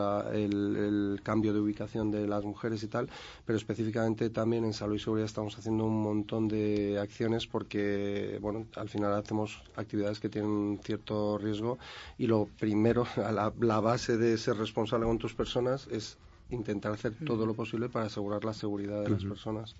el, 0.77 1.19
cambio 1.23 1.53
de 1.53 1.59
ubicación 1.59 2.11
de 2.11 2.27
las 2.27 2.43
mujeres 2.43 2.83
y 2.83 2.87
tal. 2.87 3.09
Pero 3.45 3.57
específicamente 3.57 4.29
también 4.29 4.65
en 4.65 4.73
salud 4.73 4.95
y 4.95 4.99
seguridad 4.99 5.25
estamos 5.25 5.57
haciendo 5.57 5.85
un 5.85 6.01
montón 6.01 6.47
de 6.47 6.99
acciones 6.99 7.47
porque, 7.47 8.37
bueno, 8.41 8.65
al 8.75 8.89
final 8.89 9.13
hacemos 9.13 9.61
actividades 9.75 10.19
que 10.19 10.29
tienen 10.29 10.79
cierto 10.83 11.37
riesgo 11.37 11.77
y 12.17 12.27
lo 12.27 12.47
primero, 12.59 13.07
la, 13.17 13.51
la 13.59 13.79
base 13.79 14.17
de 14.17 14.37
ser 14.37 14.57
responsable 14.57 15.05
con 15.05 15.17
tus 15.17 15.33
personas 15.33 15.87
es 15.87 16.17
intentar 16.49 16.93
hacer 16.93 17.13
todo 17.25 17.45
lo 17.45 17.53
posible 17.53 17.89
para 17.89 18.05
asegurar 18.05 18.43
la 18.45 18.53
seguridad 18.53 19.03
de 19.03 19.09
las 19.09 19.23
personas. 19.23 19.75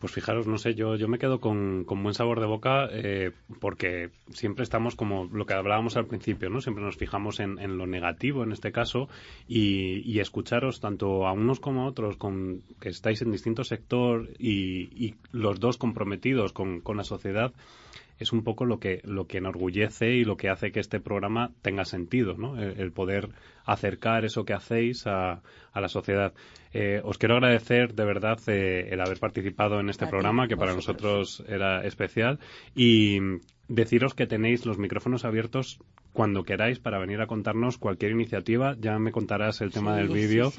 Pues 0.00 0.14
fijaros, 0.14 0.46
no 0.46 0.56
sé, 0.56 0.74
yo, 0.74 0.96
yo 0.96 1.08
me 1.08 1.18
quedo 1.18 1.40
con, 1.40 1.84
buen 1.84 2.14
sabor 2.14 2.40
de 2.40 2.46
boca 2.46 2.88
eh, 2.90 3.32
porque 3.60 4.08
siempre 4.32 4.62
estamos 4.62 4.96
como 4.96 5.28
lo 5.30 5.44
que 5.44 5.52
hablábamos 5.52 5.98
al 5.98 6.06
principio, 6.06 6.48
¿no? 6.48 6.62
Siempre 6.62 6.82
nos 6.82 6.96
fijamos 6.96 7.38
en, 7.38 7.76
lo 7.76 7.86
negativo 7.86 8.42
en 8.42 8.52
este 8.52 8.72
caso 8.72 9.10
y, 9.46 10.18
escucharos 10.18 10.80
tanto 10.80 11.26
a 11.26 11.32
unos 11.32 11.60
como 11.60 11.82
a 11.82 11.86
otros 11.86 12.16
con, 12.16 12.62
que 12.80 12.88
estáis 12.88 13.20
en 13.20 13.30
distinto 13.30 13.62
sector 13.62 14.30
y, 14.38 15.14
los 15.32 15.60
dos 15.60 15.76
comprometidos 15.76 16.54
con, 16.54 16.80
con 16.80 16.96
la 16.96 17.04
sociedad 17.04 17.52
es 18.20 18.32
un 18.32 18.44
poco 18.44 18.66
lo 18.66 18.78
que, 18.78 19.00
lo 19.04 19.26
que 19.26 19.38
enorgullece 19.38 20.10
y 20.10 20.24
lo 20.24 20.36
que 20.36 20.50
hace 20.50 20.70
que 20.70 20.78
este 20.78 21.00
programa 21.00 21.52
tenga 21.62 21.86
sentido, 21.86 22.34
¿no? 22.36 22.60
El, 22.60 22.92
poder 22.92 23.30
acercar 23.64 24.26
eso 24.26 24.44
que 24.44 24.52
hacéis 24.52 25.06
a, 25.06 25.40
a 25.72 25.80
la 25.80 25.88
sociedad. 25.88 26.34
Eh, 26.72 27.00
os 27.02 27.16
quiero 27.16 27.36
agradecer 27.36 27.94
de 27.94 28.04
verdad 28.04 28.38
eh, 28.46 28.88
el 28.90 29.00
haber 29.00 29.18
participado 29.18 29.80
en 29.80 29.88
este 29.88 30.06
programa, 30.06 30.48
que 30.48 30.56
para 30.56 30.74
nosotros 30.74 31.42
era 31.48 31.82
especial, 31.84 32.38
y 32.74 33.18
deciros 33.70 34.14
que 34.14 34.26
tenéis 34.26 34.66
los 34.66 34.78
micrófonos 34.78 35.24
abiertos 35.24 35.78
cuando 36.12 36.42
queráis 36.42 36.80
para 36.80 36.98
venir 36.98 37.20
a 37.20 37.28
contarnos 37.28 37.78
cualquier 37.78 38.10
iniciativa. 38.10 38.76
Ya 38.80 38.98
me 38.98 39.12
contarás 39.12 39.60
el 39.60 39.70
tema 39.70 39.96
del 39.96 40.08
vídeo. 40.08 40.52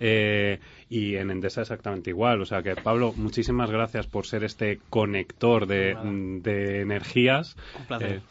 Eh, 0.00 0.60
y 0.90 1.16
en 1.16 1.30
Endesa 1.30 1.62
exactamente 1.62 2.10
igual. 2.10 2.42
O 2.42 2.44
sea 2.44 2.62
que, 2.62 2.76
Pablo, 2.76 3.14
muchísimas 3.16 3.70
gracias 3.70 4.06
por 4.06 4.26
ser 4.26 4.44
este 4.44 4.80
conector 4.90 5.66
de, 5.66 5.96
de 6.42 6.82
energías. 6.82 7.56
Un 7.78 7.86
placer. 7.86 8.22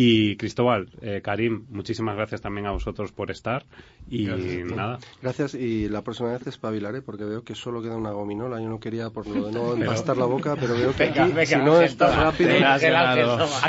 Y 0.00 0.36
Cristóbal, 0.36 0.90
eh, 1.02 1.22
Karim, 1.24 1.64
muchísimas 1.70 2.14
gracias 2.14 2.40
también 2.40 2.68
a 2.68 2.70
vosotros 2.70 3.10
por 3.10 3.32
estar. 3.32 3.64
Y 4.08 4.26
nada. 4.26 5.00
Gracias 5.20 5.54
y 5.54 5.88
la 5.88 6.02
próxima 6.02 6.30
vez 6.30 6.46
espabilaré 6.46 7.02
porque 7.02 7.24
veo 7.24 7.42
que 7.42 7.56
solo 7.56 7.82
queda 7.82 7.96
una 7.96 8.12
gominola. 8.12 8.60
Yo 8.60 8.68
no 8.68 8.78
quería 8.78 9.10
por 9.10 9.26
lo 9.26 9.46
de 9.46 9.52
no 9.52 9.74
empastar 9.74 10.16
la 10.16 10.26
boca, 10.26 10.54
pero 10.54 10.74
veo 10.74 10.94
que 10.94 11.02
aquí, 11.02 11.46
si 11.46 11.56
no 11.56 11.80
está 11.82 12.14
rápido... 12.14 12.52
ha 12.64 12.78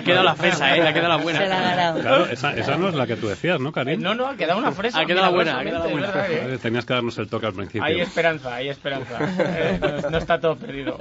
quedado 0.03 0.23
la 0.23 0.36
fresa, 0.36 0.77
¿eh? 0.77 0.88
Ha 0.88 0.93
quedado 0.93 1.17
la 1.17 1.23
buena. 1.23 1.39
Claro, 1.99 2.27
esa, 2.27 2.55
esa, 2.55 2.77
no 2.77 2.89
es 2.89 2.93
la 2.93 3.07
que 3.07 3.15
tú 3.15 3.27
decías, 3.27 3.59
¿no, 3.59 3.71
Karim? 3.71 3.99
No, 3.99 4.13
no, 4.13 4.27
ha 4.27 4.38
quedado 4.38 4.59
una 4.59 4.71
fresa. 4.71 4.99
Ha 4.99 5.07
quedado 5.07 5.25
la 5.25 5.32
buena, 5.32 5.59
ha 5.59 5.63
quedado 5.63 5.86
la 5.88 5.91
buena. 5.91 6.27
¿eh? 6.27 6.59
Tenías 6.61 6.86
que 6.86 6.93
darnos 6.93 7.17
el 7.17 7.27
toque 7.27 7.47
al 7.47 7.53
principio. 7.53 7.84
Hay 7.84 8.01
esperanza, 8.01 8.53
hay 8.53 8.69
esperanza. 8.69 9.17
Eh, 9.39 9.80
no, 10.11 10.17
está 10.19 10.39
todo 10.39 10.55
perdido. 10.57 10.99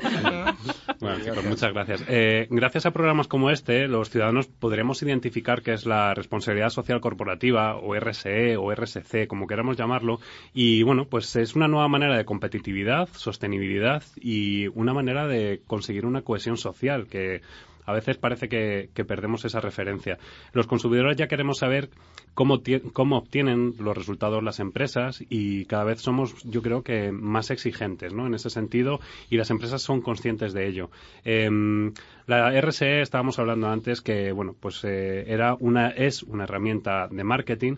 Bueno, 1.01 1.22
chicos, 1.22 1.45
muchas 1.45 1.72
gracias. 1.74 2.03
Eh, 2.09 2.47
gracias 2.49 2.87
a 2.87 2.93
programas 2.93 3.29
como 3.29 3.51
este, 3.51 3.87
los 3.89 4.09
ciudadanos 4.09 4.47
podremos 4.47 5.03
identificar 5.03 5.18
identificar 5.19 5.62
qué 5.62 5.73
es 5.73 5.85
la 5.85 6.14
responsabilidad 6.14 6.71
social 6.71 7.01
corporativa 7.01 7.77
o 7.77 7.95
RSE 7.95 8.57
o 8.57 8.73
RSC, 8.73 9.27
como 9.27 9.47
queramos 9.47 9.77
llamarlo. 9.77 10.21
Y 10.55 10.83
bueno, 10.85 11.07
pues 11.07 11.35
es 11.37 11.57
una 11.57 11.69
nueva 11.69 11.89
manera 11.89 12.16
de 12.16 12.25
competitividad, 12.25 13.09
sostenibilidad 13.12 14.03
y 14.16 14.69
una 14.69 14.95
manera 14.95 15.27
de 15.27 15.61
conseguir 15.66 16.07
una 16.07 16.23
cohesión 16.23 16.57
social 16.57 17.09
que 17.09 17.43
a 17.89 17.93
veces 17.95 18.18
parece 18.18 18.51
que, 18.51 18.91
perdemos 19.07 19.47
esa 19.47 19.61
referencia. 19.61 20.18
Los 20.53 20.66
consumidores 20.66 21.16
ya 21.16 21.26
queremos 21.26 21.57
saber 21.57 21.89
cómo, 22.34 22.61
cómo 22.93 23.16
obtienen 23.16 23.72
los 23.78 23.97
resultados 23.97 24.43
las 24.43 24.61
empresas 24.61 25.24
y 25.30 25.64
cada 25.64 25.84
vez 25.84 26.03
somos, 26.03 26.34
yo 26.45 26.61
creo 26.61 26.82
que, 26.82 27.11
más 27.12 27.51
exigentes 27.51 28.12
¿no? 28.12 28.26
en 28.26 28.34
ese 28.34 28.51
sentido 28.51 29.01
y 29.30 29.39
las 29.39 29.51
empresas 29.51 29.80
son 29.80 30.03
conscientes 30.03 30.53
de 30.53 30.68
ello. 30.68 30.91
Em, 31.24 31.95
la 32.26 32.53
RSE, 32.61 33.01
estábamos 33.01 33.39
hablando 33.39 33.68
antes 33.68 34.03
que, 34.03 34.32
bueno, 34.32 34.55
pues 34.61 34.84
eh, 34.84 35.24
era 35.26 35.55
una, 35.59 35.89
es 35.89 36.22
una 36.22 36.45
herramienta 36.45 37.09
de 37.09 37.24
marketing, 37.24 37.76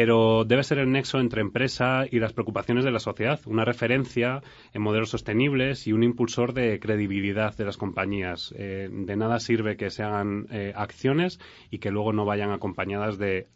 pero 0.00 0.44
debe 0.44 0.62
ser 0.62 0.78
el 0.78 0.92
nexo 0.92 1.18
entre 1.18 1.40
empresa 1.40 2.04
y 2.08 2.20
las 2.20 2.32
preocupaciones 2.32 2.84
de 2.84 2.92
la 2.92 3.00
sociedad, 3.00 3.40
una 3.46 3.64
referencia 3.64 4.44
en 4.72 4.80
modelos 4.80 5.10
sostenibles 5.10 5.88
y 5.88 5.92
un 5.92 6.04
impulsor 6.04 6.54
de 6.54 6.78
credibilidad 6.78 7.56
de 7.56 7.64
las 7.64 7.76
compañías. 7.76 8.54
Eh, 8.56 8.88
de 8.92 9.16
nada 9.16 9.40
sirve 9.40 9.76
que 9.76 9.90
se 9.90 10.04
hagan 10.04 10.46
eh, 10.52 10.72
acciones 10.76 11.40
y 11.72 11.78
que 11.78 11.90
luego 11.90 12.12
no 12.12 12.24
vayan 12.24 12.52
acompañadas 12.52 13.18
de, 13.18 13.48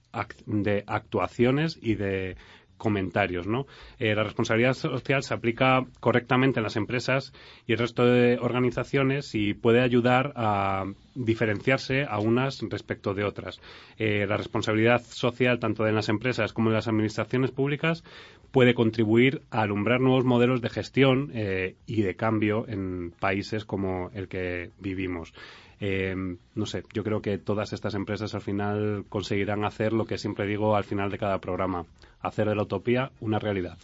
de 0.46 0.82
actuaciones 0.88 1.78
y 1.80 1.94
de 1.94 2.36
comentarios, 2.82 3.46
¿no? 3.46 3.68
Eh, 4.00 4.12
la 4.12 4.24
responsabilidad 4.24 4.72
social 4.72 5.22
se 5.22 5.34
aplica 5.34 5.86
correctamente 6.00 6.58
en 6.58 6.64
las 6.64 6.74
empresas 6.74 7.32
y 7.64 7.74
el 7.74 7.78
resto 7.78 8.04
de 8.04 8.38
organizaciones 8.40 9.36
y 9.36 9.54
puede 9.54 9.82
ayudar 9.82 10.32
a 10.34 10.86
diferenciarse 11.14 12.04
a 12.08 12.18
unas 12.18 12.60
respecto 12.68 13.14
de 13.14 13.22
otras. 13.22 13.60
Eh, 13.98 14.26
la 14.26 14.36
responsabilidad 14.36 15.00
social, 15.00 15.60
tanto 15.60 15.86
en 15.86 15.94
las 15.94 16.08
empresas 16.08 16.52
como 16.52 16.70
en 16.70 16.74
las 16.74 16.88
administraciones 16.88 17.52
públicas, 17.52 18.02
puede 18.50 18.74
contribuir 18.74 19.42
a 19.52 19.62
alumbrar 19.62 20.00
nuevos 20.00 20.24
modelos 20.24 20.60
de 20.60 20.68
gestión 20.68 21.30
eh, 21.34 21.76
y 21.86 22.02
de 22.02 22.16
cambio 22.16 22.64
en 22.66 23.12
países 23.12 23.64
como 23.64 24.10
el 24.12 24.26
que 24.26 24.70
vivimos. 24.80 25.32
no 26.54 26.66
sé, 26.66 26.82
yo 26.94 27.02
creo 27.02 27.20
que 27.22 27.38
todas 27.38 27.72
estas 27.72 27.94
empresas 27.94 28.34
al 28.34 28.40
final 28.40 29.04
conseguirán 29.08 29.64
hacer 29.64 29.92
lo 29.92 30.04
que 30.04 30.18
siempre 30.18 30.46
digo 30.46 30.74
al 30.74 30.84
final 30.84 31.10
de 31.10 31.18
cada 31.18 31.38
programa, 31.38 31.86
hacer 32.22 32.48
de 32.48 32.54
la 32.54 32.62
utopía 32.62 33.10
una 33.20 33.38
realidad. 33.38 33.76